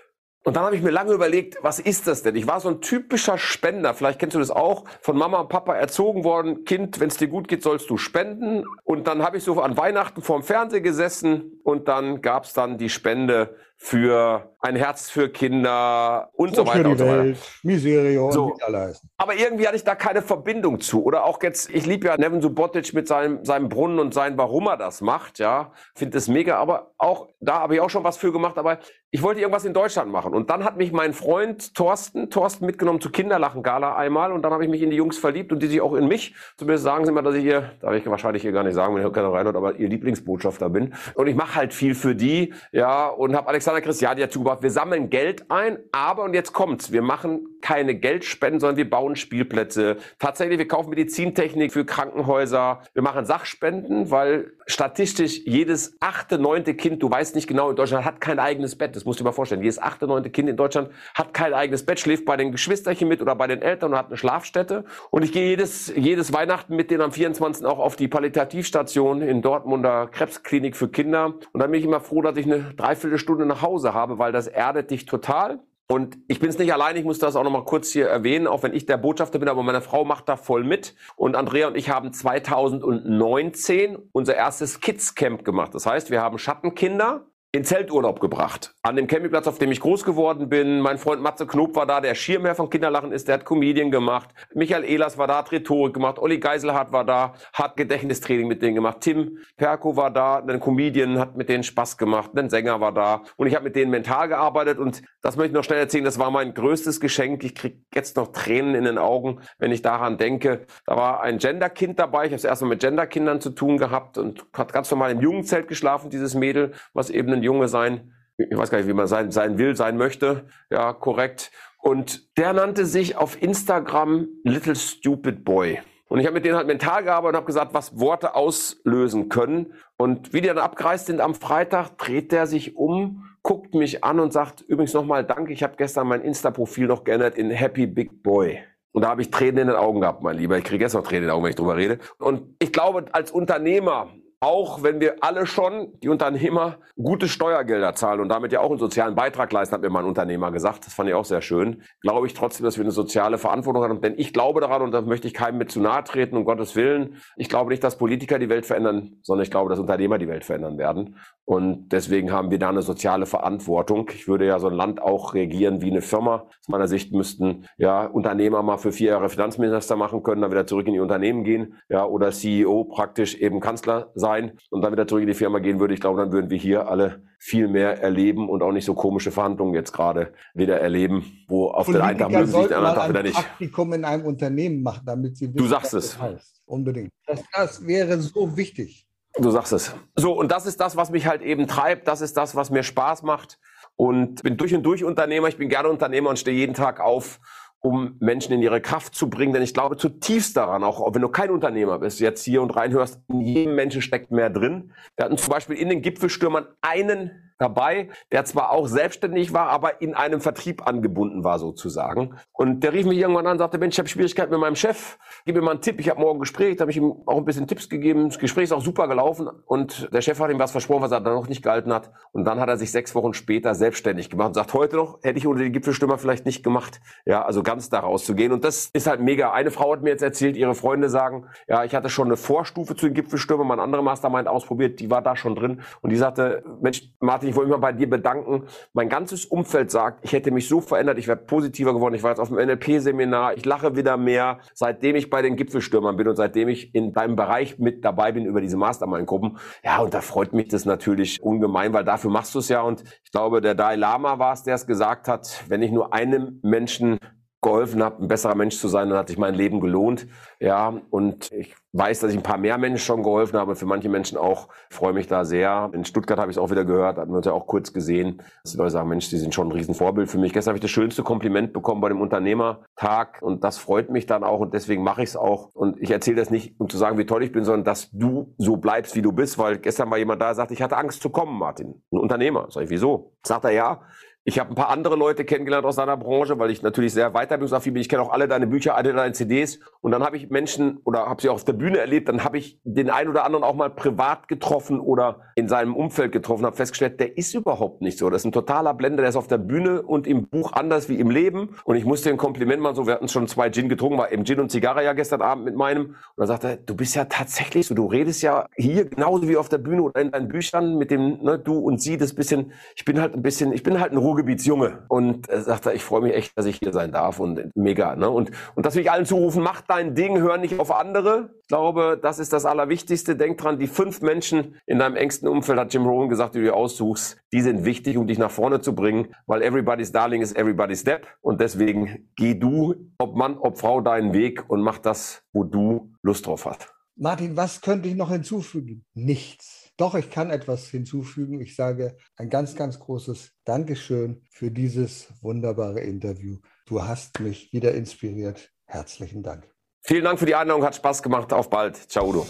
Und 0.43 0.57
dann 0.57 0.65
habe 0.65 0.75
ich 0.75 0.81
mir 0.81 0.91
lange 0.91 1.13
überlegt, 1.13 1.57
was 1.61 1.79
ist 1.79 2.05
das 2.05 2.21
denn? 2.21 2.35
Ich 2.35 2.47
war 2.47 2.59
so 2.59 2.67
ein 2.67 2.81
typischer 2.81 3.37
Spender, 3.37 3.93
vielleicht 3.93 4.19
kennst 4.19 4.35
du 4.35 4.39
das 4.39 4.51
auch, 4.51 4.83
von 4.99 5.17
Mama 5.17 5.39
und 5.39 5.49
Papa 5.49 5.73
erzogen 5.73 6.25
worden, 6.25 6.65
Kind, 6.65 6.99
wenn 6.99 7.07
es 7.07 7.17
dir 7.17 7.29
gut 7.29 7.47
geht, 7.47 7.63
sollst 7.63 7.89
du 7.89 7.97
spenden. 7.97 8.65
Und 8.83 9.07
dann 9.07 9.23
habe 9.23 9.37
ich 9.37 9.43
so 9.43 9.61
an 9.61 9.77
Weihnachten 9.77 10.21
vorm 10.21 10.43
Fernseher 10.43 10.81
gesessen 10.81 11.59
und 11.63 11.87
dann 11.87 12.21
gab's 12.21 12.53
dann 12.53 12.77
die 12.77 12.89
Spende 12.89 13.55
für 13.83 14.53
ein 14.63 14.77
Herz 14.77 15.09
für 15.09 15.27
Kinder 15.27 16.29
und, 16.33 16.49
und 16.49 16.55
so 16.55 16.65
weiter. 16.65 16.77
Für 16.77 16.83
die 16.83 16.89
und 16.91 16.97
so 16.97 17.05
weiter. 17.05 17.23
Welt, 17.25 17.37
Miserio 17.63 18.31
so. 18.31 18.45
und 18.45 18.63
alle 18.63 18.79
heißen. 18.79 19.09
Aber 19.17 19.35
irgendwie 19.35 19.67
hatte 19.67 19.75
ich 19.75 19.83
da 19.83 19.93
keine 19.93 20.21
Verbindung 20.21 20.79
zu. 20.79 21.03
Oder 21.03 21.25
auch 21.25 21.43
jetzt, 21.43 21.69
ich 21.69 21.85
liebe 21.85 22.07
ja 22.07 22.15
Nevin 22.15 22.41
Subotic 22.41 22.93
mit 22.93 23.09
seinem, 23.09 23.43
seinem 23.43 23.67
Brunnen 23.67 23.99
und 23.99 24.13
sein, 24.13 24.37
warum 24.37 24.67
er 24.67 24.77
das 24.77 25.01
macht, 25.01 25.37
ja. 25.39 25.73
Finde 25.95 26.15
das 26.15 26.29
mega. 26.29 26.55
Aber 26.55 26.93
auch, 26.97 27.27
da 27.41 27.59
habe 27.59 27.75
ich 27.75 27.81
auch 27.81 27.89
schon 27.89 28.05
was 28.05 28.15
für 28.15 28.31
gemacht. 28.31 28.57
Aber 28.57 28.79
ich 29.11 29.21
wollte 29.21 29.41
irgendwas 29.41 29.65
in 29.65 29.73
Deutschland 29.73 30.09
machen. 30.09 30.33
Und 30.33 30.49
dann 30.49 30.63
hat 30.63 30.77
mich 30.77 30.93
mein 30.93 31.11
Freund 31.11 31.75
Thorsten, 31.75 32.29
Thorsten 32.29 32.65
mitgenommen 32.65 33.01
zur 33.01 33.11
Kinderlachen-Gala 33.11 33.97
einmal. 33.97 34.31
Und 34.31 34.43
dann 34.43 34.53
habe 34.53 34.63
ich 34.63 34.69
mich 34.69 34.81
in 34.81 34.91
die 34.91 34.95
Jungs 34.95 35.17
verliebt 35.17 35.51
und 35.51 35.61
die 35.61 35.67
sich 35.67 35.81
auch 35.81 35.93
in 35.93 36.07
mich. 36.07 36.35
Zumindest 36.57 36.85
sagen 36.85 37.05
sie 37.05 37.11
mal, 37.11 37.21
dass 37.21 37.35
ich 37.35 37.43
hier, 37.43 37.73
darf 37.81 37.93
ich 37.95 38.05
wahrscheinlich 38.05 38.43
hier 38.43 38.53
gar 38.53 38.63
nicht 38.63 38.75
sagen, 38.75 38.95
wenn 38.95 39.03
ihr 39.03 39.11
keiner 39.11 39.33
reinhört, 39.33 39.57
aber 39.57 39.75
ihr 39.75 39.89
Lieblingsbotschafter 39.89 40.69
bin. 40.69 40.93
Und 41.15 41.27
ich 41.27 41.35
mache 41.35 41.55
halt 41.55 41.73
viel 41.73 41.95
für 41.95 42.15
die, 42.15 42.53
ja. 42.71 43.09
Und 43.09 43.35
habe 43.35 43.49
Alexander 43.49 43.72
Christian 43.81 44.17
dazu 44.17 44.39
gebracht, 44.39 44.63
wir 44.63 44.71
sammeln 44.71 45.09
Geld 45.09 45.49
ein, 45.49 45.77
aber, 45.91 46.23
und 46.23 46.33
jetzt 46.33 46.53
kommt's, 46.53 46.91
wir 46.91 47.01
machen 47.01 47.47
keine 47.61 47.95
Geldspenden, 47.95 48.59
sondern 48.59 48.77
wir 48.77 48.89
bauen 48.89 49.15
Spielplätze. 49.15 49.97
Tatsächlich, 50.19 50.59
wir 50.59 50.67
kaufen 50.67 50.89
Medizintechnik 50.89 51.71
für 51.71 51.85
Krankenhäuser, 51.85 52.81
wir 52.93 53.01
machen 53.01 53.25
Sachspenden, 53.25 54.11
weil 54.11 54.51
statistisch 54.65 55.41
jedes 55.45 55.95
achte, 55.99 56.37
neunte 56.37 56.73
Kind, 56.73 57.01
du 57.03 57.09
weißt 57.09 57.35
nicht 57.35 57.47
genau, 57.47 57.69
in 57.69 57.75
Deutschland 57.75 58.05
hat 58.05 58.21
kein 58.21 58.39
eigenes 58.39 58.75
Bett, 58.75 58.95
das 58.95 59.05
musst 59.05 59.19
du 59.19 59.23
dir 59.23 59.29
mal 59.29 59.33
vorstellen, 59.33 59.61
jedes 59.61 59.79
achte, 59.79 60.07
neunte 60.07 60.29
Kind 60.29 60.49
in 60.49 60.57
Deutschland 60.57 60.89
hat 61.13 61.33
kein 61.33 61.53
eigenes 61.53 61.85
Bett, 61.85 61.99
schläft 61.99 62.25
bei 62.25 62.37
den 62.37 62.51
Geschwisterchen 62.51 63.07
mit 63.07 63.21
oder 63.21 63.35
bei 63.35 63.47
den 63.47 63.61
Eltern 63.61 63.91
und 63.91 63.97
hat 63.97 64.07
eine 64.07 64.17
Schlafstätte. 64.17 64.85
Und 65.09 65.23
ich 65.23 65.31
gehe 65.31 65.47
jedes, 65.47 65.93
jedes 65.95 66.33
Weihnachten 66.33 66.75
mit 66.75 66.91
denen 66.91 67.01
am 67.01 67.11
24. 67.11 67.65
auch 67.65 67.79
auf 67.79 67.95
die 67.95 68.07
Palliativstation 68.07 69.21
in 69.21 69.41
Dortmunder 69.41 70.07
Krebsklinik 70.07 70.75
für 70.75 70.89
Kinder. 70.89 71.33
Und 71.51 71.59
dann 71.59 71.71
bin 71.71 71.79
ich 71.79 71.85
immer 71.85 71.99
froh, 71.99 72.21
dass 72.21 72.37
ich 72.37 72.45
eine 72.45 72.73
Dreiviertelstunde 72.75 73.45
nach 73.45 73.61
Hause 73.61 73.93
habe, 73.93 74.17
weil 74.17 74.31
das 74.31 74.47
erdet 74.47 74.91
dich 74.91 75.05
total. 75.05 75.59
Und 75.93 76.17
ich 76.27 76.39
bin 76.39 76.49
es 76.49 76.57
nicht 76.57 76.73
allein, 76.73 76.95
ich 76.95 77.03
muss 77.03 77.19
das 77.19 77.35
auch 77.35 77.43
noch 77.43 77.51
mal 77.51 77.65
kurz 77.65 77.91
hier 77.91 78.07
erwähnen, 78.07 78.47
auch 78.47 78.63
wenn 78.63 78.73
ich 78.73 78.87
der 78.87 78.97
Botschafter 78.97 79.37
bin, 79.37 79.47
aber 79.47 79.61
meine 79.61 79.79
Frau 79.79 80.05
macht 80.05 80.27
da 80.27 80.37
voll 80.37 80.63
mit. 80.63 80.95
Und 81.15 81.35
Andrea 81.35 81.67
und 81.67 81.77
ich 81.77 81.91
haben 81.91 82.11
2019 82.11 83.99
unser 84.11 84.33
erstes 84.33 84.79
Kids 84.79 85.13
Camp 85.13 85.45
gemacht. 85.45 85.75
Das 85.75 85.85
heißt, 85.85 86.09
wir 86.09 86.19
haben 86.19 86.39
Schattenkinder 86.39 87.27
in 87.55 87.63
Zelturlaub 87.63 88.19
gebracht. 88.19 88.73
An 88.81 88.95
dem 88.95 89.05
Campingplatz, 89.05 89.45
auf 89.45 89.59
dem 89.59 89.71
ich 89.71 89.79
groß 89.79 90.03
geworden 90.03 90.49
bin. 90.49 90.79
Mein 90.79 90.97
Freund 90.97 91.21
Matze 91.21 91.45
Knob 91.45 91.75
war 91.75 91.85
da, 91.85 92.01
der 92.01 92.15
Schirmherr 92.15 92.55
von 92.55 92.67
Kinderlachen 92.67 93.11
ist, 93.11 93.27
der 93.27 93.35
hat 93.35 93.45
Comedian 93.45 93.91
gemacht. 93.91 94.29
Michael 94.55 94.83
Ehlers 94.83 95.19
war 95.19 95.27
da, 95.27 95.37
hat 95.37 95.51
Rhetorik 95.51 95.93
gemacht. 95.93 96.17
Olli 96.17 96.39
Geiselhardt 96.39 96.91
war 96.91 97.05
da, 97.05 97.35
hat 97.53 97.77
Gedächtnistraining 97.77 98.47
mit 98.47 98.63
denen 98.63 98.73
gemacht. 98.73 99.01
Tim 99.01 99.37
Perko 99.55 99.95
war 99.95 100.09
da, 100.09 100.39
ein 100.39 100.59
Comedian, 100.59 101.19
hat 101.19 101.37
mit 101.37 101.47
denen 101.47 101.61
Spaß 101.61 101.99
gemacht. 101.99 102.31
Ein 102.35 102.49
Sänger 102.49 102.81
war 102.81 102.91
da. 102.91 103.21
Und 103.37 103.45
ich 103.45 103.53
habe 103.53 103.65
mit 103.65 103.75
denen 103.75 103.91
mental 103.91 104.29
gearbeitet. 104.29 104.79
Und 104.79 105.03
das 105.21 105.37
möchte 105.37 105.49
ich 105.49 105.53
noch 105.53 105.63
schnell 105.63 105.77
erzählen, 105.77 106.05
das 106.05 106.17
war 106.17 106.31
mein 106.31 106.55
größtes 106.55 106.99
Geschenk. 106.99 107.43
Ich 107.43 107.53
krieg 107.53 107.77
jetzt 107.93 108.17
noch 108.17 108.31
Tränen 108.31 108.73
in 108.73 108.85
den 108.85 108.97
Augen, 108.97 109.41
wenn 109.59 109.71
ich 109.71 109.83
daran 109.83 110.17
denke. 110.17 110.65
Da 110.87 110.97
war 110.97 111.21
ein 111.21 111.37
Genderkind 111.37 111.99
dabei. 111.99 112.23
Ich 112.23 112.31
habe 112.31 112.37
es 112.37 112.45
erstmal 112.45 112.69
mit 112.69 112.79
Genderkindern 112.79 113.41
zu 113.41 113.51
tun 113.51 113.77
gehabt 113.77 114.17
und 114.17 114.43
hat 114.53 114.73
ganz 114.73 114.89
normal 114.89 115.11
im 115.11 115.21
Jugendzelt 115.21 115.67
geschlafen, 115.67 116.09
dieses 116.09 116.33
Mädel, 116.33 116.71
was 116.93 117.11
eben 117.11 117.31
ein 117.31 117.42
Junge 117.43 117.67
sein, 117.67 118.13
ich 118.37 118.57
weiß 118.57 118.69
gar 118.69 118.79
nicht, 118.79 118.87
wie 118.87 118.93
man 118.93 119.07
sein, 119.07 119.31
sein 119.31 119.57
will, 119.57 119.75
sein 119.75 119.97
möchte, 119.97 120.45
ja, 120.69 120.93
korrekt. 120.93 121.51
Und 121.81 122.37
der 122.37 122.53
nannte 122.53 122.85
sich 122.85 123.17
auf 123.17 123.41
Instagram 123.41 124.27
Little 124.43 124.75
Stupid 124.75 125.43
Boy. 125.43 125.79
Und 126.07 126.19
ich 126.19 126.25
habe 126.25 126.35
mit 126.35 126.45
denen 126.45 126.55
halt 126.55 126.67
mental 126.67 127.03
gearbeitet 127.03 127.33
und 127.33 127.37
habe 127.37 127.47
gesagt, 127.47 127.73
was 127.73 127.99
Worte 127.99 128.35
auslösen 128.35 129.29
können. 129.29 129.73
Und 129.97 130.31
wie 130.31 130.41
die 130.41 130.47
dann 130.47 130.59
abgereist 130.59 131.07
sind 131.07 131.19
am 131.19 131.33
Freitag, 131.33 131.97
dreht 131.97 132.31
der 132.31 132.45
sich 132.45 132.75
um, 132.75 133.25
guckt 133.41 133.73
mich 133.73 134.03
an 134.03 134.19
und 134.19 134.31
sagt, 134.31 134.61
übrigens 134.61 134.93
nochmal 134.93 135.23
Danke, 135.23 135.53
ich 135.53 135.63
habe 135.63 135.73
gestern 135.75 136.07
mein 136.07 136.21
Insta-Profil 136.21 136.87
noch 136.87 137.03
geändert 137.03 137.35
in 137.35 137.49
Happy 137.49 137.87
Big 137.87 138.21
Boy. 138.21 138.59
Und 138.91 139.01
da 139.01 139.09
habe 139.09 139.23
ich 139.23 139.31
Tränen 139.31 139.57
in 139.57 139.67
den 139.69 139.75
Augen 139.75 140.01
gehabt, 140.01 140.21
mein 140.21 140.37
Lieber. 140.37 140.57
Ich 140.57 140.63
kriege 140.63 140.83
jetzt 140.83 140.93
noch 140.93 141.03
Tränen 141.03 141.23
in 141.23 141.29
den 141.29 141.31
Augen, 141.31 141.43
wenn 141.43 141.49
ich 141.49 141.55
drüber 141.55 141.75
rede. 141.75 141.97
Und 142.19 142.55
ich 142.59 142.71
glaube, 142.71 143.05
als 143.11 143.31
Unternehmer 143.31 144.09
auch 144.43 144.83
wenn 144.83 144.99
wir 144.99 145.23
alle 145.23 145.45
schon, 145.45 145.93
die 146.01 146.09
Unternehmer, 146.09 146.79
gute 147.01 147.29
Steuergelder 147.29 147.95
zahlen 147.95 148.19
und 148.19 148.27
damit 148.27 148.51
ja 148.51 148.59
auch 148.59 148.71
einen 148.71 148.77
sozialen 148.77 149.15
Beitrag 149.15 149.53
leisten, 149.53 149.73
hat 149.73 149.81
mir 149.81 149.89
mein 149.89 150.03
Unternehmer 150.03 150.51
gesagt. 150.51 150.85
Das 150.85 150.93
fand 150.93 151.07
ich 151.07 151.15
auch 151.15 151.23
sehr 151.23 151.41
schön. 151.41 151.81
Glaube 152.01 152.27
ich 152.27 152.33
trotzdem, 152.33 152.65
dass 152.65 152.75
wir 152.75 152.83
eine 152.83 152.91
soziale 152.91 153.37
Verantwortung 153.37 153.83
haben. 153.83 154.01
Denn 154.01 154.15
ich 154.17 154.33
glaube 154.33 154.59
daran, 154.59 154.81
und 154.81 154.91
da 154.91 154.99
möchte 154.99 155.27
ich 155.27 155.33
keinem 155.33 155.59
mit 155.59 155.71
zu 155.71 155.79
nahe 155.79 156.03
treten, 156.03 156.35
um 156.35 156.43
Gottes 156.43 156.75
Willen. 156.75 157.21
Ich 157.37 157.47
glaube 157.47 157.71
nicht, 157.71 157.81
dass 157.85 157.97
Politiker 157.97 158.37
die 158.37 158.49
Welt 158.49 158.65
verändern, 158.65 159.13
sondern 159.21 159.43
ich 159.43 159.49
glaube, 159.49 159.69
dass 159.69 159.79
Unternehmer 159.79 160.17
die 160.17 160.27
Welt 160.27 160.43
verändern 160.43 160.77
werden. 160.77 161.15
Und 161.45 161.89
deswegen 161.89 162.33
haben 162.33 162.51
wir 162.51 162.59
da 162.59 162.69
eine 162.69 162.81
soziale 162.81 163.25
Verantwortung. 163.25 164.09
Ich 164.13 164.27
würde 164.27 164.45
ja 164.45 164.59
so 164.59 164.67
ein 164.67 164.73
Land 164.73 165.01
auch 165.01 165.33
regieren 165.33 165.81
wie 165.81 165.91
eine 165.91 166.01
Firma. 166.01 166.47
Aus 166.59 166.67
meiner 166.67 166.87
Sicht 166.89 167.13
müssten 167.13 167.65
ja 167.77 168.05
Unternehmer 168.07 168.61
mal 168.61 168.77
für 168.77 168.91
vier 168.91 169.11
Jahre 169.11 169.29
Finanzminister 169.29 169.95
machen 169.95 170.21
können, 170.21 170.41
dann 170.41 170.51
wieder 170.51 170.67
zurück 170.67 170.87
in 170.87 170.93
die 170.93 170.99
Unternehmen 170.99 171.45
gehen, 171.45 171.75
ja, 171.87 172.05
oder 172.05 172.31
CEO 172.31 172.85
praktisch 172.85 173.35
eben 173.35 173.59
Kanzler 173.59 174.11
sein 174.15 174.32
rein 174.33 174.57
und 174.69 174.81
dann 174.81 174.91
wieder 174.91 175.07
zurück 175.07 175.21
in 175.21 175.27
die 175.27 175.33
Firma 175.33 175.59
gehen 175.59 175.79
würde, 175.79 175.93
ich 175.93 176.01
glaube, 176.01 176.19
dann 176.19 176.31
würden 176.31 176.49
wir 176.49 176.57
hier 176.57 176.87
alle 176.87 177.23
viel 177.39 177.67
mehr 177.67 178.01
erleben 178.01 178.49
und 178.49 178.61
auch 178.63 178.71
nicht 178.71 178.85
so 178.85 178.93
komische 178.93 179.31
Verhandlungen 179.31 179.73
jetzt 179.73 179.91
gerade 179.91 180.33
wieder 180.53 180.79
erleben, 180.79 181.25
wo 181.47 181.67
auf 181.67 181.85
Politiker 181.85 181.99
den 182.03 182.09
einen 182.09 182.19
Tag 182.19 182.31
mögen 182.31 182.51
sich, 182.51 182.67
den 182.67 182.73
anderen 182.73 182.95
Tag 182.95 183.09
wieder 183.09 183.23
nicht. 183.23 183.35
Praktikum 183.35 183.93
in 183.93 184.05
einem 184.05 184.25
Unternehmen 184.25 184.81
machen, 184.83 185.03
damit 185.05 185.37
sie 185.37 185.47
wissen, 185.47 185.57
Du 185.57 185.67
sagst 185.67 185.93
was 185.93 186.03
es. 186.05 186.11
das 186.11 186.21
heißt. 186.21 186.61
Unbedingt. 186.65 187.11
Das, 187.27 187.43
das 187.53 187.85
wäre 187.87 188.19
so 188.19 188.55
wichtig. 188.57 189.07
Du 189.37 189.49
sagst 189.49 189.73
es. 189.73 189.95
So, 190.15 190.33
und 190.33 190.51
das 190.51 190.65
ist 190.65 190.79
das, 190.79 190.95
was 190.95 191.09
mich 191.09 191.25
halt 191.27 191.41
eben 191.41 191.67
treibt. 191.67 192.07
Das 192.07 192.21
ist 192.21 192.37
das, 192.37 192.55
was 192.55 192.69
mir 192.69 192.83
Spaß 192.83 193.23
macht. 193.23 193.59
Und 193.95 194.43
bin 194.43 194.57
durch 194.57 194.73
und 194.73 194.83
durch 194.83 195.03
Unternehmer. 195.03 195.47
Ich 195.47 195.57
bin 195.57 195.69
gerne 195.69 195.89
Unternehmer 195.89 196.29
und 196.29 196.39
stehe 196.39 196.55
jeden 196.57 196.73
Tag 196.73 196.99
auf, 196.99 197.39
um 197.85 198.15
Menschen 198.19 198.53
in 198.53 198.61
ihre 198.61 198.81
Kraft 198.81 199.13
zu 199.13 199.29
bringen. 199.29 199.53
Denn 199.53 199.61
ich 199.61 199.73
glaube 199.73 199.97
zutiefst 199.97 200.55
daran, 200.55 200.83
auch 200.83 201.13
wenn 201.13 201.21
du 201.21 201.27
kein 201.27 201.51
Unternehmer 201.51 201.99
bist, 201.99 202.19
jetzt 202.19 202.43
hier 202.43 202.61
und 202.61 202.71
reinhörst, 202.71 203.19
in 203.27 203.41
jedem 203.41 203.75
Menschen 203.75 204.01
steckt 204.01 204.31
mehr 204.31 204.49
drin. 204.49 204.91
Wir 205.17 205.25
hatten 205.25 205.37
zum 205.37 205.51
Beispiel 205.51 205.75
in 205.75 205.89
den 205.89 206.01
Gipfelstürmern 206.01 206.65
einen 206.81 207.31
dabei, 207.57 208.09
der 208.31 208.45
zwar 208.45 208.71
auch 208.71 208.87
selbstständig 208.87 209.53
war, 209.53 209.69
aber 209.69 210.01
in 210.01 210.13
einem 210.13 210.41
Vertrieb 210.41 210.87
angebunden 210.87 211.43
war 211.43 211.59
sozusagen. 211.59 212.35
Und 212.51 212.83
der 212.83 212.93
rief 212.93 213.05
mich 213.05 213.17
irgendwann 213.17 213.47
an 213.47 213.53
und 213.53 213.59
sagte, 213.59 213.77
Mensch, 213.77 213.95
ich 213.95 213.99
habe 213.99 214.09
Schwierigkeiten 214.09 214.51
mit 214.51 214.59
meinem 214.59 214.75
Chef, 214.75 215.17
gib 215.45 215.55
mir 215.55 215.61
mal 215.61 215.71
einen 215.71 215.81
Tipp, 215.81 215.99
ich 215.99 216.09
habe 216.09 216.19
morgen 216.19 216.37
ein 216.37 216.41
Gespräch, 216.41 216.79
habe 216.79 216.91
ich 216.91 216.97
ihm 216.97 217.13
auch 217.25 217.37
ein 217.37 217.45
bisschen 217.45 217.67
Tipps 217.67 217.89
gegeben. 217.89 218.29
Das 218.29 218.39
Gespräch 218.39 218.65
ist 218.65 218.71
auch 218.71 218.81
super 218.81 219.07
gelaufen 219.07 219.49
und 219.65 220.09
der 220.13 220.21
Chef 220.21 220.39
hat 220.39 220.51
ihm 220.51 220.59
was 220.59 220.71
versprochen, 220.71 221.01
was 221.01 221.11
er 221.11 221.21
dann 221.21 221.33
noch 221.33 221.47
nicht 221.47 221.63
gehalten 221.63 221.93
hat. 221.93 222.11
Und 222.31 222.45
dann 222.45 222.59
hat 222.59 222.69
er 222.69 222.77
sich 222.77 222.91
sechs 222.91 223.15
Wochen 223.15 223.33
später 223.33 223.75
selbstständig 223.75 224.29
gemacht 224.29 224.49
und 224.49 224.53
sagt, 224.55 224.73
heute 224.73 224.97
noch 224.97 225.19
hätte 225.23 225.37
ich 225.37 225.47
ohne 225.47 225.63
die 225.63 225.71
Gipfelstürmer 225.71 226.17
vielleicht 226.17 226.45
nicht 226.45 226.63
gemacht. 226.63 227.01
Ja, 227.25 227.43
also 227.43 227.63
ganz 227.63 227.89
da 227.89 227.99
rauszugehen. 227.99 228.51
Und 228.51 228.63
das 228.63 228.87
ist 228.93 229.07
halt 229.07 229.21
mega. 229.21 229.51
Eine 229.51 229.71
Frau 229.71 229.93
hat 229.93 230.01
mir 230.01 230.09
jetzt 230.09 230.23
erzählt, 230.23 230.57
ihre 230.57 230.75
Freunde 230.75 231.09
sagen, 231.09 231.45
ja, 231.67 231.83
ich 231.83 231.95
hatte 231.95 232.09
schon 232.09 232.27
eine 232.27 232.37
Vorstufe 232.37 232.95
zu 232.95 233.07
den 233.07 233.13
Gipfelstürmern, 233.13 233.67
mein 233.67 233.79
anderer 233.79 234.01
Mastermind 234.01 234.47
ausprobiert, 234.47 234.99
die 234.99 235.09
war 235.09 235.21
da 235.21 235.35
schon 235.35 235.55
drin. 235.55 235.81
Und 236.01 236.09
die 236.09 236.15
sagte, 236.15 236.63
Mensch, 236.81 237.09
Martin, 237.19 237.42
ich 237.49 237.55
wollte 237.55 237.69
mich 237.69 237.77
mal 237.77 237.81
bei 237.81 237.93
dir 237.93 238.09
bedanken. 238.09 238.63
Mein 238.93 239.09
ganzes 239.09 239.45
Umfeld 239.45 239.91
sagt, 239.91 240.23
ich 240.23 240.33
hätte 240.33 240.51
mich 240.51 240.67
so 240.67 240.81
verändert, 240.81 241.17
ich 241.17 241.27
wäre 241.27 241.37
positiver 241.37 241.93
geworden. 241.93 242.13
Ich 242.15 242.23
war 242.23 242.31
jetzt 242.31 242.39
auf 242.39 242.49
dem 242.49 242.57
NLP-Seminar, 242.57 243.55
ich 243.55 243.65
lache 243.65 243.95
wieder 243.95 244.17
mehr, 244.17 244.59
seitdem 244.73 245.15
ich 245.15 245.29
bei 245.29 245.41
den 245.41 245.55
Gipfelstürmern 245.55 246.15
bin 246.15 246.27
und 246.27 246.35
seitdem 246.35 246.69
ich 246.69 246.93
in 246.93 247.13
deinem 247.13 247.35
Bereich 247.35 247.79
mit 247.79 248.03
dabei 248.05 248.31
bin 248.31 248.45
über 248.45 248.61
diese 248.61 248.77
Mastermind-Gruppen. 248.77 249.57
Ja, 249.83 249.99
und 249.99 250.13
da 250.13 250.21
freut 250.21 250.53
mich 250.53 250.67
das 250.67 250.85
natürlich 250.85 251.41
ungemein, 251.41 251.93
weil 251.93 252.03
dafür 252.03 252.31
machst 252.31 252.53
du 252.55 252.59
es 252.59 252.69
ja. 252.69 252.81
Und 252.81 253.03
ich 253.23 253.31
glaube, 253.31 253.61
der 253.61 253.75
Dalai 253.75 253.95
Lama 253.95 254.39
war 254.39 254.53
es, 254.53 254.63
der 254.63 254.75
es 254.75 254.85
gesagt 254.85 255.27
hat, 255.27 255.63
wenn 255.67 255.81
ich 255.81 255.91
nur 255.91 256.13
einem 256.13 256.59
Menschen 256.63 257.19
geholfen 257.61 258.03
habe, 258.03 258.21
ein 258.21 258.27
besserer 258.27 258.55
Mensch 258.55 258.77
zu 258.77 258.87
sein, 258.87 259.09
dann 259.09 259.17
hat 259.17 259.29
sich 259.29 259.37
mein 259.37 259.55
Leben 259.55 259.79
gelohnt. 259.79 260.27
Ja, 260.59 261.01
und 261.09 261.51
ich 261.51 261.75
weiß, 261.93 262.19
dass 262.19 262.31
ich 262.31 262.37
ein 262.37 262.43
paar 262.43 262.57
mehr 262.57 262.77
Menschen 262.77 263.03
schon 263.03 263.23
geholfen 263.23 263.57
habe, 263.57 263.75
für 263.75 263.85
manche 263.85 264.09
Menschen 264.09 264.37
auch, 264.37 264.69
freue 264.89 265.13
mich 265.13 265.27
da 265.27 265.45
sehr. 265.45 265.91
In 265.93 266.05
Stuttgart 266.05 266.39
habe 266.39 266.49
ich 266.49 266.57
es 266.57 266.61
auch 266.61 266.71
wieder 266.71 266.85
gehört, 266.85 267.17
hatten 267.17 267.31
wir 267.31 267.37
uns 267.37 267.45
ja 267.45 267.53
auch 267.53 267.67
kurz 267.67 267.93
gesehen, 267.93 268.41
dass 268.63 268.71
die 268.71 268.77
Leute 268.77 268.91
sagen, 268.91 269.09
Mensch, 269.09 269.29
die 269.29 269.37
sind 269.37 269.53
schon 269.53 269.67
ein 269.67 269.71
Riesenvorbild 269.71 270.29
für 270.29 270.39
mich. 270.39 270.53
Gestern 270.53 270.71
habe 270.71 270.77
ich 270.77 270.81
das 270.81 270.91
schönste 270.91 271.21
Kompliment 271.21 271.71
bekommen 271.73 272.01
bei 272.01 272.09
dem 272.09 272.19
Unternehmertag 272.19 273.41
und 273.41 273.63
das 273.63 273.77
freut 273.77 274.09
mich 274.09 274.25
dann 274.25 274.43
auch 274.43 274.59
und 274.59 274.73
deswegen 274.73 275.03
mache 275.03 275.21
ich 275.21 275.29
es 275.29 275.35
auch. 275.35 275.69
Und 275.75 276.01
ich 276.01 276.09
erzähle 276.09 276.37
das 276.37 276.49
nicht, 276.49 276.79
um 276.79 276.89
zu 276.89 276.97
sagen, 276.97 277.17
wie 277.17 277.25
toll 277.25 277.43
ich 277.43 277.51
bin, 277.51 277.63
sondern 277.63 277.83
dass 277.83 278.09
du 278.11 278.55
so 278.57 278.77
bleibst, 278.77 279.15
wie 279.15 279.21
du 279.21 279.31
bist, 279.31 279.59
weil 279.59 279.77
gestern 279.77 280.09
war 280.09 280.17
jemand 280.17 280.41
da, 280.41 280.53
der 280.53 280.55
sagte, 280.55 280.73
ich 280.73 280.81
hatte 280.81 280.97
Angst 280.97 281.21
zu 281.21 281.29
kommen, 281.29 281.57
Martin. 281.57 282.01
Ein 282.11 282.19
Unternehmer. 282.19 282.67
Sag 282.69 282.83
ich, 282.83 282.89
wieso? 282.89 283.33
Sagt 283.43 283.65
er, 283.65 283.71
ja, 283.71 284.01
ich 284.45 284.59
habe 284.59 284.71
ein 284.71 284.75
paar 284.75 284.89
andere 284.89 285.15
Leute 285.15 285.45
kennengelernt 285.45 285.85
aus 285.85 285.95
deiner 285.95 286.17
Branche, 286.17 286.59
weil 286.59 286.69
ich 286.69 286.81
natürlich 286.81 287.13
sehr 287.13 287.31
weiterbildungsaffin 287.31 287.93
bin. 287.93 288.01
Ich 288.01 288.09
kenne 288.09 288.21
auch 288.21 288.31
alle 288.31 288.49
deine 288.49 288.67
Bücher, 288.67 288.95
alle 288.95 289.13
deine 289.13 289.31
CDs. 289.31 289.79
Und 290.01 290.11
dann 290.11 290.21
habe 290.21 290.35
ich 290.35 290.49
Menschen 290.49 290.97
oder 291.05 291.27
habe 291.27 291.41
sie 291.41 291.47
auch 291.47 291.55
auf 291.55 291.63
der 291.63 291.71
Bühne 291.71 291.99
erlebt. 291.99 292.27
Dann 292.27 292.43
habe 292.43 292.57
ich 292.57 292.77
den 292.83 293.09
einen 293.09 293.29
oder 293.29 293.45
anderen 293.45 293.63
auch 293.63 293.73
mal 293.73 293.89
privat 293.89 294.49
getroffen 294.49 294.99
oder 294.99 295.39
in 295.55 295.69
seinem 295.69 295.95
Umfeld 295.95 296.33
getroffen. 296.33 296.65
Habe 296.65 296.75
festgestellt, 296.75 297.21
der 297.21 297.37
ist 297.37 297.53
überhaupt 297.53 298.01
nicht 298.01 298.17
so. 298.17 298.29
Das 298.29 298.41
ist 298.41 298.45
ein 298.45 298.51
totaler 298.51 298.93
Blender. 298.93 299.21
Der 299.21 299.29
ist 299.29 299.37
auf 299.37 299.47
der 299.47 299.59
Bühne 299.59 300.01
und 300.01 300.27
im 300.27 300.47
Buch 300.47 300.73
anders 300.73 301.07
wie 301.07 301.19
im 301.19 301.29
Leben. 301.29 301.75
Und 301.85 301.95
ich 301.95 302.03
musste 302.03 302.29
ein 302.29 302.35
Kompliment 302.35 302.81
machen. 302.81 302.95
So, 302.95 303.07
wir 303.07 303.13
hatten 303.13 303.29
schon 303.29 303.47
zwei 303.47 303.69
Gin 303.69 303.87
getrunken, 303.87 304.17
war 304.17 304.29
eben 304.29 304.43
Gin 304.43 304.59
und 304.59 304.71
Zigarre 304.71 305.05
ja 305.05 305.13
gestern 305.13 305.41
Abend 305.41 305.63
mit 305.63 305.75
meinem. 305.75 306.07
Und 306.07 306.17
dann 306.35 306.47
sagte 306.47 306.67
er, 306.67 306.75
du 306.75 306.95
bist 306.95 307.15
ja 307.15 307.23
tatsächlich 307.25 307.87
so. 307.87 307.95
Du 307.95 308.07
redest 308.07 308.41
ja 308.41 308.67
hier 308.75 309.05
genauso 309.05 309.47
wie 309.47 309.55
auf 309.55 309.69
der 309.69 309.77
Bühne 309.77 310.03
oder 310.03 310.19
in 310.19 310.31
deinen 310.31 310.49
Büchern 310.49 310.97
mit 310.97 311.11
dem 311.11 311.41
ne, 311.41 311.57
du 311.57 311.77
und 311.77 312.01
sie. 312.01 312.17
Das 312.17 312.33
bisschen. 312.33 312.73
Ich 312.97 313.05
bin 313.05 313.21
halt 313.21 313.33
ein 313.35 313.41
bisschen. 313.41 313.71
Ich 313.71 313.83
bin 313.83 314.01
halt 314.01 314.11
ein 314.11 314.17
Ruhrgebietsjunge. 314.33 315.05
Und 315.07 315.49
er 315.49 315.61
sagte, 315.61 315.93
ich 315.93 316.03
freue 316.03 316.21
mich 316.21 316.33
echt, 316.33 316.57
dass 316.57 316.65
ich 316.65 316.77
hier 316.77 316.91
sein 316.91 317.11
darf 317.11 317.39
und 317.39 317.71
mega. 317.75 318.15
Ne? 318.15 318.29
Und 318.29 318.51
und 318.75 318.85
das 318.85 318.95
will 318.95 319.03
ich 319.03 319.11
allen 319.11 319.25
zurufen: 319.25 319.63
Mach 319.63 319.81
dein 319.81 320.15
Ding, 320.15 320.39
hör 320.39 320.57
nicht 320.57 320.79
auf 320.79 320.91
andere. 320.91 321.49
Ich 321.61 321.67
glaube, 321.67 322.19
das 322.21 322.39
ist 322.39 322.53
das 322.53 322.65
Allerwichtigste. 322.65 323.35
Denk 323.35 323.57
dran, 323.57 323.79
die 323.79 323.87
fünf 323.87 324.21
Menschen 324.21 324.75
in 324.85 324.99
deinem 324.99 325.15
engsten 325.15 325.47
Umfeld, 325.47 325.79
hat 325.79 325.93
Jim 325.93 326.05
Rohn 326.05 326.29
gesagt, 326.29 326.55
die 326.55 326.59
du 326.59 326.65
dir 326.65 326.75
aussuchst, 326.75 327.37
die 327.51 327.61
sind 327.61 327.85
wichtig, 327.85 328.17
um 328.17 328.27
dich 328.27 328.37
nach 328.37 328.51
vorne 328.51 328.81
zu 328.81 328.95
bringen, 328.95 329.33
weil 329.45 329.61
everybody's 329.61 330.11
darling 330.11 330.41
is 330.41 330.53
everybody's 330.55 331.01
step. 331.01 331.27
Und 331.41 331.61
deswegen 331.61 332.29
geh 332.35 332.55
du, 332.55 332.95
ob 333.17 333.35
Mann, 333.35 333.57
ob 333.57 333.77
Frau, 333.77 334.01
deinen 334.01 334.33
Weg 334.33 334.69
und 334.69 334.81
mach 334.81 334.97
das, 334.97 335.43
wo 335.53 335.63
du 335.63 336.11
Lust 336.21 336.47
drauf 336.47 336.65
hast. 336.65 336.93
Martin, 337.15 337.55
was 337.55 337.81
könnte 337.81 338.09
ich 338.09 338.15
noch 338.15 338.31
hinzufügen? 338.31 339.05
Nichts. 339.13 339.82
Doch, 339.97 340.15
ich 340.15 340.31
kann 340.31 340.49
etwas 340.49 340.87
hinzufügen. 340.87 341.61
Ich 341.61 341.75
sage 341.75 342.17
ein 342.35 342.49
ganz, 342.49 342.75
ganz 342.75 342.99
großes 342.99 343.51
Dankeschön 343.63 344.41
für 344.49 344.71
dieses 344.71 345.27
wunderbare 345.41 345.99
Interview. 345.99 346.57
Du 346.87 347.03
hast 347.03 347.39
mich 347.39 347.71
wieder 347.73 347.93
inspiriert. 347.93 348.71
Herzlichen 348.85 349.43
Dank. 349.43 349.69
Vielen 350.01 350.23
Dank 350.23 350.39
für 350.39 350.45
die 350.45 350.55
Einladung, 350.55 350.83
hat 350.83 350.95
Spaß 350.95 351.21
gemacht. 351.23 351.53
Auf 351.53 351.69
bald. 351.69 351.95
Ciao, 351.95 352.27
Udo. 352.27 352.47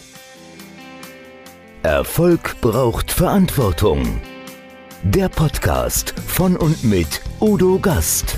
Erfolg 1.83 2.55
braucht 2.61 3.11
Verantwortung. 3.11 4.21
Der 5.03 5.27
Podcast 5.27 6.11
von 6.27 6.55
und 6.55 6.83
mit 6.85 7.21
Udo 7.41 7.77
Gast. 7.77 8.37